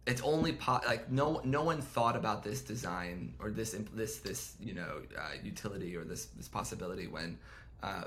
it's 0.07 0.23
only 0.23 0.53
po- 0.53 0.81
like 0.87 1.11
no 1.11 1.41
no 1.45 1.63
one 1.63 1.81
thought 1.81 2.17
about 2.17 2.43
this 2.43 2.63
design 2.63 3.35
or 3.39 3.51
this 3.51 3.77
this 3.95 4.19
this 4.19 4.55
you 4.61 4.75
know 4.75 5.03
uh, 5.17 5.35
utility 5.43 5.97
or 5.97 6.05
this 6.05 6.27
this 6.37 6.49
possibility 6.49 7.07
when 7.07 7.39
uh, 7.83 8.05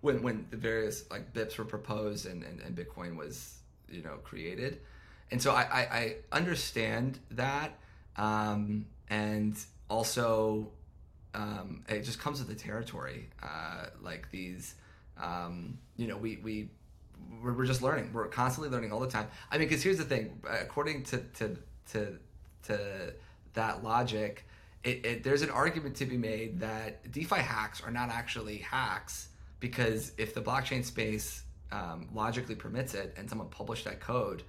when 0.00 0.22
when 0.22 0.46
the 0.50 0.56
various 0.56 1.04
like 1.10 1.32
bips 1.32 1.58
were 1.58 1.64
proposed 1.64 2.26
and, 2.26 2.42
and, 2.44 2.60
and 2.60 2.76
bitcoin 2.76 3.16
was 3.16 3.58
you 3.90 4.02
know 4.02 4.16
created. 4.22 4.80
And 5.30 5.40
so 5.40 5.52
i 5.52 5.62
i, 5.62 5.80
I 5.80 6.16
understand 6.32 7.18
that 7.32 7.72
um, 8.16 8.86
and 9.08 9.56
also 9.88 10.68
um, 11.34 11.82
it 11.88 12.02
just 12.02 12.20
comes 12.20 12.38
with 12.38 12.48
the 12.48 12.54
territory 12.54 13.28
uh, 13.42 13.86
like 14.00 14.30
these 14.30 14.74
um, 15.20 15.78
you 15.96 16.06
know 16.06 16.16
we 16.16 16.36
we 16.42 16.68
we're, 17.42 17.52
we're 17.52 17.66
just 17.66 17.82
learning. 17.82 18.10
We're 18.12 18.28
constantly 18.28 18.70
learning 18.70 18.92
all 18.92 19.00
the 19.00 19.08
time. 19.08 19.28
I 19.50 19.58
mean, 19.58 19.68
because 19.68 19.82
here's 19.82 19.98
the 19.98 20.04
thing: 20.04 20.40
according 20.48 21.04
to 21.04 21.18
to 21.18 21.56
to 21.92 22.18
to 22.64 23.14
that 23.54 23.84
logic, 23.84 24.46
it, 24.84 25.04
it, 25.04 25.24
there's 25.24 25.42
an 25.42 25.50
argument 25.50 25.96
to 25.96 26.06
be 26.06 26.16
made 26.16 26.60
that 26.60 27.10
DeFi 27.12 27.36
hacks 27.36 27.82
are 27.82 27.90
not 27.90 28.08
actually 28.08 28.58
hacks 28.58 29.28
because 29.60 30.12
if 30.18 30.34
the 30.34 30.40
blockchain 30.40 30.84
space 30.84 31.44
um, 31.70 32.08
logically 32.14 32.54
permits 32.54 32.94
it, 32.94 33.14
and 33.16 33.28
someone 33.28 33.48
published 33.48 33.84
that 33.84 34.00
code, 34.00 34.42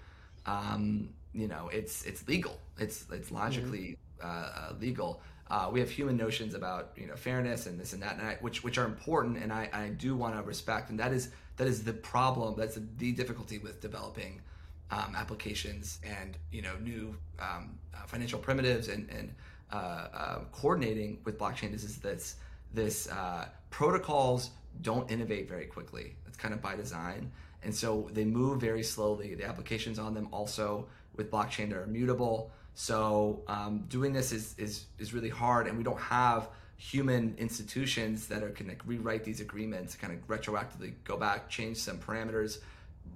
um, 0.46 1.10
you 1.34 1.48
know, 1.48 1.70
it's 1.72 2.04
it's 2.06 2.28
legal. 2.28 2.60
It's 2.78 3.06
it's 3.12 3.32
logically 3.32 3.98
uh, 4.24 4.28
uh, 4.28 4.74
legal. 4.80 5.22
Uh, 5.54 5.70
we 5.72 5.80
have 5.80 5.92
human 5.92 6.18
notions 6.18 6.56
about 6.56 6.94
you 6.96 7.06
know 7.06 7.16
fairness 7.16 7.68
and 7.68 7.80
this 7.80 7.94
and 7.94 8.02
that, 8.02 8.18
and 8.18 8.26
I, 8.26 8.38
which 8.42 8.64
which 8.64 8.80
are 8.80 8.86
important, 8.86 9.38
and 9.38 9.54
I, 9.54 9.70
I 9.72 9.90
do 9.90 10.16
want 10.16 10.36
to 10.36 10.42
respect, 10.42 10.90
and 10.90 11.00
that 11.00 11.14
is 11.14 11.30
that 11.58 11.68
is 11.68 11.84
the 11.84 11.94
problem. 11.94 12.56
That's 12.58 12.74
the, 12.74 12.84
the 12.98 13.12
difficulty 13.12 13.60
with 13.60 13.80
developing 13.80 14.42
um, 14.90 15.14
applications 15.16 16.00
and 16.04 16.40
you 16.52 16.64
know 16.64 16.76
new 16.82 17.16
um, 17.38 17.78
uh, 17.94 18.04
financial 18.08 18.40
primitives 18.40 18.88
and 18.88 19.08
and 19.12 19.36
uh, 19.72 19.76
uh, 19.76 20.40
coordinating 20.52 21.20
with 21.24 21.38
blockchain 21.38 21.72
is, 21.76 21.84
is 21.84 21.98
this 21.98 22.38
this 22.74 23.08
uh, 23.12 23.46
protocols 23.70 24.50
don't 24.82 25.12
innovate 25.12 25.48
very 25.48 25.68
quickly. 25.68 26.16
It's 26.26 26.36
kind 26.36 26.56
of 26.56 26.64
by 26.64 26.76
design, 26.76 27.32
and 27.62 27.76
so 27.76 28.10
they 28.12 28.26
move 28.26 28.60
very 28.60 28.82
slowly. 28.82 29.36
The 29.36 29.46
applications 29.46 30.00
on 30.00 30.16
them 30.16 30.30
also 30.32 30.88
with 31.16 31.30
blockchain 31.30 31.72
are 31.74 31.84
immutable. 31.84 32.50
So 32.76 33.44
um, 33.48 33.86
doing 33.88 34.14
this 34.14 34.32
is, 34.32 34.56
is 34.58 34.86
is 34.98 35.14
really 35.14 35.30
hard, 35.30 35.68
and 35.68 35.78
we 35.78 35.84
don't 35.84 36.00
have 36.00 36.50
human 36.78 37.36
institutions 37.38 38.28
that 38.28 38.44
are 38.44 38.50
can 38.50 38.68
like, 38.68 38.82
rewrite 38.86 39.24
these 39.24 39.40
agreements, 39.40 39.96
kind 39.96 40.14
of 40.14 40.28
retroactively 40.28 40.94
go 41.04 41.16
back, 41.16 41.50
change 41.50 41.78
some 41.78 41.98
parameters, 41.98 42.60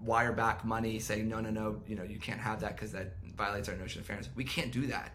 wire 0.03 0.31
back 0.31 0.63
money, 0.63 0.99
say 0.99 1.21
no, 1.21 1.41
no, 1.41 1.49
no, 1.49 1.81
you 1.87 1.95
know, 1.95 2.03
you 2.03 2.19
can't 2.19 2.39
have 2.39 2.61
that 2.61 2.75
because 2.75 2.91
that 2.91 3.13
violates 3.35 3.67
our 3.67 3.75
notion 3.75 3.99
of 4.01 4.07
fairness. 4.07 4.29
We 4.35 4.43
can't 4.43 4.71
do 4.71 4.87
that. 4.87 5.11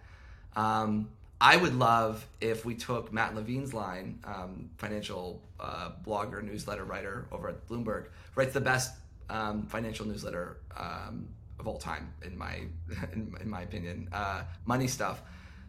Um, 0.54 1.08
I 1.40 1.56
would 1.56 1.74
love 1.74 2.26
if 2.40 2.64
we 2.64 2.74
took 2.74 3.12
Matt 3.12 3.34
Levine's 3.34 3.74
line, 3.74 4.20
um, 4.24 4.70
financial 4.76 5.42
uh, 5.58 5.90
blogger, 6.06 6.42
newsletter 6.42 6.84
writer 6.84 7.26
over 7.32 7.48
at 7.48 7.66
Bloomberg, 7.66 8.06
writes 8.36 8.52
the 8.52 8.60
best 8.60 8.94
um, 9.28 9.66
financial 9.66 10.06
newsletter 10.06 10.58
um, 10.76 11.28
of 11.62 11.68
all 11.68 11.78
time, 11.78 12.12
in 12.22 12.36
my 12.36 12.56
in, 13.12 13.34
in 13.40 13.48
my 13.48 13.62
opinion. 13.62 14.08
Uh, 14.12 14.42
money 14.66 14.86
stuff. 14.86 15.22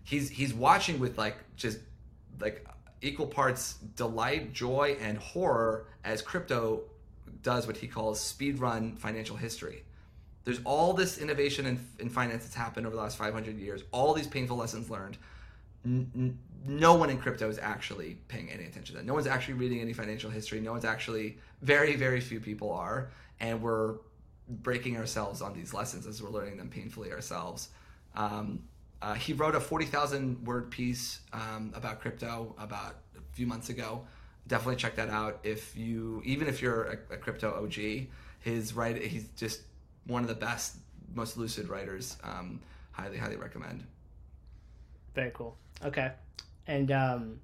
He's 0.04 0.30
he's 0.30 0.54
watching 0.54 1.00
with 1.00 1.18
like 1.18 1.38
just 1.56 1.80
like 2.40 2.68
equal 3.02 3.28
parts 3.28 3.76
delight, 3.96 4.54
joy, 4.54 4.98
and 5.00 5.18
horror 5.18 5.86
as 6.04 6.22
crypto 6.22 6.82
does 7.42 7.68
what 7.68 7.78
he 7.78 7.88
calls 7.88 8.20
speed 8.20 8.60
run 8.60 8.96
financial 8.96 9.38
history. 9.38 9.84
There's 10.46 10.60
all 10.66 10.94
this 10.94 11.20
innovation 11.20 11.66
in, 11.66 11.80
in 12.00 12.10
finance 12.10 12.44
that's 12.44 12.56
happened 12.56 12.86
over 12.86 12.96
the 12.96 13.02
last 13.02 13.18
500 13.18 13.58
years, 13.58 13.84
all 13.92 14.14
these 14.14 14.28
painful 14.28 14.58
lessons 14.58 14.90
learned. 14.90 15.18
N- 15.86 16.38
no 16.66 16.96
one 16.96 17.10
in 17.10 17.18
crypto 17.18 17.50
is 17.50 17.60
actually 17.60 18.18
paying 18.28 18.50
any 18.50 18.64
attention 18.64 18.96
to 18.96 19.02
that. 19.02 19.06
No 19.06 19.14
one's 19.14 19.28
actually 19.28 19.56
reading 19.56 19.82
any 19.82 19.94
financial 19.94 20.30
history. 20.30 20.60
No 20.62 20.72
one's 20.72 20.86
actually, 20.86 21.38
very, 21.62 21.96
very 21.96 22.22
few 22.22 22.40
people 22.40 22.72
are. 22.72 23.10
And 23.40 23.62
we're 23.62 23.96
breaking 24.48 24.98
ourselves 24.98 25.42
on 25.42 25.54
these 25.54 25.74
lessons 25.74 26.06
as 26.06 26.22
we're 26.22 26.30
learning 26.30 26.58
them 26.58 26.70
painfully 26.70 27.12
ourselves. 27.12 27.70
Um, 28.16 28.64
uh, 29.02 29.14
he 29.16 29.34
wrote 29.34 29.56
a 29.56 29.60
40,000 29.60 30.46
word 30.46 30.72
piece 30.72 31.20
um, 31.34 31.74
about 31.76 32.00
crypto 32.00 32.56
about 32.58 32.96
a 33.18 33.36
few 33.36 33.46
months 33.46 33.70
ago. 33.70 34.06
Definitely 34.48 34.78
check 34.78 34.96
that 34.96 35.10
out. 35.10 35.40
If 35.44 35.76
you, 35.76 36.22
even 36.26 36.48
if 36.48 36.62
you're 36.62 36.84
a, 36.84 37.14
a 37.14 37.18
crypto 37.18 37.52
OG, 37.64 38.08
his 38.40 38.74
right, 38.74 39.02
he's 39.02 39.28
just 39.36 39.62
one 40.06 40.22
of 40.22 40.30
the 40.30 40.36
best, 40.36 40.78
most 41.14 41.38
lucid 41.38 41.70
writers. 41.70 42.18
Um, 42.24 42.62
highly, 42.92 43.18
highly 43.18 43.36
recommend. 43.36 43.86
Very 45.16 45.32
cool. 45.34 45.58
Okay, 45.84 46.12
and 46.68 46.92
um, 46.92 47.40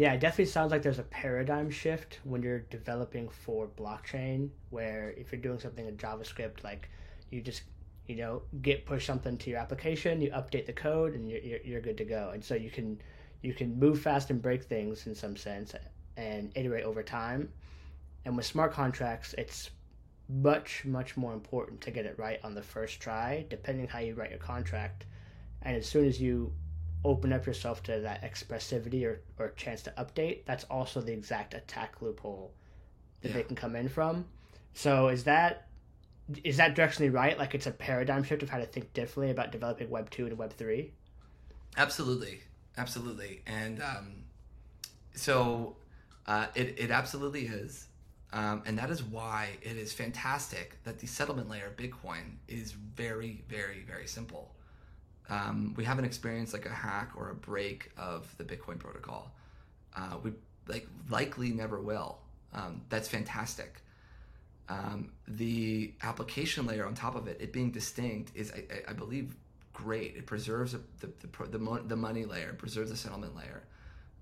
yeah, 0.00 0.14
it 0.14 0.20
definitely 0.20 0.46
sounds 0.46 0.72
like 0.72 0.80
there's 0.80 0.98
a 0.98 1.02
paradigm 1.02 1.68
shift 1.68 2.20
when 2.24 2.42
you're 2.42 2.60
developing 2.60 3.28
for 3.28 3.68
blockchain. 3.76 4.48
Where 4.70 5.12
if 5.18 5.30
you're 5.30 5.42
doing 5.42 5.58
something 5.58 5.86
in 5.86 5.98
JavaScript, 5.98 6.64
like 6.64 6.88
you 7.28 7.42
just 7.42 7.64
you 8.06 8.16
know 8.16 8.40
git 8.62 8.86
push 8.86 9.04
something 9.04 9.36
to 9.36 9.50
your 9.50 9.58
application, 9.58 10.22
you 10.22 10.30
update 10.30 10.64
the 10.64 10.72
code, 10.72 11.12
and 11.12 11.28
you're, 11.28 11.40
you're, 11.40 11.60
you're 11.62 11.80
good 11.82 11.98
to 11.98 12.06
go. 12.06 12.30
And 12.32 12.42
so 12.42 12.54
you 12.54 12.70
can 12.70 12.98
you 13.42 13.52
can 13.52 13.78
move 13.78 14.00
fast 14.00 14.30
and 14.30 14.40
break 14.40 14.64
things 14.64 15.06
in 15.06 15.14
some 15.14 15.36
sense 15.36 15.74
and 16.16 16.50
iterate 16.54 16.84
over 16.84 17.02
time. 17.02 17.52
And 18.24 18.38
with 18.38 18.46
smart 18.46 18.72
contracts, 18.72 19.34
it's 19.36 19.68
much 20.30 20.82
much 20.86 21.18
more 21.18 21.34
important 21.34 21.82
to 21.82 21.90
get 21.90 22.06
it 22.06 22.18
right 22.18 22.40
on 22.42 22.54
the 22.54 22.62
first 22.62 23.00
try, 23.00 23.44
depending 23.50 23.86
how 23.86 23.98
you 23.98 24.14
write 24.14 24.30
your 24.30 24.38
contract. 24.38 25.04
And 25.60 25.76
as 25.76 25.86
soon 25.86 26.06
as 26.06 26.18
you 26.18 26.54
open 27.04 27.32
up 27.32 27.46
yourself 27.46 27.82
to 27.84 28.00
that 28.00 28.22
expressivity 28.22 29.04
or, 29.04 29.20
or 29.38 29.50
chance 29.52 29.82
to 29.82 29.90
update, 29.92 30.44
that's 30.44 30.64
also 30.64 31.00
the 31.00 31.12
exact 31.12 31.54
attack 31.54 32.02
loophole 32.02 32.52
that 33.22 33.28
yeah. 33.28 33.34
they 33.34 33.42
can 33.42 33.56
come 33.56 33.76
in 33.76 33.88
from. 33.88 34.24
So 34.74 35.08
is 35.08 35.24
that 35.24 35.66
is 36.44 36.58
that 36.58 36.76
directionally 36.76 37.12
right? 37.12 37.36
Like 37.38 37.54
it's 37.54 37.66
a 37.66 37.72
paradigm 37.72 38.22
shift 38.22 38.42
of 38.42 38.50
how 38.50 38.58
to 38.58 38.66
think 38.66 38.92
differently 38.92 39.30
about 39.30 39.50
developing 39.50 39.90
Web 39.90 40.10
two 40.10 40.26
and 40.26 40.38
Web 40.38 40.52
three. 40.52 40.92
Absolutely, 41.76 42.40
absolutely, 42.76 43.42
and 43.46 43.82
um, 43.82 44.24
so 45.14 45.76
uh, 46.26 46.46
it 46.54 46.78
it 46.78 46.90
absolutely 46.90 47.46
is, 47.46 47.88
um, 48.32 48.62
and 48.64 48.78
that 48.78 48.90
is 48.90 49.02
why 49.02 49.48
it 49.62 49.76
is 49.76 49.92
fantastic 49.92 50.82
that 50.84 50.98
the 50.98 51.06
settlement 51.06 51.48
layer 51.48 51.72
Bitcoin 51.76 52.36
is 52.46 52.72
very, 52.72 53.42
very, 53.48 53.84
very 53.86 54.06
simple 54.06 54.54
um, 55.30 55.74
we 55.76 55.84
haven't 55.84 56.04
experienced 56.04 56.52
like 56.52 56.66
a 56.66 56.70
hack 56.70 57.12
or 57.16 57.30
a 57.30 57.34
break 57.34 57.92
of 57.96 58.36
the 58.36 58.44
Bitcoin 58.44 58.78
protocol. 58.78 59.32
Uh, 59.96 60.16
we 60.22 60.32
like 60.66 60.86
likely 61.08 61.50
never 61.50 61.80
will. 61.80 62.18
Um, 62.52 62.82
that's 62.88 63.08
fantastic. 63.08 63.80
Um, 64.68 65.12
the 65.26 65.92
application 66.02 66.66
layer 66.66 66.86
on 66.86 66.94
top 66.94 67.14
of 67.14 67.26
it, 67.28 67.38
it 67.40 67.52
being 67.52 67.70
distinct, 67.70 68.32
is 68.34 68.52
I, 68.52 68.90
I 68.90 68.92
believe 68.92 69.36
great. 69.72 70.16
It 70.16 70.26
preserves 70.26 70.72
the 70.72 70.80
the, 71.00 71.46
the, 71.46 71.58
mo- 71.58 71.82
the 71.82 71.96
money 71.96 72.24
layer, 72.24 72.52
preserves 72.52 72.90
the 72.90 72.96
settlement 72.96 73.36
layer, 73.36 73.62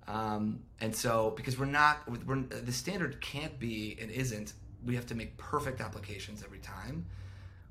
um, 0.07 0.61
and 0.81 0.95
so 0.95 1.33
because 1.37 1.59
we're 1.59 1.67
not, 1.67 1.99
we're, 2.27 2.43
the 2.43 2.73
standard 2.73 3.21
can't 3.21 3.59
be 3.59 3.97
and 4.01 4.11
isn't. 4.11 4.53
We 4.85 4.95
have 4.95 5.07
to 5.07 5.15
make 5.15 5.37
perfect 5.37 5.81
applications 5.81 6.43
every 6.45 6.61
time. 6.61 7.05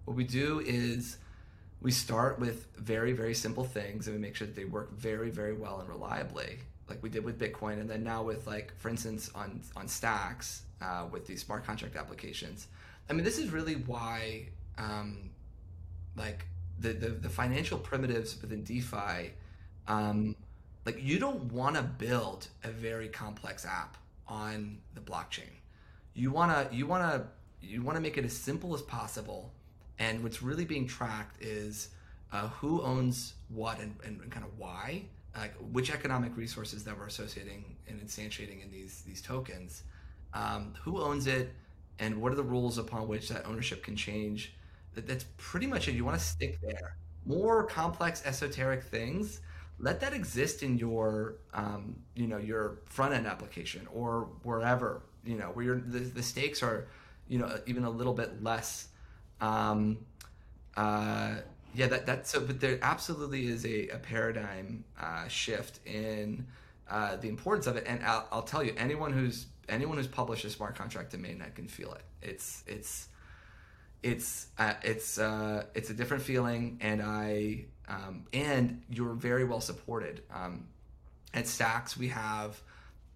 What 0.05 0.17
we 0.17 0.23
do 0.23 0.59
is 0.59 1.17
we 1.82 1.91
start 1.91 2.39
with 2.39 2.67
very 2.75 3.13
very 3.13 3.34
simple 3.34 3.63
things 3.63 4.07
and 4.07 4.15
we 4.15 4.21
make 4.21 4.36
sure 4.36 4.47
that 4.47 4.55
they 4.55 4.65
work 4.65 4.91
very 4.97 5.30
very 5.30 5.53
well 5.53 5.80
and 5.80 5.89
reliably 5.89 6.59
like 6.89 7.01
we 7.03 7.09
did 7.09 7.23
with 7.23 7.39
bitcoin 7.39 7.80
and 7.80 7.89
then 7.89 8.03
now 8.03 8.23
with 8.23 8.47
like 8.47 8.75
for 8.78 8.89
instance 8.89 9.30
on 9.36 9.61
on 9.75 9.88
stacks 9.88 10.63
uh, 10.82 11.05
with 11.11 11.25
these 11.25 11.43
smart 11.43 11.65
contract 11.65 11.95
applications. 11.95 12.67
I 13.09 13.13
mean 13.13 13.23
this 13.23 13.38
is 13.38 13.51
really 13.51 13.75
why 13.75 14.47
um, 14.78 15.30
like 16.15 16.45
the, 16.80 16.93
the, 16.93 17.09
the 17.09 17.30
financial 17.30 17.78
primitives 17.78 18.39
within 18.41 18.63
defi 18.63 19.32
um, 19.88 20.36
like 20.86 21.01
you 21.01 21.19
don't 21.19 21.51
want 21.51 21.75
to 21.75 21.84
build 21.84 22.47
a 22.63 22.69
very 22.69 23.07
complex 23.07 23.65
app 23.65 23.97
on 24.28 24.78
the 24.93 25.01
blockchain. 25.01 25.49
You 26.13 26.32
want 26.32 26.69
to 26.69 26.75
you 26.75 26.86
want 26.88 27.03
to 27.03 27.28
you 27.65 27.82
want 27.82 27.95
to 27.95 28.01
make 28.01 28.17
it 28.17 28.25
as 28.25 28.34
simple 28.34 28.73
as 28.73 28.82
possible 28.82 29.51
and 30.00 30.24
what's 30.24 30.41
really 30.41 30.66
being 30.66 30.88
tracked 30.88 31.41
is 31.41 31.89
uh, 32.32 32.48
who 32.50 32.82
owns 32.82 33.34
what 33.50 33.80
and, 33.80 33.95
and, 34.04 34.30
kind 34.32 34.45
of 34.45 34.58
why, 34.58 35.04
like 35.36 35.54
which 35.72 35.91
economic 35.91 36.36
resources 36.36 36.84
that 36.84 36.98
we're 36.98 37.08
associating 37.08 37.76
and 37.88 38.02
instantiating 38.02 38.64
in 38.64 38.72
these 38.72 39.04
these 39.06 39.22
tokens, 39.22 39.84
um, 40.34 40.74
who 40.82 41.02
owns 41.02 41.28
it, 41.28 41.54
and 42.00 42.22
what 42.22 42.32
are 42.32 42.36
the 42.36 42.43
rules 42.43 42.78
upon 42.78 43.08
which 43.08 43.30
that 43.30 43.45
ownership 43.45 43.84
can 43.84 43.95
change. 43.95 44.54
That, 44.93 45.08
that's 45.08 45.26
pretty 45.38 45.68
much 45.68 45.88
it. 45.88 45.93
You 45.93 46.06
want 46.06 46.20
to 46.20 46.26
stick 46.26 46.60
there. 46.62 46.98
More 47.26 47.64
complex, 47.66 48.24
esoteric 48.26 48.84
things, 48.84 49.41
let 49.80 50.00
that 50.00 50.14
exist 50.14 50.64
in 50.64 50.78
your 50.78 51.36
um, 51.54 51.95
you 52.16 52.28
know 52.28 52.38
your 52.38 52.80
front 52.86 53.14
end 53.14 53.28
application 53.28 53.88
or 53.93 54.30
wherever 54.43 55.04
you 55.24 55.38
know 55.38 55.48
where 55.54 55.76
the, 55.76 56.00
the 56.00 56.24
stakes 56.24 56.64
are 56.64 56.88
you 57.28 57.38
know 57.38 57.60
even 57.66 57.84
a 57.84 57.89
little 57.89 58.14
bit 58.14 58.41
less 58.43 58.89
um, 59.41 59.97
uh, 60.75 61.35
yeah, 61.73 61.88
that 61.88 62.05
that's 62.05 62.31
so. 62.31 62.41
But 62.41 62.59
there 62.59 62.79
absolutely 62.81 63.47
is 63.47 63.65
a, 63.65 63.89
a 63.89 63.97
paradigm 63.97 64.83
uh, 64.99 65.27
shift 65.27 65.79
in 65.85 66.47
uh, 66.89 67.17
the 67.17 67.29
importance 67.29 67.67
of 67.67 67.75
it. 67.75 67.83
And 67.88 68.03
I'll, 68.03 68.27
I'll, 68.31 68.43
tell 68.43 68.63
you, 68.63 68.73
anyone 68.77 69.13
who's 69.13 69.47
anyone 69.69 69.97
who's 69.97 70.07
published 70.07 70.45
a 70.45 70.49
smart 70.49 70.75
contract 70.75 71.11
to 71.11 71.17
mainnet 71.17 71.55
can 71.55 71.67
feel 71.67 71.93
it. 71.93 72.03
It's 72.21 72.63
it's 72.67 73.09
it's 74.03 74.47
uh, 74.57 74.73
it's 74.83 75.17
uh, 75.17 75.65
it's 75.75 75.89
a 75.89 75.93
different 75.93 76.23
feeling, 76.23 76.77
and 76.81 77.01
I 77.01 77.65
um, 77.88 78.25
and 78.33 78.81
you're 78.89 79.13
very 79.13 79.43
well 79.43 79.61
supported. 79.61 80.23
Um, 80.33 80.67
at 81.33 81.47
Stacks, 81.47 81.97
we 81.97 82.07
have 82.07 82.59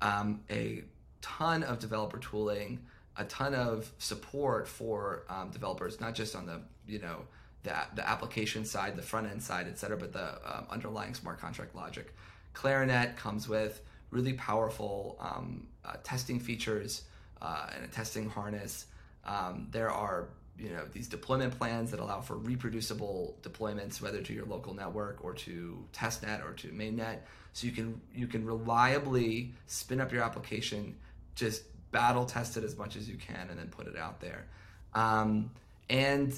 um, 0.02 0.42
a 0.50 0.84
ton 1.22 1.64
of 1.64 1.80
developer 1.80 2.18
tooling 2.18 2.80
a 3.18 3.26
ton 3.26 3.54
of 3.54 3.92
support 3.98 4.68
for 4.68 5.24
um, 5.30 5.50
developers, 5.50 6.00
not 6.00 6.16
just 6.16 6.36
on 6.36 6.46
the 6.46 6.62
you 6.88 7.00
know 7.00 7.18
the, 7.64 7.74
the 7.96 8.08
application 8.08 8.66
side, 8.66 8.96
the 8.96 9.02
front 9.02 9.28
end 9.30 9.42
side, 9.42 9.68
et 9.68 9.78
cetera, 9.78 9.98
but 9.98 10.14
the 10.14 10.34
um, 10.46 10.66
underlying 10.70 11.14
smart 11.14 11.40
contract 11.40 11.76
logic. 11.76 12.14
Clarinet 12.54 13.18
comes 13.18 13.48
with 13.48 13.82
really 14.10 14.34
powerful 14.34 15.18
um, 15.20 15.68
uh, 15.86 15.94
testing 16.04 16.40
features 16.40 17.04
uh, 17.42 17.68
and 17.76 17.86
a 17.86 17.88
testing 17.88 18.30
harness. 18.30 18.86
Um, 19.26 19.68
there 19.72 19.90
are 19.90 20.30
you 20.58 20.70
know 20.70 20.86
these 20.92 21.08
deployment 21.08 21.58
plans 21.58 21.92
that 21.92 22.00
allow 22.00 22.22
for 22.22 22.36
reproducible 22.36 23.38
deployments, 23.42 24.02
whether 24.02 24.22
to 24.22 24.34
your 24.34 24.46
local 24.46 24.74
network 24.74 25.24
or 25.24 25.34
to 25.34 25.86
testnet 25.94 26.46
or 26.46 26.54
to 26.54 26.70
mainnet. 26.70 27.20
So 27.54 27.68
you 27.68 27.74
can 27.74 28.02
you 28.14 28.28
can 28.28 28.46
reliably 28.46 29.54
spin 29.68 30.00
up 30.00 30.12
your 30.12 30.24
application, 30.24 30.96
just 31.36 31.64
battle 31.92 32.26
test 32.26 32.58
it 32.58 32.64
as 32.64 32.78
much 32.78 32.96
as 32.96 33.10
you 33.10 33.18
can, 33.18 33.50
and 33.50 33.60
then 33.60 33.68
put 33.68 33.88
it 33.88 33.98
out 33.98 34.20
there. 34.22 34.46
Um, 34.94 35.52
and 35.90 36.34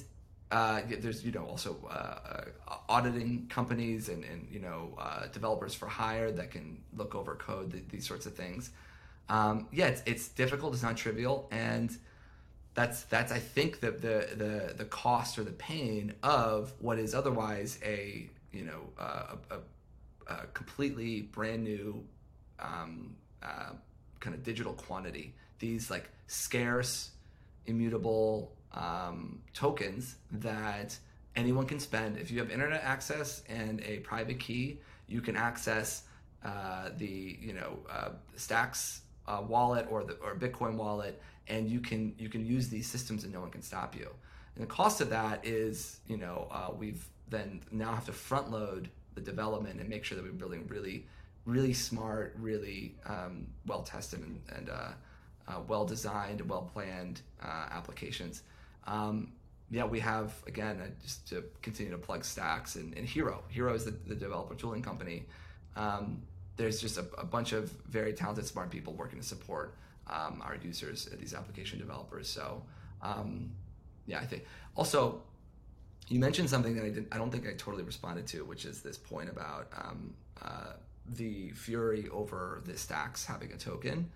uh, 0.52 0.82
there's 1.00 1.26
you 1.26 1.32
know 1.32 1.46
also 1.46 1.76
uh, 1.90 2.42
uh, 2.68 2.76
auditing 2.88 3.48
companies 3.50 4.10
and, 4.10 4.24
and 4.24 4.48
you 4.52 4.60
know 4.60 4.94
uh, 5.00 5.28
developers 5.28 5.74
for 5.74 5.88
hire 5.88 6.32
that 6.32 6.52
can 6.52 6.82
look 6.96 7.16
over 7.16 7.36
code 7.36 7.72
th- 7.72 7.84
these 7.90 8.08
sorts 8.08 8.26
of 8.26 8.36
things. 8.36 8.72
Um, 9.30 9.68
yeah, 9.72 9.88
it's, 9.88 10.04
it's 10.06 10.28
difficult. 10.28 10.74
It's 10.74 10.84
not 10.84 10.98
trivial, 10.98 11.48
and 11.52 11.96
that's 12.76 13.04
that's 13.04 13.32
I 13.32 13.40
think 13.40 13.80
the, 13.80 13.92
the 13.92 14.28
the 14.36 14.74
the 14.78 14.86
cost 14.86 15.40
or 15.40 15.44
the 15.44 15.52
pain 15.52 16.14
of 16.24 16.74
what 16.80 17.00
is 17.00 17.16
otherwise 17.16 17.80
a 17.84 18.30
you 18.52 18.66
know 18.66 18.82
uh, 19.00 19.36
a, 19.50 19.56
a, 19.56 20.34
a, 20.34 20.46
completely 20.54 21.22
brand 21.22 21.64
new 21.64 22.04
um, 22.60 23.16
uh, 23.42 23.72
kind 24.20 24.36
of 24.36 24.44
digital 24.44 24.74
quantity. 24.74 25.34
These 25.60 25.90
like 25.90 26.10
scarce, 26.28 27.12
immutable 27.66 28.54
um, 28.74 29.42
tokens 29.54 30.16
that 30.32 30.98
anyone 31.36 31.66
can 31.66 31.80
spend. 31.80 32.18
If 32.18 32.32
you 32.32 32.40
have 32.40 32.52
internet 32.52 32.84
access 32.84 33.44
and 33.48 33.82
a 33.82 34.00
private 34.00 34.40
key, 34.40 34.80
you 35.08 35.22
can 35.22 35.36
access 35.36 36.04
uh, 36.44 36.90
the 36.98 37.38
you 37.40 37.54
know 37.54 37.80
uh, 37.90 38.10
Stacks 38.36 39.02
uh, 39.28 39.42
wallet 39.48 39.88
or 39.90 40.04
the 40.04 40.14
or 40.16 40.36
Bitcoin 40.36 40.76
wallet 40.76 41.22
and 41.48 41.70
you 41.70 41.80
can 41.80 42.16
you 42.18 42.30
can 42.30 42.46
use 42.46 42.70
these 42.70 42.88
systems 42.88 43.24
and 43.24 43.34
no 43.34 43.42
one 43.42 43.50
can 43.50 43.62
stop 43.62 43.96
you. 43.96 44.10
And 44.56 44.64
the 44.64 44.68
cost 44.68 45.02
of 45.02 45.10
that 45.10 45.46
is, 45.46 46.00
you 46.08 46.18
know, 46.18 46.48
uh, 46.52 46.70
we've 46.78 47.06
then 47.30 47.62
now 47.72 47.94
have 47.94 48.06
to 48.06 48.14
front 48.14 48.52
load 48.52 48.90
the 49.16 49.22
development 49.22 49.80
and 49.80 49.90
make 49.90 50.04
sure 50.04 50.16
that 50.16 50.24
we're 50.24 50.32
building 50.32 50.68
really, 50.68 51.08
really 51.46 51.74
smart, 51.74 52.36
really 52.40 52.96
um, 53.06 53.48
well 53.66 53.82
tested 53.82 54.20
and, 54.20 54.40
and 54.56 54.70
uh, 55.48 55.60
well 55.68 55.86
designed, 55.86 56.42
well 56.50 56.70
planned 56.74 57.22
uh, 57.42 57.66
applications. 57.72 58.44
Um, 58.86 59.34
yeah, 59.72 59.86
we 59.86 60.00
have 60.00 60.34
again 60.46 60.80
uh, 60.82 60.88
just 61.02 61.28
to 61.30 61.44
continue 61.62 61.92
to 61.92 61.98
plug 61.98 62.24
Stacks 62.24 62.76
and, 62.76 62.96
and 62.98 63.08
Hiro. 63.08 63.44
Hiro 63.50 63.74
is 63.74 63.86
the, 63.86 63.92
the 63.92 64.16
developer 64.16 64.56
tooling 64.56 64.82
company. 64.82 65.26
Um, 65.76 66.22
there's 66.56 66.80
just 66.80 66.98
a, 66.98 67.06
a 67.18 67.26
bunch 67.26 67.54
of 67.54 67.72
very 67.90 68.14
talented, 68.14 68.46
smart 68.46 68.70
people 68.70 68.94
working 68.94 69.20
to 69.20 69.26
support 69.26 69.76
um, 70.08 70.42
our 70.46 70.56
users, 70.64 71.10
uh, 71.12 71.16
these 71.20 71.34
application 71.34 71.80
developers. 71.80 72.30
So, 72.30 72.62
um, 73.02 73.52
yeah, 74.06 74.20
I 74.20 74.26
think 74.26 74.46
also 74.76 75.24
you 76.10 76.20
mentioned 76.20 76.50
something 76.50 76.76
that 76.76 76.86
I 76.86 76.90
didn't, 76.90 77.08
I 77.12 77.18
don't 77.18 77.32
think 77.32 77.48
I 77.48 77.54
totally 77.54 77.84
responded 77.84 78.28
to, 78.28 78.44
which 78.46 78.66
is 78.66 78.82
this 78.82 78.98
point 78.98 79.30
about 79.30 79.68
um, 79.76 80.14
uh, 80.42 80.74
the 81.08 81.52
fury 81.52 82.10
over 82.12 82.62
the 82.66 82.78
stacks 82.78 83.26
having 83.26 83.52
a 83.52 83.58
token. 83.58 84.10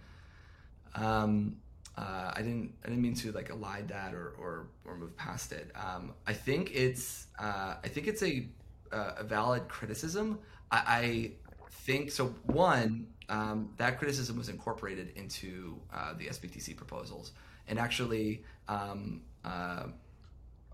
Um, 0.98 1.58
uh, 1.98 2.32
I 2.36 2.42
didn't, 2.42 2.74
I 2.84 2.90
didn't 2.90 3.02
mean 3.02 3.16
to 3.16 3.32
like 3.32 3.50
elide 3.50 3.88
that 3.88 4.14
or, 4.14 4.36
or, 4.40 4.68
or 4.86 4.98
move 4.98 5.16
past 5.18 5.52
it. 5.52 5.72
Um, 5.76 6.14
I 6.28 6.34
think 6.34 6.72
it's, 6.74 7.28
uh, 7.40 7.76
I 7.84 7.88
think 7.88 8.08
it's 8.08 8.22
a, 8.22 8.48
uh, 8.92 9.14
a 9.18 9.24
valid 9.24 9.68
criticism. 9.68 10.40
I, 10.72 10.84
I 10.88 11.32
think 11.72 12.12
so. 12.12 12.28
One, 12.44 13.08
um, 13.30 13.70
that 13.78 13.98
criticism 13.98 14.38
was 14.38 14.50
incorporated 14.50 15.12
into 15.16 15.80
uh, 15.92 16.14
the 16.14 16.28
SBTC 16.28 16.76
proposals. 16.76 17.32
And 17.68 17.80
actually, 17.80 18.44
um, 18.68 19.22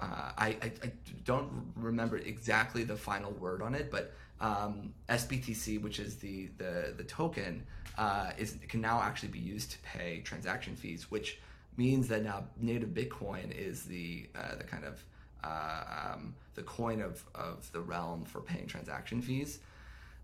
uh, 0.01 0.31
I, 0.37 0.47
I, 0.61 0.71
I, 0.83 0.91
don't 1.23 1.49
remember 1.75 2.17
exactly 2.17 2.83
the 2.83 2.95
final 2.95 3.31
word 3.31 3.61
on 3.61 3.75
it, 3.75 3.89
but 3.89 4.13
um, 4.41 4.93
SBTC, 5.07 5.81
which 5.81 5.99
is 5.99 6.17
the 6.17 6.49
the, 6.57 6.93
the 6.97 7.03
token, 7.03 7.63
uh, 7.97 8.31
is 8.37 8.57
can 8.67 8.81
now 8.81 9.01
actually 9.01 9.29
be 9.29 9.39
used 9.39 9.71
to 9.71 9.77
pay 9.79 10.21
transaction 10.21 10.75
fees, 10.75 11.09
which 11.09 11.39
means 11.77 12.07
that 12.09 12.23
now 12.23 12.45
native 12.59 12.89
Bitcoin 12.89 13.51
is 13.51 13.83
the 13.83 14.27
uh, 14.35 14.55
the 14.55 14.63
kind 14.63 14.83
of 14.83 15.03
uh, 15.43 16.13
um, 16.13 16.35
the 16.55 16.63
coin 16.63 17.01
of, 17.01 17.23
of 17.35 17.71
the 17.71 17.81
realm 17.81 18.25
for 18.25 18.41
paying 18.41 18.67
transaction 18.67 19.21
fees. 19.21 19.59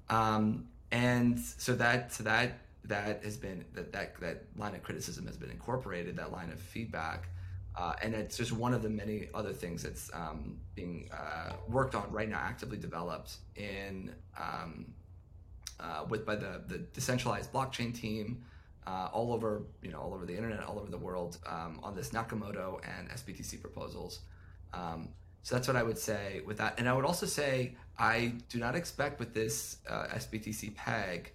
Um, 0.09 0.67
and 0.91 1.39
so 1.39 1.75
that 1.75 2.11
so 2.11 2.23
that 2.23 2.59
that 2.85 3.23
has 3.23 3.37
been 3.37 3.63
that 3.73 3.91
that 3.93 4.19
that 4.19 4.43
line 4.57 4.75
of 4.75 4.83
criticism 4.83 5.25
has 5.27 5.37
been 5.37 5.51
incorporated 5.51 6.17
that 6.17 6.31
line 6.31 6.51
of 6.51 6.59
feedback 6.59 7.29
uh, 7.75 7.93
and 8.01 8.13
it's 8.13 8.37
just 8.37 8.51
one 8.51 8.73
of 8.73 8.81
the 8.81 8.89
many 8.89 9.29
other 9.33 9.53
things 9.53 9.83
that's 9.83 10.11
um, 10.13 10.57
being 10.75 11.09
uh, 11.13 11.53
worked 11.67 11.95
on 11.95 12.11
right 12.11 12.29
now 12.29 12.39
actively 12.39 12.77
developed 12.77 13.37
in 13.55 14.13
um, 14.37 14.93
uh, 15.79 16.05
with 16.09 16.25
by 16.25 16.35
the 16.35 16.61
the 16.67 16.77
decentralized 16.77 17.51
blockchain 17.53 17.93
team 17.93 18.43
uh, 18.87 19.09
all 19.13 19.33
over 19.33 19.63
you 19.81 19.91
know 19.91 19.99
all 19.99 20.13
over 20.13 20.25
the 20.25 20.35
internet 20.35 20.63
all 20.63 20.79
over 20.79 20.89
the 20.89 20.97
world 20.97 21.37
um, 21.45 21.79
on 21.83 21.95
this 21.95 22.09
Nakamoto 22.09 22.79
and 22.97 23.09
SBTC 23.09 23.61
proposals 23.61 24.19
um, 24.73 25.09
so 25.43 25.55
that's 25.55 25.67
what 25.67 25.77
I 25.77 25.83
would 25.83 25.97
say 25.97 26.41
with 26.45 26.57
that. 26.57 26.75
And 26.79 26.87
I 26.87 26.93
would 26.93 27.05
also 27.05 27.25
say 27.25 27.75
I 27.97 28.33
do 28.49 28.59
not 28.59 28.75
expect 28.75 29.19
with 29.19 29.33
this 29.33 29.77
uh, 29.89 30.07
SBTC 30.07 30.75
peg, 30.75 31.31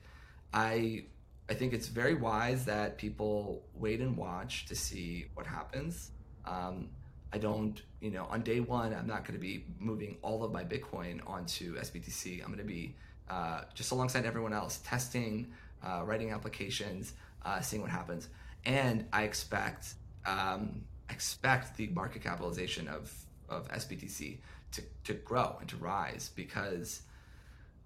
I 0.52 1.06
I 1.48 1.54
think 1.54 1.74
it's 1.74 1.88
very 1.88 2.14
wise 2.14 2.64
that 2.66 2.96
people 2.96 3.66
wait 3.74 4.00
and 4.00 4.16
watch 4.16 4.66
to 4.66 4.74
see 4.74 5.26
what 5.34 5.46
happens. 5.46 6.10
Um, 6.46 6.88
I 7.32 7.38
don't, 7.38 7.80
you 8.00 8.10
know, 8.10 8.26
on 8.30 8.42
day 8.42 8.60
one, 8.60 8.94
I'm 8.94 9.06
not 9.06 9.24
going 9.24 9.34
to 9.34 9.44
be 9.44 9.64
moving 9.80 10.16
all 10.22 10.44
of 10.44 10.52
my 10.52 10.64
Bitcoin 10.64 11.20
onto 11.28 11.76
SBTC. 11.76 12.40
I'm 12.40 12.46
going 12.46 12.58
to 12.58 12.64
be 12.64 12.94
uh, 13.28 13.62
just 13.74 13.90
alongside 13.90 14.24
everyone 14.24 14.52
else, 14.52 14.78
testing, 14.84 15.48
uh, 15.84 16.02
writing 16.04 16.30
applications, 16.30 17.14
uh, 17.44 17.60
seeing 17.60 17.82
what 17.82 17.90
happens. 17.90 18.28
And 18.64 19.06
I 19.12 19.24
expect 19.24 19.94
um, 20.26 20.82
expect 21.10 21.76
the 21.76 21.88
market 21.88 22.22
capitalization 22.22 22.88
of 22.88 23.12
of 23.48 23.68
SBTC 23.68 24.38
to, 24.72 24.82
to 25.04 25.14
grow 25.14 25.56
and 25.60 25.68
to 25.68 25.76
rise 25.76 26.30
because 26.34 27.02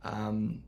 um, 0.05 0.63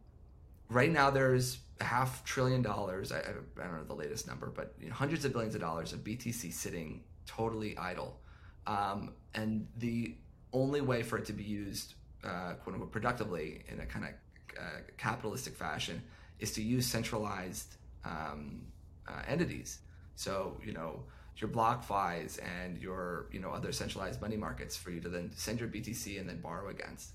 right 0.68 0.91
now 0.91 1.11
there's 1.11 1.59
half 1.80 2.24
trillion 2.24 2.62
dollars. 2.62 3.12
I, 3.12 3.18
I, 3.18 3.32
don't 3.57 3.72
know 3.72 3.84
the 3.86 3.95
latest 3.95 4.26
number, 4.26 4.51
but 4.55 4.74
you 4.80 4.88
know, 4.88 4.95
hundreds 4.95 5.24
of 5.24 5.32
billions 5.32 5.55
of 5.55 5.61
dollars 5.61 5.93
of 5.93 6.01
BTC 6.01 6.53
sitting 6.53 7.03
totally 7.36 7.76
idle. 7.76 8.20
Um, 8.66 9.14
and 9.34 9.66
the 9.78 10.14
only 10.52 10.80
way 10.80 11.02
for 11.02 11.18
it 11.18 11.24
to 11.26 11.32
be 11.32 11.44
used, 11.44 11.94
uh, 12.24 12.54
quote 12.62 12.74
unquote, 12.74 12.92
productively 12.92 13.62
in 13.68 13.80
a 13.80 13.86
kind 13.86 14.04
of 14.06 14.10
uh, 14.58 14.80
capitalistic 14.96 15.54
fashion 15.54 16.02
is 16.38 16.52
to 16.52 16.62
use 16.62 16.86
centralized 16.86 17.76
um, 18.04 18.62
uh, 19.08 19.22
entities. 19.26 19.78
So, 20.16 20.60
you 20.64 20.72
know, 20.72 21.04
your 21.36 21.48
BlockFis 21.50 22.38
and 22.44 22.78
your 22.78 23.26
you 23.32 23.40
know 23.40 23.50
other 23.50 23.72
centralized 23.72 24.20
money 24.20 24.36
markets 24.36 24.76
for 24.76 24.90
you 24.90 25.00
to 25.00 25.08
then 25.08 25.30
send 25.34 25.60
your 25.60 25.68
BTC 25.68 26.20
and 26.20 26.28
then 26.28 26.40
borrow 26.40 26.68
against. 26.68 27.12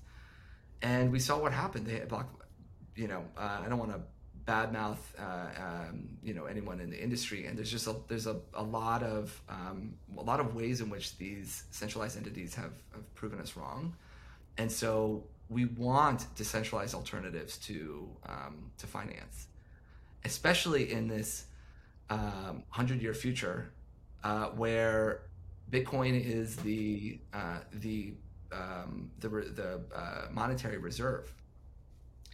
And 0.82 1.12
we 1.12 1.20
saw 1.20 1.38
what 1.38 1.52
happened. 1.52 1.86
They 1.86 2.00
block, 2.00 2.28
you 2.96 3.08
know, 3.08 3.24
uh, 3.36 3.62
I 3.64 3.68
don't 3.68 3.78
want 3.78 3.92
to 3.92 4.00
badmouth 4.46 4.98
uh, 5.18 5.48
um, 5.60 6.08
you 6.22 6.32
know 6.32 6.44
anyone 6.44 6.80
in 6.80 6.90
the 6.90 7.02
industry, 7.02 7.46
and 7.46 7.58
there's 7.58 7.70
just 7.70 7.86
a 7.86 7.96
there's 8.08 8.26
a, 8.26 8.36
a 8.54 8.62
lot 8.62 9.02
of 9.02 9.40
um, 9.48 9.94
a 10.16 10.22
lot 10.22 10.40
of 10.40 10.54
ways 10.54 10.80
in 10.80 10.88
which 10.88 11.16
these 11.18 11.64
centralized 11.70 12.16
entities 12.16 12.54
have, 12.54 12.72
have 12.92 13.14
proven 13.14 13.40
us 13.40 13.56
wrong, 13.56 13.94
and 14.58 14.70
so 14.70 15.24
we 15.48 15.64
want 15.64 16.26
decentralized 16.34 16.94
alternatives 16.94 17.56
to 17.58 18.08
um, 18.28 18.70
to 18.78 18.86
finance, 18.86 19.48
especially 20.24 20.92
in 20.92 21.08
this 21.08 21.46
um, 22.10 22.62
hundred 22.70 23.02
year 23.02 23.14
future 23.14 23.72
uh, 24.22 24.46
where 24.50 25.22
Bitcoin 25.70 26.20
is 26.24 26.56
the 26.56 27.18
uh, 27.32 27.58
the 27.72 28.14
um, 28.52 29.10
the, 29.18 29.28
the 29.28 29.80
uh, 29.94 30.26
monetary 30.30 30.78
reserve. 30.78 31.32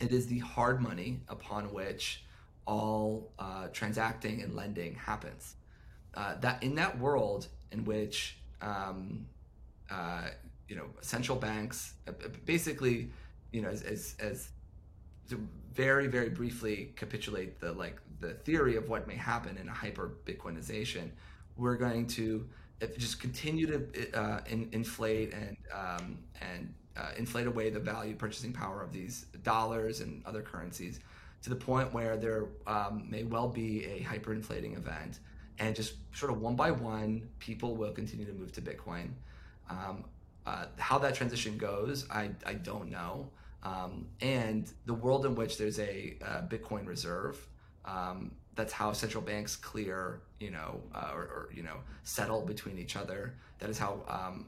It 0.03 0.13
is 0.13 0.27
the 0.27 0.41
hard 0.41 0.81
money 0.81 1.21
upon 1.29 1.73
which 1.73 2.25
all 2.67 3.31
uh, 3.39 3.69
transacting 3.73 4.43
and 4.43 4.55
lending 4.55 4.95
happens. 4.97 5.55
Uh, 6.15 6.35
that 6.41 6.63
in 6.63 6.75
that 6.75 6.99
world 6.99 7.47
in 7.71 7.85
which 7.85 8.37
um, 8.61 9.27
uh, 9.91 10.29
you 10.69 10.75
know 10.75 10.87
central 11.01 11.39
banks 11.39 11.95
basically 12.45 13.11
you 13.53 13.63
know 13.63 13.69
as, 13.69 13.83
as, 13.83 14.17
as 14.19 14.49
to 15.31 15.41
very 15.73 16.09
very 16.09 16.29
briefly 16.29 16.93
capitulate 16.97 17.61
the 17.61 17.73
like 17.73 17.97
the 18.21 18.35
theory 18.47 18.77
of 18.77 18.89
what 18.89 19.07
may 19.07 19.17
happen 19.17 19.57
in 19.57 19.69
a 19.69 19.73
hyper 19.73 20.15
Bitcoinization 20.27 21.11
we're 21.57 21.77
going 21.77 22.07
to 22.07 22.47
uh, 22.83 22.87
just 22.99 23.21
continue 23.21 23.67
to 23.67 24.19
uh, 24.19 24.41
in, 24.47 24.69
inflate 24.73 25.33
and 25.33 25.57
um, 25.73 26.19
and 26.41 26.75
uh, 26.97 27.11
inflate 27.17 27.47
away 27.47 27.71
the 27.71 27.81
value 27.81 28.15
purchasing 28.15 28.53
power 28.53 28.83
of 28.83 28.93
these 28.93 29.27
dollars 29.43 30.01
and 30.01 30.23
other 30.27 30.43
currencies 30.43 31.01
to 31.43 31.51
the 31.51 31.57
point 31.57 31.93
where 31.93 32.17
there 32.17 32.47
um, 32.67 33.07
may 33.11 33.25
well 33.25 33.49
be 33.49 33.85
a 33.85 34.01
hyperinflating 34.01 34.77
event 34.77 35.19
and 35.59 35.75
just 35.75 35.95
sort 36.15 36.33
of 36.33 36.41
one 36.41 36.57
by 36.57 36.71
one, 36.71 37.29
people 37.39 37.77
will 37.77 37.93
continue 37.93 38.25
to 38.25 38.33
move 38.33 38.53
to 38.53 38.61
Bitcoin. 38.61 39.11
Um, 39.69 40.05
uh, 40.47 40.67
how 40.77 40.99
that 40.99 41.15
transition 41.15 41.57
goes, 41.57 42.07
I, 42.11 42.31
I 42.47 42.55
don't 42.55 42.91
know. 42.91 43.29
Um, 43.63 44.09
and 44.21 44.71
the 44.87 44.95
world 44.95 45.25
in 45.25 45.35
which 45.35 45.57
there's 45.59 45.79
a, 45.79 46.17
a 46.21 46.43
Bitcoin 46.43 46.87
reserve, 46.87 47.47
um, 47.85 48.33
that's 48.55 48.73
how 48.73 48.93
central 48.93 49.23
banks 49.23 49.57
clear, 49.57 50.21
you 50.41 50.51
know, 50.51 50.81
uh, 50.95 51.11
or, 51.15 51.23
or, 51.23 51.49
you 51.55 51.63
know, 51.63 51.77
settle 52.03 52.43
between 52.43 52.79
each 52.79 52.97
other. 52.97 53.35
That 53.61 53.71
is 53.71 53.79
how 53.79 54.03
um, 54.09 54.47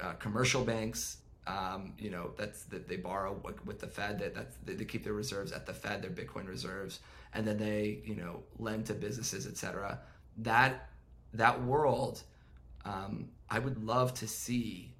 uh, 0.00 0.12
commercial 0.14 0.64
banks, 0.64 1.18
um, 1.46 1.92
you 1.98 2.10
know, 2.10 2.30
that's 2.36 2.64
that 2.64 2.88
they 2.88 2.96
borrow 2.96 3.38
with 3.64 3.80
the 3.80 3.86
Fed. 3.86 4.18
That 4.18 4.34
that's 4.34 4.56
they 4.64 4.84
keep 4.84 5.04
their 5.04 5.12
reserves 5.12 5.52
at 5.52 5.66
the 5.66 5.74
Fed, 5.74 6.02
their 6.02 6.10
Bitcoin 6.10 6.48
reserves, 6.48 7.00
and 7.34 7.46
then 7.46 7.58
they, 7.58 8.00
you 8.04 8.16
know, 8.16 8.42
lend 8.58 8.86
to 8.86 8.94
businesses, 8.94 9.46
etc. 9.46 10.00
That 10.38 10.88
that 11.34 11.62
world, 11.62 12.22
um, 12.84 13.28
I 13.50 13.58
would 13.58 13.84
love 13.84 14.14
to 14.14 14.26
see 14.26 14.94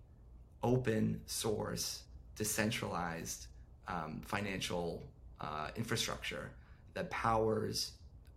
open 0.63 1.21
source, 1.27 2.03
decentralized 2.37 3.47
um, 3.89 4.21
financial 4.25 5.03
uh, 5.41 5.69
infrastructure 5.77 6.51
that 6.95 7.11
powers 7.11 7.93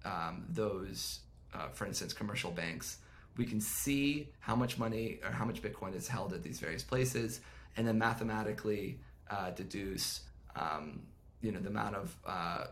um, 0.05 0.45
those, 0.49 1.19
uh, 1.53 1.69
for 1.69 1.85
instance, 1.85 2.13
commercial 2.13 2.51
banks. 2.51 2.97
We 3.37 3.45
can 3.45 3.61
see 3.61 4.29
how 4.39 4.55
much 4.55 4.77
money 4.77 5.19
or 5.23 5.31
how 5.31 5.45
much 5.45 5.61
Bitcoin 5.61 5.95
is 5.95 6.07
held 6.07 6.33
at 6.33 6.43
these 6.43 6.59
various 6.59 6.83
places, 6.83 7.41
and 7.77 7.87
then 7.87 7.97
mathematically 7.97 8.99
uh, 9.29 9.51
deduce, 9.51 10.21
um, 10.55 11.03
you 11.41 11.51
know, 11.51 11.59
the 11.59 11.69
amount 11.69 11.95
of 11.95 12.15
uh, 12.25 12.65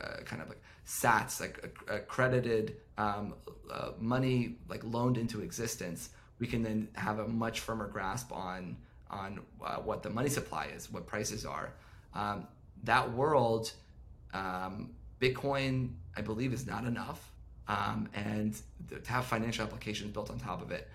uh, 0.00 0.22
kind 0.24 0.42
of 0.42 0.48
like 0.48 0.60
SATs, 0.86 1.40
like 1.40 1.64
accredited 1.88 2.76
um, 2.98 3.34
uh, 3.72 3.90
money, 3.98 4.56
like 4.68 4.82
loaned 4.84 5.16
into 5.16 5.40
existence. 5.40 6.10
We 6.38 6.46
can 6.46 6.62
then 6.62 6.88
have 6.94 7.18
a 7.18 7.26
much 7.26 7.60
firmer 7.60 7.88
grasp 7.88 8.32
on 8.32 8.76
on 9.10 9.40
uh, 9.64 9.76
what 9.76 10.02
the 10.02 10.10
money 10.10 10.28
supply 10.28 10.66
is, 10.74 10.90
what 10.90 11.06
prices 11.06 11.46
are. 11.46 11.72
Um, 12.14 12.48
that 12.82 13.12
world, 13.12 13.72
um, 14.32 14.90
Bitcoin, 15.20 15.90
I 16.16 16.22
believe, 16.22 16.52
is 16.52 16.66
not 16.66 16.84
enough. 16.84 17.30
Um, 17.68 18.08
and 18.14 18.54
to 18.90 19.10
have 19.10 19.24
financial 19.24 19.64
applications 19.64 20.10
built 20.12 20.30
on 20.30 20.38
top 20.38 20.60
of 20.60 20.70
it, 20.70 20.88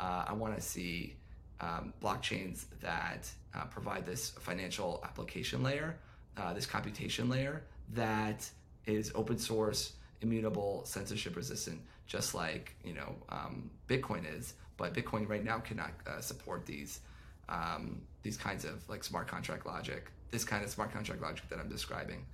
uh, 0.00 0.24
I 0.28 0.32
want 0.32 0.54
to 0.54 0.60
see 0.60 1.16
um, 1.60 1.92
blockchains 2.02 2.66
that 2.80 3.30
uh, 3.54 3.64
provide 3.64 4.04
this 4.04 4.30
financial 4.30 5.00
application 5.04 5.62
layer, 5.62 5.96
uh, 6.36 6.52
this 6.52 6.66
computation 6.66 7.28
layer 7.28 7.62
that 7.92 8.48
is 8.86 9.12
open 9.14 9.38
source, 9.38 9.94
immutable, 10.20 10.82
censorship 10.84 11.36
resistant, 11.36 11.80
just 12.06 12.34
like 12.34 12.74
you 12.84 12.94
know 12.94 13.14
um, 13.28 13.70
Bitcoin 13.88 14.24
is. 14.36 14.54
But 14.76 14.92
Bitcoin 14.92 15.28
right 15.28 15.44
now 15.44 15.58
cannot 15.58 15.92
uh, 16.06 16.20
support 16.20 16.66
these 16.66 17.00
um, 17.48 18.02
these 18.22 18.36
kinds 18.36 18.64
of 18.64 18.88
like 18.88 19.04
smart 19.04 19.28
contract 19.28 19.66
logic, 19.66 20.10
this 20.30 20.44
kind 20.44 20.64
of 20.64 20.70
smart 20.70 20.92
contract 20.92 21.22
logic 21.22 21.48
that 21.48 21.58
I'm 21.58 21.68
describing. 21.68 22.26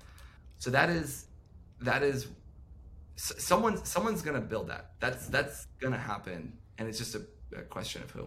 So 0.58 0.70
that 0.70 0.90
is 0.90 1.26
that 1.80 2.02
is 2.02 2.28
someone 3.16 3.84
someone's 3.84 4.22
gonna 4.22 4.40
build 4.40 4.68
that. 4.68 4.92
That's 5.00 5.26
that's 5.28 5.66
gonna 5.80 5.98
happen, 5.98 6.56
and 6.78 6.88
it's 6.88 6.98
just 6.98 7.14
a, 7.14 7.22
a 7.56 7.62
question 7.62 8.02
of 8.02 8.10
who. 8.10 8.26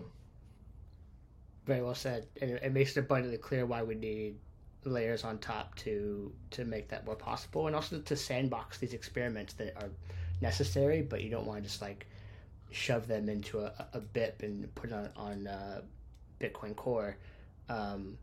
Very 1.65 1.81
well 1.81 1.95
said, 1.95 2.27
and 2.41 2.51
it, 2.51 2.73
makes 2.73 2.97
it 2.97 3.01
abundantly 3.01 3.37
clear 3.37 3.65
why 3.65 3.83
we 3.83 3.95
need 3.95 4.35
layers 4.83 5.23
on 5.23 5.37
top 5.37 5.75
to 5.75 6.31
to 6.51 6.65
make 6.65 6.89
that 6.89 7.05
more 7.05 7.15
possible, 7.15 7.67
and 7.67 7.75
also 7.75 7.99
to 7.99 8.15
sandbox 8.15 8.79
these 8.79 8.93
experiments 8.93 9.53
that 9.53 9.75
are 9.77 9.89
necessary, 10.41 11.01
but 11.01 11.21
you 11.23 11.29
don't 11.29 11.45
want 11.45 11.63
to 11.63 11.69
just 11.69 11.81
like 11.81 12.05
shove 12.71 13.07
them 13.07 13.29
into 13.29 13.59
a, 13.59 13.71
a 13.93 14.01
BIP 14.01 14.43
and 14.43 14.75
put 14.75 14.91
it 14.91 14.93
on 14.93 15.09
on 15.15 15.47
uh, 15.47 15.81
Bitcoin 16.39 16.75
Core. 16.75 17.15
Um, 17.69 18.17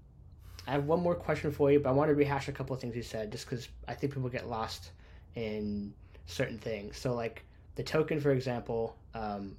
I 0.66 0.72
have 0.72 0.84
one 0.84 1.01
more 1.01 1.14
question 1.14 1.51
for 1.51 1.72
you, 1.72 1.80
but 1.80 1.88
I 1.88 1.93
want 1.93 2.11
to 2.11 2.14
rehash 2.14 2.49
a 2.49 2.53
couple 2.53 2.74
of 2.74 2.80
things 2.80 2.95
you 2.95 3.03
said, 3.03 3.32
just 3.32 3.49
because 3.49 3.68
I 3.88 3.95
think 3.95 4.12
people 4.12 4.28
get 4.28 4.49
lost 4.49 4.91
in 5.34 5.95
certain 6.26 6.59
things. 6.59 6.97
So, 6.99 7.14
like 7.14 7.45
the 7.76 7.82
token, 7.82 8.20
for 8.20 8.32
example, 8.32 8.97
um, 9.14 9.57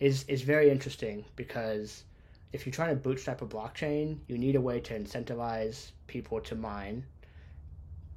is 0.00 0.24
is 0.24 0.42
very 0.42 0.70
interesting 0.70 1.24
because 1.36 2.04
if 2.52 2.64
you're 2.64 2.72
trying 2.72 2.90
to 2.90 2.96
bootstrap 2.96 3.42
a 3.42 3.46
blockchain, 3.46 4.18
you 4.28 4.38
need 4.38 4.56
a 4.56 4.60
way 4.60 4.80
to 4.80 4.98
incentivize 4.98 5.90
people 6.06 6.40
to 6.40 6.54
mine. 6.54 7.04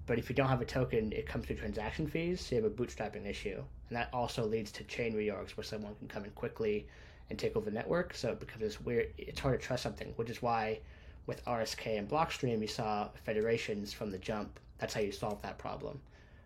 But 0.05 0.17
if 0.17 0.29
you 0.29 0.35
don't 0.35 0.47
have 0.47 0.61
a 0.61 0.65
token, 0.65 1.11
it 1.11 1.27
comes 1.27 1.47
to 1.47 1.55
transaction 1.55 2.07
fees, 2.07 2.41
so 2.41 2.55
you 2.55 2.63
have 2.63 2.71
a 2.71 2.75
bootstrapping 2.75 3.27
issue. 3.27 3.61
And 3.89 3.97
that 3.97 4.09
also 4.13 4.45
leads 4.45 4.71
to 4.73 4.83
chain 4.85 5.13
reorgs 5.13 5.57
where 5.57 5.63
someone 5.63 5.95
can 5.95 6.07
come 6.07 6.25
in 6.25 6.31
quickly 6.31 6.87
and 7.29 7.37
take 7.37 7.55
over 7.55 7.65
the 7.65 7.75
network. 7.75 8.13
So 8.15 8.29
it 8.29 8.39
becomes 8.39 8.61
this 8.61 8.81
weird, 8.81 9.13
it's 9.17 9.39
hard 9.39 9.59
to 9.59 9.65
trust 9.65 9.83
something, 9.83 10.13
which 10.15 10.29
is 10.29 10.41
why 10.41 10.79
with 11.27 11.45
RSK 11.45 11.99
and 11.99 12.09
Blockstream, 12.09 12.61
you 12.61 12.67
saw 12.67 13.09
federations 13.23 13.93
from 13.93 14.09
the 14.09 14.17
jump. 14.17 14.59
That's 14.79 14.93
how 14.93 15.01
you 15.01 15.11
solve 15.11 15.41
that 15.43 15.57
problem. 15.59 15.99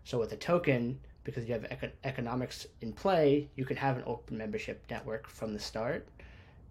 So 0.04 0.18
with 0.18 0.32
a 0.32 0.36
token, 0.36 1.00
because 1.24 1.46
you 1.46 1.54
have 1.54 1.62
econ- 1.62 1.92
economics 2.04 2.66
in 2.82 2.92
play, 2.92 3.48
you 3.56 3.64
can 3.64 3.78
have 3.78 3.96
an 3.96 4.02
open 4.06 4.36
membership 4.36 4.84
network 4.90 5.26
from 5.26 5.54
the 5.54 5.58
start, 5.58 6.06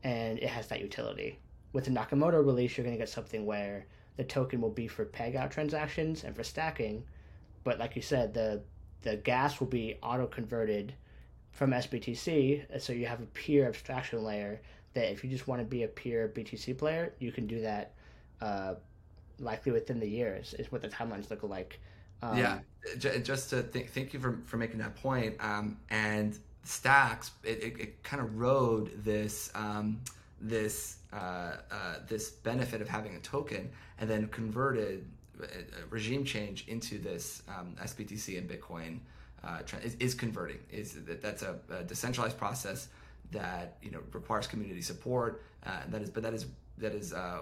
and 0.03 0.37
it 0.39 0.49
has 0.49 0.67
that 0.67 0.81
utility. 0.81 1.39
With 1.71 1.85
the 1.85 1.91
Nakamoto 1.91 2.45
release, 2.45 2.77
you're 2.77 2.85
going 2.85 2.95
to 2.95 3.01
get 3.01 3.09
something 3.09 3.45
where 3.45 3.85
the 4.17 4.23
token 4.23 4.61
will 4.61 4.69
be 4.69 4.87
for 4.87 5.05
peg 5.05 5.35
out 5.35 5.51
transactions 5.51 6.23
and 6.23 6.35
for 6.35 6.43
stacking, 6.43 7.03
but 7.63 7.79
like 7.79 7.95
you 7.95 8.01
said, 8.01 8.33
the 8.33 8.61
the 9.01 9.17
gas 9.17 9.59
will 9.59 9.67
be 9.67 9.97
auto 10.01 10.25
converted 10.25 10.93
from 11.51 11.71
SBTC, 11.71 12.81
so 12.81 12.93
you 12.93 13.05
have 13.05 13.21
a 13.21 13.25
peer 13.27 13.67
abstraction 13.67 14.23
layer 14.23 14.61
that 14.93 15.11
if 15.11 15.23
you 15.23 15.29
just 15.29 15.47
want 15.47 15.59
to 15.59 15.65
be 15.65 15.83
a 15.83 15.87
peer 15.87 16.31
BTC 16.33 16.77
player, 16.77 17.13
you 17.19 17.31
can 17.31 17.47
do 17.47 17.61
that 17.61 17.93
uh, 18.41 18.75
likely 19.39 19.71
within 19.71 19.99
the 19.99 20.07
years 20.07 20.53
is 20.55 20.71
what 20.71 20.81
the 20.81 20.87
timelines 20.87 21.29
look 21.29 21.43
like. 21.43 21.79
Um, 22.21 22.37
yeah, 22.37 22.59
just 22.97 23.49
to 23.49 23.63
th- 23.63 23.89
thank 23.89 24.13
you 24.13 24.19
for, 24.19 24.39
for 24.45 24.57
making 24.57 24.79
that 24.79 24.95
point. 24.95 25.35
Um, 25.39 25.77
and 25.89 26.37
Stacks, 26.63 27.31
it, 27.43 27.61
it, 27.61 27.79
it, 27.79 28.03
kind 28.03 28.21
of 28.21 28.39
rode 28.39 29.03
this 29.03 29.51
um, 29.53 29.99
this 30.39 30.97
uh, 31.11 31.15
uh, 31.15 31.95
this 32.07 32.29
benefit 32.29 32.81
of 32.81 32.87
having 32.87 33.15
a 33.15 33.19
token, 33.19 33.69
and 33.99 34.09
then 34.09 34.27
converted 34.29 35.05
a, 35.41 35.43
a 35.43 35.85
regime 35.89 36.23
change 36.23 36.65
into 36.67 36.97
this 36.99 37.43
um, 37.49 37.75
SBTC 37.81 38.37
and 38.37 38.49
Bitcoin. 38.49 38.99
Uh, 39.43 39.59
is, 39.83 39.95
is, 39.95 40.13
converting 40.13 40.57
is 40.71 40.93
that 41.03 41.21
that's 41.21 41.41
a, 41.41 41.57
a, 41.69 41.83
decentralized 41.83 42.37
process 42.37 42.87
that 43.31 43.75
you 43.81 43.91
know 43.91 43.99
requires 44.13 44.47
community 44.47 44.81
support. 44.81 45.43
Uh, 45.65 45.81
that 45.89 46.01
is, 46.01 46.09
but 46.09 46.23
that 46.23 46.33
is 46.33 46.45
that 46.77 46.93
is 46.93 47.13
uh, 47.13 47.39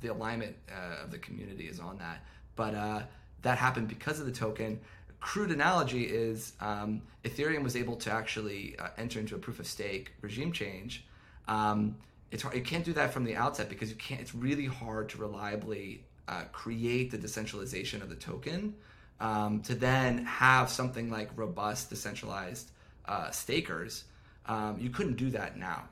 the 0.00 0.08
alignment 0.08 0.54
uh, 0.70 1.04
of 1.04 1.10
the 1.10 1.18
community 1.18 1.64
is 1.64 1.80
on 1.80 1.98
that. 1.98 2.22
But 2.54 2.74
uh, 2.74 3.02
that 3.42 3.58
happened 3.58 3.88
because 3.88 4.20
of 4.20 4.26
the 4.26 4.32
token. 4.32 4.80
Crude 5.20 5.50
analogy 5.50 6.04
is 6.04 6.52
um, 6.60 7.02
Ethereum 7.24 7.62
was 7.62 7.76
able 7.76 7.96
to 7.96 8.12
actually 8.12 8.76
uh, 8.78 8.88
enter 8.96 9.18
into 9.18 9.34
a 9.34 9.38
proof 9.38 9.58
of 9.58 9.66
stake 9.66 10.12
regime 10.20 10.52
change. 10.52 11.04
Um, 11.48 11.96
it's 12.30 12.42
hard, 12.42 12.54
you 12.54 12.62
can't 12.62 12.84
do 12.84 12.92
that 12.92 13.12
from 13.12 13.24
the 13.24 13.34
outset 13.34 13.68
because 13.68 13.90
you 13.90 13.96
can't. 13.96 14.20
It's 14.20 14.34
really 14.34 14.66
hard 14.66 15.08
to 15.10 15.18
reliably 15.18 16.04
uh, 16.28 16.42
create 16.52 17.10
the 17.10 17.18
decentralization 17.18 18.02
of 18.02 18.08
the 18.08 18.14
token 18.14 18.74
um, 19.20 19.60
to 19.62 19.74
then 19.74 20.24
have 20.24 20.70
something 20.70 21.10
like 21.10 21.30
robust 21.36 21.90
decentralized 21.90 22.70
uh, 23.06 23.30
stakers 23.30 24.04
um, 24.48 24.78
you 24.80 24.88
couldn't 24.88 25.16
do 25.16 25.28
that 25.30 25.58
now. 25.58 25.84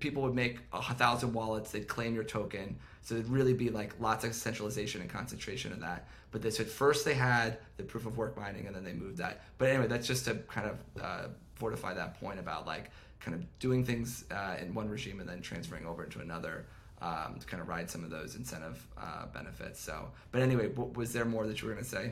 People 0.00 0.22
would 0.22 0.34
make 0.34 0.58
a 0.72 0.94
thousand 0.94 1.34
wallets, 1.34 1.70
they'd 1.70 1.86
claim 1.86 2.14
your 2.14 2.24
token. 2.24 2.76
So 3.02 3.14
it'd 3.14 3.28
really 3.28 3.52
be 3.52 3.68
like 3.68 3.92
lots 4.00 4.24
of 4.24 4.34
centralization 4.34 5.02
and 5.02 5.10
concentration 5.10 5.72
of 5.72 5.80
that. 5.80 6.08
But 6.30 6.40
they 6.42 6.50
said 6.50 6.66
first 6.66 7.04
they 7.04 7.14
had 7.14 7.58
the 7.76 7.82
proof 7.82 8.06
of 8.06 8.16
work 8.16 8.36
mining 8.36 8.66
and 8.66 8.74
then 8.74 8.84
they 8.84 8.94
moved 8.94 9.18
that. 9.18 9.42
But 9.58 9.68
anyway, 9.68 9.86
that's 9.86 10.06
just 10.06 10.24
to 10.24 10.36
kind 10.48 10.70
of 10.70 11.02
uh, 11.02 11.28
fortify 11.54 11.92
that 11.94 12.18
point 12.18 12.38
about 12.38 12.66
like 12.66 12.90
kind 13.20 13.34
of 13.34 13.58
doing 13.58 13.84
things 13.84 14.24
uh, 14.30 14.56
in 14.60 14.72
one 14.72 14.88
regime 14.88 15.20
and 15.20 15.28
then 15.28 15.42
transferring 15.42 15.86
over 15.86 16.04
into 16.04 16.20
another. 16.20 16.66
Um, 17.00 17.36
to 17.38 17.46
kind 17.46 17.62
of 17.62 17.68
ride 17.68 17.88
some 17.88 18.02
of 18.02 18.10
those 18.10 18.34
incentive 18.34 18.84
uh, 19.00 19.26
benefits. 19.26 19.80
So, 19.80 20.10
but 20.32 20.42
anyway, 20.42 20.66
was 20.96 21.12
there 21.12 21.24
more 21.24 21.46
that 21.46 21.62
you 21.62 21.68
were 21.68 21.74
going 21.74 21.84
to 21.84 21.88
say? 21.88 22.10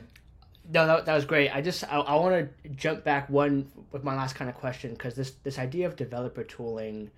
No, 0.69 0.87
that, 0.87 1.07
that 1.07 1.15
was 1.15 1.25
great. 1.25 1.51
I 1.51 1.61
just 1.61 1.85
I, 1.85 1.99
I 1.99 2.15
want 2.17 2.51
to 2.63 2.69
jump 2.71 3.05
back 3.05 3.31
one 3.31 3.71
with 3.93 4.03
my 4.03 4.17
last 4.17 4.35
kind 4.35 4.51
of 4.51 4.57
question 4.57 4.93
because 4.93 5.15
this 5.15 5.33
this 5.43 5.59
idea 5.59 5.87
of 5.87 5.95
developer 5.97 6.43
tooling, 6.43 7.11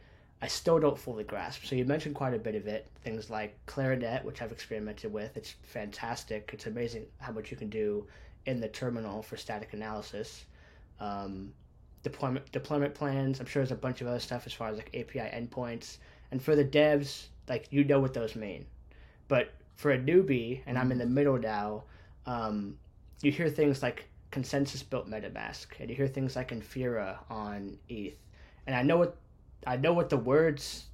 I 0.42 0.49
still 0.49 0.78
don't 0.78 0.99
fully 0.99 1.24
grasp. 1.24 1.64
So 1.64 1.74
you 1.74 1.84
mentioned 1.84 2.14
quite 2.14 2.34
a 2.34 2.38
bit 2.38 2.55
of 2.55 2.66
it, 2.66 2.86
things 3.03 3.30
like 3.30 3.59
Clarinet, 3.66 4.24
which 4.24 4.42
I've 4.42 4.53
experimented 4.53 5.12
with. 5.12 5.36
It's 5.36 5.55
fantastic. 5.62 6.51
It's 6.53 6.66
amazing 6.66 7.07
how 7.18 7.32
much 7.32 7.51
you 7.51 7.57
can 7.57 7.70
do 7.70 8.07
in 8.44 8.61
the 8.61 8.68
terminal 8.68 9.22
for 9.22 9.36
static 9.36 9.72
analysis. 9.72 10.44
Um, 11.01 11.53
deployment 12.03 12.51
deployment 12.53 12.94
plans. 12.94 13.40
I'm 13.40 13.46
sure 13.46 13.62
there's 13.62 13.72
a 13.72 13.76
bunch 13.76 14.03
of 14.03 14.09
other 14.09 14.20
stuff 14.20 14.46
as 14.46 14.53
far 14.53 14.68
as 14.68 14.76
like 14.76 14.90
API 14.94 15.20
endpoints. 15.20 15.99
And 16.32 16.42
for 16.42 16.55
the 16.55 16.64
devs, 16.64 17.28
like 17.49 17.68
you 17.70 17.82
know 17.84 17.99
what 18.01 18.12
those 18.12 18.36
mean. 18.36 18.66
But 19.26 19.53
for 19.76 19.92
a 19.92 19.99
newbie, 19.99 20.61
and 20.66 20.76
I'm 20.76 20.92
in 20.92 20.99
the 20.99 21.07
middle 21.07 21.38
now. 21.38 21.84
Um, 22.26 22.76
you 23.22 23.32
hear 23.32 23.48
things 23.48 23.82
like 23.82 24.08
ConsenSys 24.32 24.88
built 24.88 25.08
MetaMask, 25.08 25.66
and 25.80 25.90
you 25.90 25.96
hear 25.96 26.08
things 26.08 26.36
like 26.36 26.50
Infura 26.50 27.18
on 27.30 27.78
ETH, 27.88 28.16
and 28.66 28.76
I 28.76 28.82
know 28.82 28.98
what 28.98 29.16
I 29.66 29.76
know 29.76 29.92
what 29.92 30.10
the 30.10 30.16
words 30.16 30.86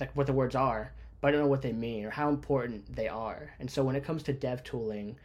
like 0.00 0.14
what 0.16 0.26
the 0.26 0.32
words 0.32 0.54
are, 0.54 0.92
but 1.20 1.28
I 1.28 1.30
don't 1.32 1.40
know 1.40 1.48
what 1.48 1.62
they 1.62 1.72
mean 1.72 2.04
or 2.04 2.10
how 2.10 2.28
important 2.28 2.94
they 2.94 3.08
are. 3.08 3.50
And 3.58 3.70
so 3.70 3.82
when 3.82 3.96
it 3.96 4.04
comes 4.04 4.22
to 4.24 4.32
dev 4.32 4.62
tooling, 4.64 5.16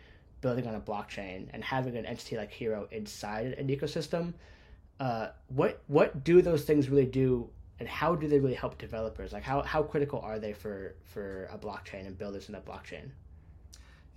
building 0.42 0.68
on 0.68 0.76
a 0.76 0.82
blockchain, 0.82 1.48
and 1.54 1.64
having 1.64 1.96
an 1.98 2.06
entity 2.06 2.38
like 2.38 2.52
Hiro 2.52 2.88
inside 2.92 3.54
an 3.54 3.68
ecosystem, 3.68 4.34
uh, 5.00 5.30
what 5.48 5.82
what 5.88 6.24
do 6.24 6.42
those 6.42 6.64
things 6.64 6.90
really 6.90 7.06
do, 7.06 7.50
and 7.80 7.88
how 7.88 8.16
do 8.16 8.28
they 8.28 8.40
really 8.40 8.56
help 8.56 8.78
developers? 8.78 9.34
Like 9.34 9.44
how 9.44 9.62
how 9.62 9.84
critical 9.84 10.20
are 10.20 10.40
they 10.40 10.54
for 10.54 10.96
for 11.04 11.50
a 11.52 11.58
blockchain 11.58 12.06
and 12.06 12.18
builders 12.18 12.50
in 12.50 12.56
a 12.56 12.62
blockchain? 12.62 13.10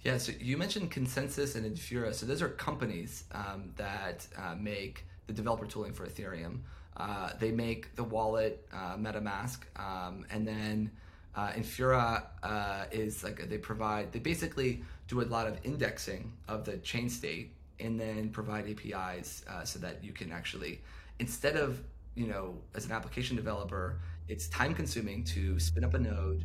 Yeah, 0.06 0.18
so 0.18 0.30
you 0.38 0.56
mentioned 0.56 0.92
ConsenSys 0.92 1.56
and 1.56 1.66
Infura. 1.66 2.14
So 2.14 2.26
those 2.26 2.40
are 2.40 2.48
companies 2.48 3.24
um, 3.32 3.72
that 3.74 4.24
uh, 4.38 4.54
make 4.54 5.04
the 5.26 5.32
developer 5.32 5.66
tooling 5.66 5.92
for 5.92 6.06
Ethereum. 6.06 6.60
Uh, 6.96 7.30
they 7.40 7.50
make 7.50 7.96
the 7.96 8.04
wallet 8.04 8.68
uh, 8.72 8.96
MetaMask, 8.96 9.62
um, 9.74 10.24
and 10.30 10.46
then 10.46 10.92
uh, 11.34 11.48
Infura 11.48 12.22
uh, 12.44 12.84
is 12.92 13.24
like 13.24 13.48
they 13.48 13.58
provide. 13.58 14.12
They 14.12 14.20
basically 14.20 14.84
do 15.08 15.22
a 15.22 15.26
lot 15.26 15.48
of 15.48 15.58
indexing 15.64 16.32
of 16.46 16.64
the 16.64 16.76
chain 16.76 17.08
state, 17.08 17.50
and 17.80 17.98
then 17.98 18.28
provide 18.28 18.70
APIs 18.70 19.44
uh, 19.50 19.64
so 19.64 19.80
that 19.80 20.04
you 20.04 20.12
can 20.12 20.30
actually, 20.30 20.82
instead 21.18 21.56
of 21.56 21.82
you 22.14 22.28
know, 22.28 22.54
as 22.76 22.86
an 22.86 22.92
application 22.92 23.34
developer, 23.34 23.98
it's 24.28 24.46
time 24.50 24.72
consuming 24.72 25.24
to 25.24 25.58
spin 25.58 25.82
up 25.82 25.94
a 25.94 25.98
node, 25.98 26.44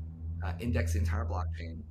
index 0.59 0.93
the 0.93 0.99
entire 0.99 1.25
blockchain, 1.25 1.83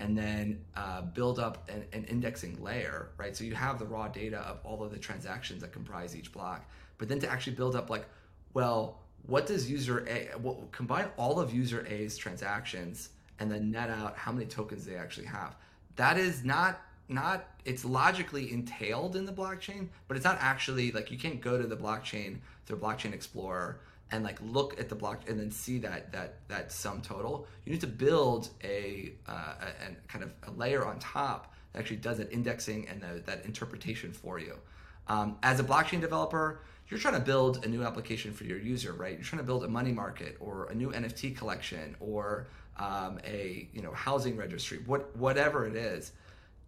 and 0.00 0.16
then 0.16 0.60
uh, 0.76 1.02
build 1.02 1.38
up 1.38 1.68
an, 1.68 1.84
an, 1.92 2.04
indexing 2.04 2.60
layer, 2.62 3.10
right? 3.16 3.36
So 3.36 3.44
you 3.44 3.54
have 3.54 3.78
the 3.78 3.84
raw 3.84 4.08
data 4.08 4.38
of 4.38 4.58
all 4.64 4.82
of 4.82 4.90
the 4.90 4.98
transactions 4.98 5.60
that 5.62 5.72
comprise 5.72 6.16
each 6.16 6.32
block, 6.32 6.68
but 6.98 7.08
then 7.08 7.20
to 7.20 7.28
actually 7.28 7.54
build 7.54 7.76
up 7.76 7.90
like, 7.90 8.06
well, 8.54 9.00
what 9.26 9.46
does 9.46 9.70
user 9.70 10.06
A, 10.08 10.30
well, 10.40 10.68
combine 10.72 11.08
all 11.16 11.38
of 11.38 11.54
user 11.54 11.86
A's 11.88 12.16
transactions 12.16 13.10
and 13.38 13.50
then 13.50 13.70
net 13.70 13.90
out 13.90 14.16
how 14.16 14.32
many 14.32 14.46
tokens 14.46 14.84
they 14.84 14.96
actually 14.96 15.26
have. 15.26 15.56
That 15.96 16.18
is 16.18 16.44
not 16.44 16.80
not 17.08 17.44
it's 17.64 17.84
logically 17.84 18.50
entailed 18.52 19.14
in 19.14 19.26
the 19.26 19.32
blockchain, 19.32 19.88
but 20.08 20.16
it's 20.16 20.24
not 20.24 20.38
actually 20.40 20.90
like 20.92 21.10
you 21.10 21.18
can't 21.18 21.40
go 21.40 21.60
to 21.60 21.66
the 21.66 21.76
blockchain 21.76 22.38
through 22.66 22.78
Blockchain 22.78 23.12
Explorer 23.12 23.80
and 24.10 24.24
like 24.24 24.38
look 24.42 24.78
at 24.78 24.88
the 24.88 24.94
block 24.94 25.28
and 25.28 25.38
then 25.38 25.50
see 25.50 25.78
that 25.78 26.12
that 26.12 26.36
that 26.48 26.72
sum 26.72 27.00
total 27.00 27.46
you 27.64 27.72
need 27.72 27.80
to 27.80 27.86
build 27.86 28.50
a, 28.62 29.12
uh, 29.28 29.54
a, 29.60 29.86
a 29.86 30.08
kind 30.08 30.24
of 30.24 30.30
a 30.46 30.50
layer 30.52 30.86
on 30.86 30.98
top 30.98 31.52
that 31.72 31.80
actually 31.80 31.96
does 31.96 32.18
that 32.18 32.30
indexing 32.32 32.88
and 32.88 33.00
the, 33.02 33.22
that 33.26 33.44
interpretation 33.44 34.12
for 34.12 34.38
you. 34.38 34.54
Um, 35.08 35.36
as 35.42 35.60
a 35.60 35.64
blockchain 35.64 36.00
developer 36.00 36.60
you're 36.88 37.00
trying 37.00 37.14
to 37.14 37.20
build 37.20 37.64
a 37.64 37.68
new 37.68 37.82
application 37.82 38.32
for 38.32 38.44
your 38.44 38.58
user 38.58 38.92
right? 38.92 39.14
You're 39.14 39.24
trying 39.24 39.40
to 39.40 39.46
build 39.46 39.64
a 39.64 39.68
money 39.68 39.92
market 39.92 40.36
or 40.40 40.66
a 40.66 40.74
new 40.74 40.90
nft 40.90 41.36
collection 41.36 41.96
or 42.00 42.46
um, 42.78 43.18
a 43.24 43.68
you 43.72 43.82
know 43.82 43.92
housing 43.92 44.36
registry 44.36 44.78
what 44.86 45.16
whatever 45.16 45.66
it 45.66 45.76
is. 45.76 46.12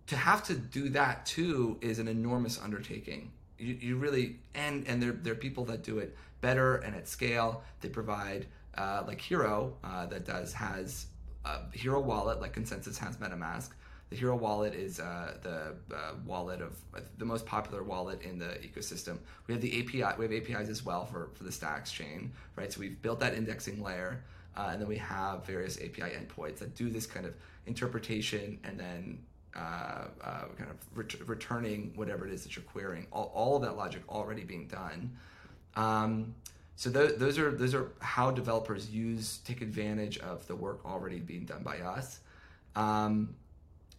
To 0.09 0.17
have 0.17 0.45
to 0.45 0.55
do 0.55 0.89
that 0.91 1.27
too 1.27 1.79
is 1.81 1.99
an 1.99 2.07
enormous 2.07 2.61
undertaking. 2.61 3.33
You, 3.59 3.75
you 3.75 3.97
really 3.97 4.37
and 4.55 4.87
and 4.87 5.03
there, 5.03 5.13
there 5.13 5.33
are 5.33 5.37
people 5.37 5.65
that 5.67 5.83
do 5.83 5.99
it 5.99 6.17
better 6.41 6.77
and 6.77 6.95
at 6.95 7.09
scale. 7.09 7.63
They 7.81 7.89
provide 7.89 8.47
uh, 8.77 9.05
like 9.07 9.21
Hiro 9.21 9.75
uh, 9.85 10.07
that 10.07 10.27
does 10.27 10.53
has 10.53 11.07
a 11.45 11.61
Hiro 11.73 12.01
wallet 12.01 12.41
like 12.41 12.55
ConsenSys 12.55 12.99
has 12.99 13.17
MetaMask. 13.17 13.71
The 14.11 14.17
Hiro 14.17 14.37
wallet 14.37 14.75
is 14.75 15.01
uh, 15.01 15.35
the 15.43 15.75
uh, 15.95 16.13
wallet 16.25 16.61
of 16.61 16.77
uh, 16.95 17.01
the 17.19 17.25
most 17.25 17.45
popular 17.45 17.83
wallet 17.83 18.23
in 18.23 18.39
the 18.39 18.59
ecosystem. 18.63 19.19
We 19.47 19.55
have 19.55 19.61
the 19.61 19.81
API. 19.81 20.17
We 20.19 20.25
have 20.25 20.33
APIs 20.33 20.69
as 20.69 20.85
well 20.85 21.05
for 21.05 21.31
for 21.35 21.45
the 21.45 21.53
Stacks 21.53 21.91
chain, 21.91 22.33
right? 22.55 22.73
So 22.73 22.81
we've 22.81 23.01
built 23.03 23.19
that 23.21 23.35
indexing 23.35 23.83
layer, 23.83 24.23
uh, 24.57 24.69
and 24.71 24.81
then 24.81 24.89
we 24.89 24.99
have 24.99 25.45
various 25.45 25.77
API 25.79 26.13
endpoints 26.15 26.59
that 26.59 26.75
do 26.77 26.89
this 26.89 27.07
kind 27.07 27.27
of 27.27 27.35
interpretation 27.67 28.59
and 28.63 28.79
then 28.79 29.19
uh, 29.57 30.05
uh, 30.23 30.41
kind 30.57 30.71
of 30.71 30.77
ret- 30.95 31.29
returning 31.29 31.93
whatever 31.95 32.27
it 32.27 32.33
is 32.33 32.43
that 32.43 32.55
you're 32.55 32.65
querying. 32.65 33.07
All, 33.13 33.33
all 33.35 33.57
of 33.57 33.63
that 33.63 33.77
logic 33.77 34.03
already 34.09 34.45
being 34.45 34.69
done. 34.69 35.17
Um, 35.77 36.35
so 36.75 36.91
th- 36.91 37.17
those 37.17 37.39
are 37.39 37.51
those 37.51 37.75
are 37.75 37.93
how 38.01 38.31
developers 38.31 38.91
use 38.91 39.39
take 39.45 39.63
advantage 39.63 40.19
of 40.19 40.47
the 40.47 40.57
work 40.57 40.85
already 40.85 41.21
being 41.21 41.45
done 41.45 41.63
by 41.63 41.79
us. 41.79 42.21
Um, 42.75 43.35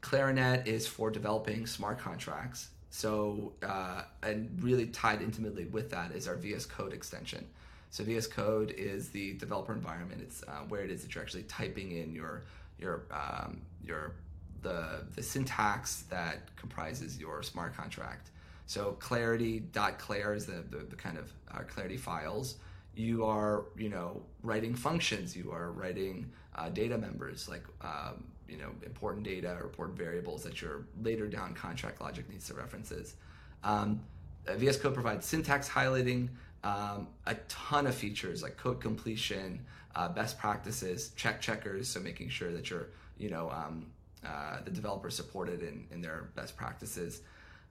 Clarinet 0.01 0.67
is 0.67 0.85
for 0.87 1.09
developing 1.09 1.65
smart 1.65 1.99
contracts. 1.99 2.69
So 2.89 3.53
uh, 3.63 4.03
and 4.23 4.57
really 4.61 4.87
tied 4.87 5.21
intimately 5.21 5.65
with 5.65 5.89
that 5.91 6.11
is 6.11 6.27
our 6.27 6.35
VS 6.35 6.65
Code 6.65 6.93
extension. 6.93 7.45
So 7.89 8.03
VS 8.03 8.27
Code 8.27 8.71
is 8.71 9.09
the 9.09 9.33
developer 9.33 9.73
environment. 9.73 10.21
It's 10.21 10.43
uh, 10.43 10.63
where 10.67 10.81
it 10.81 10.91
is 10.91 11.01
that 11.03 11.15
you're 11.15 11.23
actually 11.23 11.43
typing 11.43 11.93
in 11.93 12.13
your 12.13 12.43
your 12.79 13.03
um, 13.11 13.61
your 13.83 14.13
the 14.61 15.03
the 15.15 15.23
syntax 15.23 16.03
that 16.09 16.55
comprises 16.55 17.17
your 17.17 17.41
smart 17.43 17.75
contract. 17.75 18.29
So 18.67 18.91
clarity.clair 18.99 20.33
is 20.33 20.45
the, 20.45 20.63
the, 20.69 20.83
the 20.89 20.95
kind 20.95 21.17
of 21.17 21.31
uh, 21.51 21.59
clarity 21.59 21.97
files. 21.97 22.57
You 22.95 23.25
are, 23.25 23.65
you 23.77 23.89
know, 23.89 24.21
writing 24.43 24.75
functions. 24.75 25.35
You 25.35 25.51
are 25.51 25.71
writing 25.71 26.31
uh, 26.55 26.69
data 26.69 26.97
members 26.97 27.47
like, 27.47 27.63
um, 27.81 28.25
you 28.47 28.57
know, 28.57 28.69
important 28.85 29.23
data 29.23 29.57
or 29.59 29.63
important 29.63 29.97
variables 29.97 30.43
that 30.43 30.61
your 30.61 30.85
later 31.01 31.27
down 31.27 31.53
contract 31.53 32.01
logic 32.01 32.29
needs 32.29 32.47
to 32.47 32.55
references. 32.55 33.15
Um, 33.63 34.01
VS 34.45 34.77
Code 34.77 34.93
provides 34.93 35.25
syntax 35.25 35.69
highlighting, 35.69 36.29
um, 36.63 37.07
a 37.25 37.35
ton 37.47 37.87
of 37.87 37.95
features 37.95 38.43
like 38.43 38.57
code 38.57 38.81
completion, 38.81 39.65
uh, 39.95 40.09
best 40.09 40.37
practices, 40.37 41.11
check 41.15 41.39
checkers, 41.39 41.87
so 41.87 41.99
making 41.99 42.29
sure 42.29 42.51
that 42.51 42.69
you're, 42.69 42.87
you 43.17 43.29
know, 43.29 43.49
um, 43.49 43.85
uh, 44.25 44.57
the 44.63 44.71
developer 44.71 45.09
supported 45.09 45.61
in, 45.61 45.85
in 45.91 46.01
their 46.01 46.29
best 46.35 46.57
practices. 46.57 47.21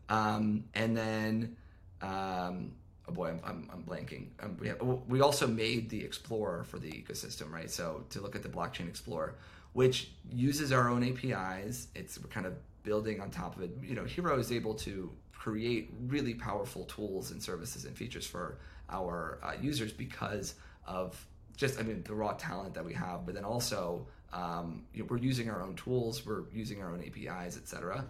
Um, 0.09 0.64
and 0.74 0.96
then, 0.96 1.57
um, 2.02 2.72
oh 3.09 3.12
boy, 3.12 3.28
I'm, 3.28 3.40
I'm, 3.44 3.70
I'm 3.72 3.82
blanking. 3.82 4.28
Um, 4.40 4.57
we, 4.61 4.68
have, 4.68 4.80
we 5.09 5.20
also 5.20 5.46
made 5.46 5.90
the 5.90 6.02
Explorer 6.02 6.64
for 6.64 6.78
the 6.78 6.90
ecosystem, 6.90 7.50
right? 7.50 7.70
So 7.70 8.04
to 8.11 8.20
look 8.20 8.36
at 8.36 8.42
the 8.42 8.48
Blockchain 8.48 8.88
Explorer, 8.88 9.34
which 9.72 10.11
uses 10.30 10.72
our 10.72 10.88
own 10.88 11.04
APIs, 11.04 11.88
it's 11.94 12.18
kind 12.30 12.46
of 12.46 12.54
building 12.82 13.20
on 13.20 13.30
top 13.30 13.57
of 13.57 13.62
it. 13.62 13.70
You 13.82 13.94
know, 13.94 14.04
Hiro 14.04 14.38
is 14.38 14.52
able 14.52 14.74
to 14.74 15.11
create 15.32 15.92
really 16.07 16.34
powerful 16.34 16.84
tools 16.84 17.30
and 17.30 17.42
services 17.42 17.84
and 17.84 17.96
features 17.96 18.26
for 18.26 18.59
our 18.90 19.38
uh, 19.42 19.52
users 19.61 19.92
because 19.92 20.54
of 20.86 21.26
just, 21.57 21.78
I 21.78 21.82
mean, 21.82 22.02
the 22.04 22.14
raw 22.14 22.32
talent 22.32 22.74
that 22.74 22.84
we 22.84 22.94
have, 22.94 23.26
but 23.26 23.34
then 23.34 23.44
also 23.44 24.07
um, 24.32 24.84
you 24.92 25.02
know, 25.02 25.07
we're 25.09 25.18
using 25.18 25.48
our 25.50 25.62
own 25.62 25.74
tools, 25.74 26.26
we're 26.26 26.44
using 26.52 26.82
our 26.82 26.90
own 26.90 27.02
APIs, 27.02 27.57
etc. 27.57 28.04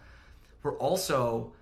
We're 0.62 0.76
also 0.78 1.52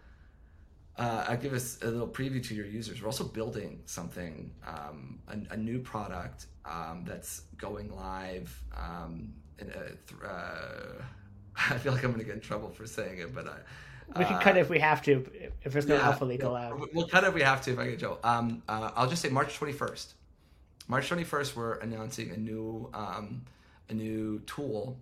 uh, 0.96 1.24
I'll 1.28 1.36
give 1.36 1.52
us 1.52 1.78
a 1.82 1.86
little 1.86 2.08
preview 2.08 2.42
to 2.46 2.54
your 2.54 2.66
users. 2.66 3.02
We're 3.02 3.08
also 3.08 3.24
building 3.24 3.80
something, 3.86 4.52
um, 4.66 5.18
a, 5.28 5.54
a, 5.54 5.56
new 5.56 5.80
product 5.80 6.46
um, 6.64 7.04
that's 7.04 7.40
going 7.56 7.94
live. 7.94 8.56
Um, 8.76 9.32
in 9.58 9.72
a, 9.72 10.26
uh, 10.26 11.02
I 11.56 11.78
feel 11.78 11.92
like 11.92 12.04
I'm 12.04 12.10
going 12.10 12.20
to 12.20 12.26
get 12.26 12.34
in 12.34 12.40
trouble 12.40 12.70
for 12.70 12.86
saying 12.86 13.18
it, 13.18 13.34
but 13.34 13.48
I, 13.48 14.18
we 14.18 14.24
can 14.24 14.34
uh, 14.34 14.40
cut 14.40 14.56
if 14.56 14.68
we 14.68 14.78
have 14.78 15.02
to. 15.02 15.26
If 15.62 15.72
there's 15.72 15.86
no 15.86 15.96
yeah, 15.96 16.06
alpha 16.06 16.24
leak 16.24 16.42
allowed, 16.42 16.80
we'll 16.92 17.08
cut 17.08 17.24
if 17.24 17.34
we 17.34 17.42
have 17.42 17.62
to. 17.62 17.72
If 17.72 17.78
I 17.78 17.86
get 17.86 17.98
Joe, 17.98 18.18
um, 18.22 18.62
uh, 18.68 18.90
I'll 18.94 19.08
just 19.08 19.22
say 19.22 19.30
March 19.30 19.58
21st. 19.58 20.12
March 20.86 21.08
21st, 21.08 21.56
we're 21.56 21.74
announcing 21.78 22.30
a 22.30 22.36
new 22.36 22.90
um, 22.92 23.42
a 23.88 23.94
new 23.94 24.40
tool 24.40 24.98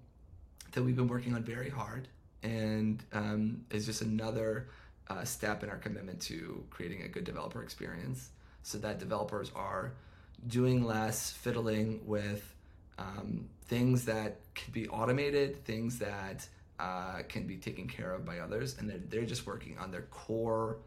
that 0.72 0.82
we've 0.82 0.96
been 0.96 1.08
working 1.08 1.34
on 1.34 1.42
very 1.42 1.68
hard, 1.68 2.08
and 2.42 3.02
um, 3.12 3.64
is 3.70 3.86
just 3.86 4.02
another 4.02 4.68
uh, 5.12 5.24
step 5.24 5.62
in 5.62 5.70
our 5.70 5.76
commitment 5.76 6.20
to 6.20 6.64
creating 6.70 7.02
a 7.02 7.08
good 7.08 7.24
developer 7.24 7.62
experience 7.62 8.30
so 8.62 8.78
that 8.78 8.98
developers 8.98 9.50
are 9.54 9.92
doing 10.46 10.84
less 10.84 11.30
fiddling 11.30 12.00
with 12.06 12.54
um, 12.98 13.48
things 13.66 14.04
that 14.04 14.40
can 14.54 14.72
be 14.72 14.88
automated, 14.88 15.64
things 15.64 15.98
that 15.98 16.46
uh, 16.78 17.22
can 17.28 17.46
be 17.46 17.56
taken 17.56 17.86
care 17.86 18.12
of 18.12 18.24
by 18.24 18.38
others, 18.38 18.76
and 18.78 18.88
they're, 18.88 19.00
they're 19.08 19.26
just 19.26 19.46
working 19.46 19.76
on 19.78 19.90
their 19.90 20.02
core 20.02 20.78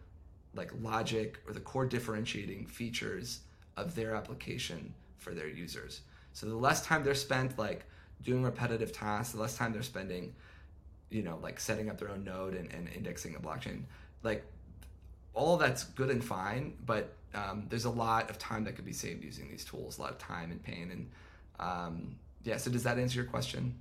like 0.55 0.71
logic 0.81 1.39
or 1.47 1.53
the 1.53 1.59
core 1.59 1.85
differentiating 1.85 2.65
features 2.65 3.41
of 3.75 3.93
their 3.93 4.15
application 4.15 4.93
for 5.17 5.33
their 5.33 5.49
users. 5.49 6.01
So 6.33 6.47
the 6.47 6.55
less 6.55 6.85
time 6.85 7.03
they're 7.03 7.13
spent 7.13 7.57
like 7.59 7.85
doing 8.23 8.43
repetitive 8.43 8.91
tasks, 8.93 9.33
the 9.33 9.41
less 9.41 9.57
time 9.57 9.73
they're 9.73 9.83
spending, 9.83 10.33
you 11.09 11.23
know, 11.23 11.39
like 11.41 11.59
setting 11.59 11.89
up 11.89 11.97
their 11.99 12.09
own 12.09 12.23
node 12.23 12.55
and, 12.55 12.71
and 12.73 12.87
indexing 12.89 13.35
a 13.35 13.39
blockchain, 13.39 13.83
like 14.25 14.43
all 15.33 15.57
that's 15.57 15.83
good 15.83 16.09
and 16.09 16.23
fine, 16.23 16.73
but 16.85 17.13
um, 17.33 17.65
there's 17.69 17.85
a 17.85 17.89
lot 17.89 18.29
of 18.29 18.37
time 18.37 18.63
that 18.65 18.75
could 18.75 18.85
be 18.85 18.93
saved 18.93 19.23
using 19.23 19.49
these 19.49 19.63
tools, 19.63 19.97
a 19.97 20.01
lot 20.01 20.11
of 20.11 20.17
time 20.17 20.51
and 20.51 20.61
pain. 20.63 20.91
And 20.91 21.09
um, 21.59 22.15
yeah, 22.43 22.57
so 22.57 22.71
does 22.71 22.83
that 22.83 22.97
answer 22.97 23.17
your 23.17 23.25
question? 23.29 23.75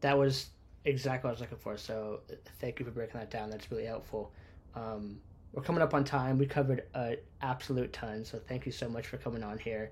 That 0.00 0.16
was 0.16 0.46
exactly 0.84 1.26
what 1.26 1.30
I 1.30 1.32
was 1.32 1.40
looking 1.40 1.58
for. 1.58 1.76
So 1.76 2.20
thank 2.60 2.78
you 2.78 2.84
for 2.84 2.92
breaking 2.92 3.18
that 3.18 3.30
down. 3.30 3.50
That's 3.50 3.70
really 3.70 3.86
helpful. 3.86 4.32
Um, 4.74 5.20
we're 5.52 5.62
coming 5.62 5.82
up 5.82 5.94
on 5.94 6.04
time. 6.04 6.38
We 6.38 6.46
covered 6.46 6.84
an 6.94 7.16
absolute 7.40 7.92
ton, 7.92 8.24
so 8.24 8.38
thank 8.38 8.66
you 8.66 8.72
so 8.72 8.88
much 8.88 9.06
for 9.06 9.16
coming 9.16 9.42
on 9.42 9.58
here. 9.58 9.90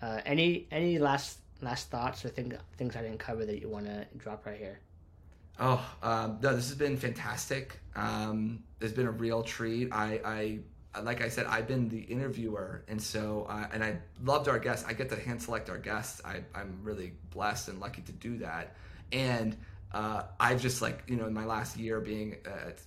Uh, 0.00 0.20
any 0.24 0.66
any 0.70 0.98
last 0.98 1.38
last 1.60 1.90
thoughts 1.90 2.24
or 2.24 2.30
thing, 2.30 2.52
things 2.76 2.96
I 2.96 3.02
didn't 3.02 3.18
cover 3.18 3.44
that 3.44 3.60
you 3.60 3.68
want 3.68 3.86
to 3.86 4.06
drop 4.16 4.46
right 4.46 4.58
here? 4.58 4.80
Oh, 5.58 5.84
um, 6.02 6.38
no, 6.42 6.54
this 6.54 6.68
has 6.68 6.76
been 6.76 6.96
fantastic. 6.96 7.78
Um, 7.94 8.64
it's 8.80 8.92
been 8.92 9.06
a 9.06 9.12
real 9.12 9.42
treat. 9.42 9.92
I, 9.92 10.20
I, 10.94 11.00
like 11.00 11.22
I 11.22 11.28
said, 11.28 11.46
I've 11.46 11.68
been 11.68 11.88
the 11.88 12.00
interviewer, 12.00 12.84
and 12.88 13.00
so, 13.00 13.46
uh, 13.48 13.66
and 13.72 13.82
I 13.82 13.98
loved 14.22 14.48
our 14.48 14.58
guests. 14.58 14.84
I 14.88 14.92
get 14.92 15.08
to 15.10 15.16
hand 15.16 15.40
select 15.40 15.70
our 15.70 15.78
guests. 15.78 16.20
I, 16.24 16.42
I'm 16.54 16.78
really 16.82 17.12
blessed 17.30 17.68
and 17.68 17.80
lucky 17.80 18.02
to 18.02 18.12
do 18.12 18.38
that. 18.38 18.74
And 19.12 19.56
uh, 19.92 20.24
I've 20.40 20.60
just 20.60 20.82
like, 20.82 21.04
you 21.06 21.16
know, 21.16 21.26
in 21.26 21.34
my 21.34 21.44
last 21.44 21.76
year 21.76 22.00
being 22.00 22.36
at 22.44 22.82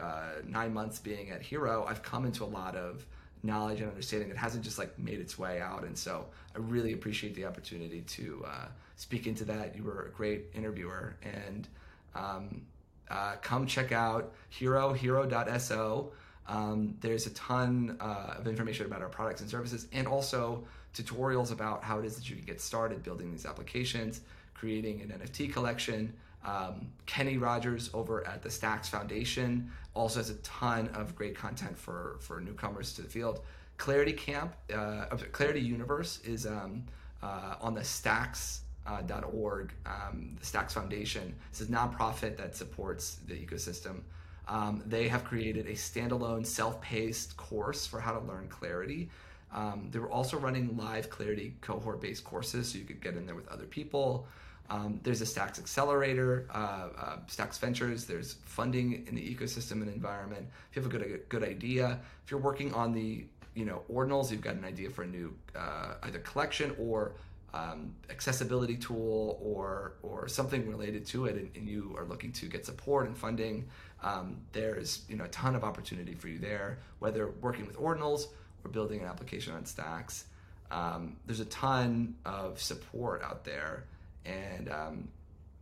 uh, 0.00 0.42
nine 0.46 0.74
months 0.74 0.98
being 0.98 1.30
at 1.30 1.42
Hiro, 1.42 1.86
I've 1.86 2.02
come 2.02 2.26
into 2.26 2.44
a 2.44 2.46
lot 2.46 2.76
of 2.76 3.06
knowledge 3.42 3.80
and 3.80 3.88
understanding 3.88 4.28
that 4.28 4.36
hasn't 4.36 4.62
just 4.62 4.78
like 4.78 4.98
made 4.98 5.18
its 5.18 5.38
way 5.38 5.60
out. 5.60 5.84
And 5.84 5.96
so 5.96 6.26
I 6.54 6.58
really 6.58 6.92
appreciate 6.92 7.34
the 7.34 7.46
opportunity 7.46 8.02
to 8.02 8.44
uh, 8.46 8.66
speak 8.96 9.26
into 9.26 9.44
that. 9.46 9.74
You 9.74 9.84
were 9.84 10.06
a 10.06 10.10
great 10.10 10.50
interviewer, 10.54 11.16
and 11.22 11.66
um, 12.14 12.62
uh, 13.10 13.36
come 13.42 13.66
check 13.66 13.92
out 13.92 14.32
Hiro 14.48 14.92
Hiro.so. 14.92 16.12
Um, 16.46 16.96
there's 17.00 17.26
a 17.26 17.30
ton 17.30 17.96
uh, 18.00 18.34
of 18.38 18.46
information 18.46 18.86
about 18.86 19.02
our 19.02 19.08
products 19.08 19.40
and 19.40 19.50
services, 19.50 19.86
and 19.92 20.06
also 20.06 20.64
tutorials 20.94 21.52
about 21.52 21.84
how 21.84 21.98
it 21.98 22.04
is 22.04 22.16
that 22.16 22.28
you 22.28 22.36
can 22.36 22.44
get 22.44 22.60
started 22.60 23.02
building 23.02 23.30
these 23.30 23.46
applications, 23.46 24.20
creating 24.54 25.00
an 25.02 25.20
NFT 25.20 25.52
collection. 25.52 26.12
Um, 26.44 26.88
Kenny 27.06 27.36
Rogers 27.36 27.90
over 27.92 28.26
at 28.26 28.42
the 28.42 28.50
Stacks 28.50 28.88
Foundation 28.88 29.70
also 29.94 30.20
has 30.20 30.30
a 30.30 30.36
ton 30.36 30.88
of 30.88 31.14
great 31.14 31.36
content 31.36 31.78
for 31.78 32.16
for 32.20 32.40
newcomers 32.40 32.94
to 32.94 33.02
the 33.02 33.08
field. 33.08 33.40
Clarity 33.76 34.12
Camp, 34.12 34.54
uh, 34.74 35.06
Clarity 35.32 35.60
Universe 35.60 36.20
is 36.24 36.46
um, 36.46 36.84
uh, 37.22 37.54
on 37.60 37.74
the 37.74 37.84
Stacks 37.84 38.62
uh, 38.86 39.02
.org, 39.32 39.72
um, 39.86 40.36
the 40.38 40.46
Stacks 40.46 40.74
Foundation. 40.74 41.34
This 41.50 41.60
is 41.60 41.68
a 41.68 41.72
nonprofit 41.72 42.36
that 42.36 42.56
supports 42.56 43.18
the 43.26 43.34
ecosystem. 43.34 44.00
Um, 44.48 44.82
they 44.86 45.06
have 45.08 45.24
created 45.24 45.66
a 45.66 45.72
standalone, 45.72 46.44
self-paced 46.44 47.36
course 47.36 47.86
for 47.86 48.00
how 48.00 48.12
to 48.12 48.20
learn 48.20 48.48
Clarity. 48.48 49.08
Um, 49.52 49.88
they 49.90 49.98
were 49.98 50.10
also 50.10 50.38
running 50.38 50.76
live 50.76 51.10
Clarity 51.10 51.54
cohort-based 51.60 52.24
courses, 52.24 52.68
so 52.72 52.78
you 52.78 52.84
could 52.84 53.00
get 53.00 53.16
in 53.16 53.26
there 53.26 53.34
with 53.34 53.48
other 53.48 53.66
people. 53.66 54.26
Um, 54.70 55.00
there's 55.02 55.20
a 55.20 55.26
Stacks 55.26 55.58
Accelerator, 55.58 56.46
uh, 56.54 56.88
uh, 56.96 57.16
Stacks 57.26 57.58
Ventures. 57.58 58.04
There's 58.04 58.34
funding 58.44 59.04
in 59.08 59.16
the 59.16 59.34
ecosystem 59.34 59.82
and 59.82 59.88
environment. 59.88 60.46
If 60.70 60.76
you 60.76 60.82
have 60.82 60.94
a 60.94 60.96
good 60.96 61.02
a 61.02 61.18
good 61.28 61.42
idea, 61.42 61.98
if 62.24 62.30
you're 62.30 62.40
working 62.40 62.72
on 62.72 62.92
the 62.92 63.24
you 63.54 63.64
know 63.64 63.82
ordinals, 63.92 64.30
you've 64.30 64.42
got 64.42 64.54
an 64.54 64.64
idea 64.64 64.88
for 64.88 65.02
a 65.02 65.08
new 65.08 65.34
uh, 65.56 65.94
either 66.04 66.20
collection 66.20 66.74
or 66.78 67.12
um, 67.52 67.94
accessibility 68.10 68.76
tool 68.76 69.38
or 69.42 69.94
or 70.02 70.28
something 70.28 70.68
related 70.68 71.06
to 71.06 71.26
it, 71.26 71.36
and, 71.36 71.50
and, 71.56 71.68
you 71.68 71.94
are 71.98 72.04
looking 72.04 72.32
to 72.32 72.46
get 72.46 72.64
support 72.64 73.06
and 73.06 73.16
funding. 73.16 73.68
Um, 74.02 74.36
there's 74.52 75.04
you 75.08 75.16
know 75.16 75.24
a 75.24 75.28
ton 75.28 75.54
of 75.54 75.64
opportunity 75.64 76.14
for 76.14 76.28
you 76.28 76.38
there, 76.38 76.78
whether 77.00 77.30
working 77.40 77.66
with 77.66 77.76
ordinals 77.76 78.26
or 78.64 78.70
building 78.70 79.00
an 79.00 79.06
application 79.06 79.54
on 79.54 79.64
Stacks. 79.64 80.26
Um, 80.70 81.16
there's 81.26 81.40
a 81.40 81.46
ton 81.46 82.14
of 82.24 82.62
support 82.62 83.22
out 83.24 83.44
there 83.44 83.86
and 84.24 84.68
um, 84.70 85.08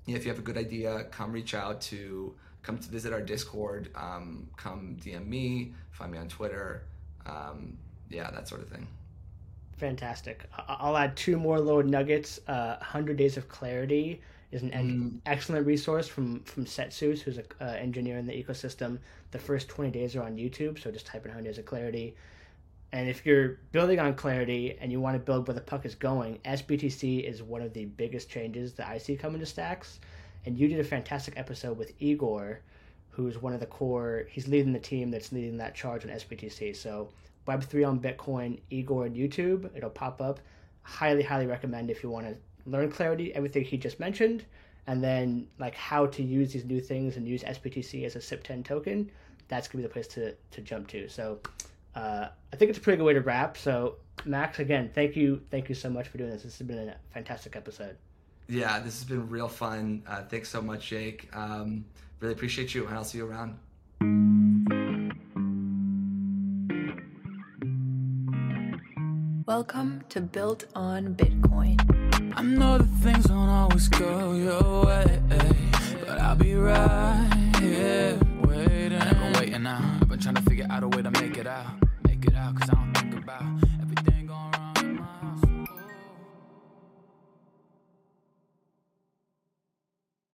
if 0.07 0.24
you 0.24 0.30
have 0.30 0.39
a 0.39 0.43
good 0.43 0.57
idea, 0.57 1.05
come 1.11 1.32
reach 1.32 1.55
out 1.55 1.80
to, 1.82 2.34
come 2.62 2.78
to 2.78 2.89
visit 2.89 3.12
our 3.12 3.20
Discord, 3.20 3.91
um, 3.95 4.49
come 4.57 4.97
DM 5.03 5.26
me, 5.26 5.72
find 5.93 6.12
me 6.12 6.18
on 6.18 6.28
Twitter, 6.28 6.84
um, 7.26 7.76
yeah, 8.11 8.30
that 8.30 8.49
sort 8.49 8.62
of 8.62 8.68
thing. 8.68 8.86
Fantastic. 9.79 10.45
I'll 10.66 10.97
add 10.97 11.16
two 11.16 11.37
more 11.37 11.61
little 11.61 11.85
nuggets. 11.85 12.41
Uh, 12.49 12.76
100 12.79 13.16
Days 13.16 13.37
of 13.37 13.49
Clarity 13.49 14.20
is 14.51 14.62
an 14.62 14.70
mm. 14.70 15.20
excellent 15.24 15.66
resource 15.66 16.09
from 16.09 16.41
from 16.41 16.64
Setzeus, 16.64 17.20
who's 17.20 17.39
an 17.39 17.45
uh, 17.61 17.64
engineer 17.64 18.18
in 18.18 18.26
the 18.26 18.33
ecosystem. 18.33 18.99
The 19.31 19.39
first 19.39 19.68
20 19.68 19.91
days 19.91 20.16
are 20.16 20.22
on 20.22 20.37
YouTube, 20.37 20.83
so 20.83 20.91
just 20.91 21.07
type 21.07 21.24
in 21.24 21.31
100 21.31 21.49
Days 21.49 21.59
of 21.59 21.66
Clarity. 21.66 22.16
And 22.91 23.09
if 23.09 23.24
you're 23.26 23.59
building 23.70 24.01
on 24.01 24.14
Clarity 24.14 24.76
and 24.81 24.91
you 24.91 25.01
want 25.01 25.14
to 25.14 25.18
build 25.20 25.47
where 25.47 25.55
the 25.55 25.61
puck 25.61 25.85
is 25.85 25.95
going, 25.95 26.39
SBTC 26.45 27.22
is 27.22 27.43
one 27.43 27.61
of 27.61 27.74
the 27.74 27.85
biggest 27.85 28.31
changes 28.31 28.72
that 28.74 28.89
I 28.89 28.99
see 28.99 29.14
coming 29.14 29.41
to 29.41 29.47
Stacks. 29.47 30.01
And 30.47 30.59
you 30.59 30.68
did 30.68 30.81
a 30.81 30.85
fantastic 30.85 31.35
episode 31.37 31.76
with 31.76 31.93
Igor, 32.01 32.61
who's 33.11 33.41
one 33.43 33.53
of 33.53 33.61
the 33.61 33.66
core, 33.66 34.26
he's 34.31 34.49
leading 34.49 34.72
the 34.72 34.79
team 34.79 35.11
that's 35.11 35.33
leading 35.33 35.59
that 35.59 35.74
charge 35.74 36.05
on 36.05 36.11
SBTC. 36.11 36.74
So 36.74 37.11
Web3 37.49 37.89
on 37.89 37.99
Bitcoin, 37.99 38.61
Igor 38.71 39.05
on 39.05 39.15
YouTube, 39.15 39.71
it'll 39.75 39.91
pop 39.91 40.21
up. 40.21 40.39
Highly, 40.83 41.23
highly 41.23 41.47
recommend 41.47 41.91
if 41.91 42.03
you 42.03 42.11
want 42.11 42.27
to 42.27 42.37
learn 42.71 42.91
Clarity, 42.91 43.35
everything 43.35 43.65
he 43.65 43.77
just 43.77 43.99
mentioned, 43.99 44.45
and 44.87 45.03
then 45.03 45.47
like 45.59 45.75
how 45.75 46.07
to 46.07 46.23
use 46.23 46.53
these 46.53 46.65
new 46.65 46.81
things 46.81 47.17
and 47.17 47.27
use 47.27 47.43
SBTC 47.43 48.05
as 48.05 48.17
a 48.17 48.19
SIP10 48.19 48.65
token. 48.65 49.11
That's 49.49 49.67
gonna 49.67 49.83
be 49.83 49.89
the 49.89 49.93
place 49.93 50.07
to, 50.09 50.35
to 50.51 50.61
jump 50.61 50.89
to. 50.89 51.09
So 51.09 51.41
uh, 51.95 52.29
I 52.53 52.57
think 52.57 52.69
it's 52.69 52.79
a 52.79 52.81
pretty 52.81 52.99
good 52.99 53.05
way 53.05 53.15
to 53.15 53.21
wrap. 53.21 53.57
So, 53.57 53.97
Max, 54.25 54.59
again, 54.59 54.91
thank 54.95 55.17
you, 55.17 55.43
thank 55.51 55.69
you 55.69 55.75
so 55.75 55.91
much 55.91 56.09
for 56.09 56.19
doing 56.19 56.31
this. 56.31 56.43
This 56.43 56.59
has 56.59 56.67
been 56.67 56.89
a 56.89 56.97
fantastic 57.11 57.57
episode. 57.57 57.97
Yeah, 58.49 58.79
this 58.79 58.99
has 58.99 59.05
been 59.05 59.29
real 59.29 59.49
fun. 59.49 60.03
Uh, 60.07 60.23
thanks 60.23 60.49
so 60.49 60.63
much, 60.63 60.89
Jake. 60.89 61.29
Um, 61.35 61.85
really 62.21 62.35
appreciate 62.35 62.75
you, 62.75 62.87
and 62.87 62.97
I'll 62.97 63.05
see 63.05 63.19
you 63.19 63.27
around. 63.27 64.58
Welcome 69.49 70.05
to 70.11 70.21
Built 70.21 70.67
on 70.75 71.15
Bitcoin. 71.15 71.81
I 72.37 72.43
know 72.43 72.77
that 72.77 72.85
things 73.03 73.25
don't 73.25 73.49
always 73.49 73.89
go 73.89 74.35
your 74.35 74.85
way, 74.85 75.23
but 76.07 76.19
I'll 76.21 76.37
be 76.37 76.55
right 76.55 77.55
here 77.59 78.21
waiting. 78.43 79.01
I've 79.01 79.19
been 79.19 79.33
waiting 79.41 79.63
now. 79.63 80.01
I've 80.03 80.09
been 80.11 80.19
trying 80.19 80.35
to 80.35 80.43
figure 80.43 80.67
out 80.69 80.83
a 80.83 80.89
way 80.89 81.01
to 81.01 81.11
make 81.13 81.39
it 81.39 81.47
out. 81.47 81.65
Make 82.07 82.27
it 82.27 82.35
out, 82.35 82.61
cause 82.61 82.69
I 82.69 82.75
don't 82.75 82.93
think 82.93 83.25
about 83.25 83.78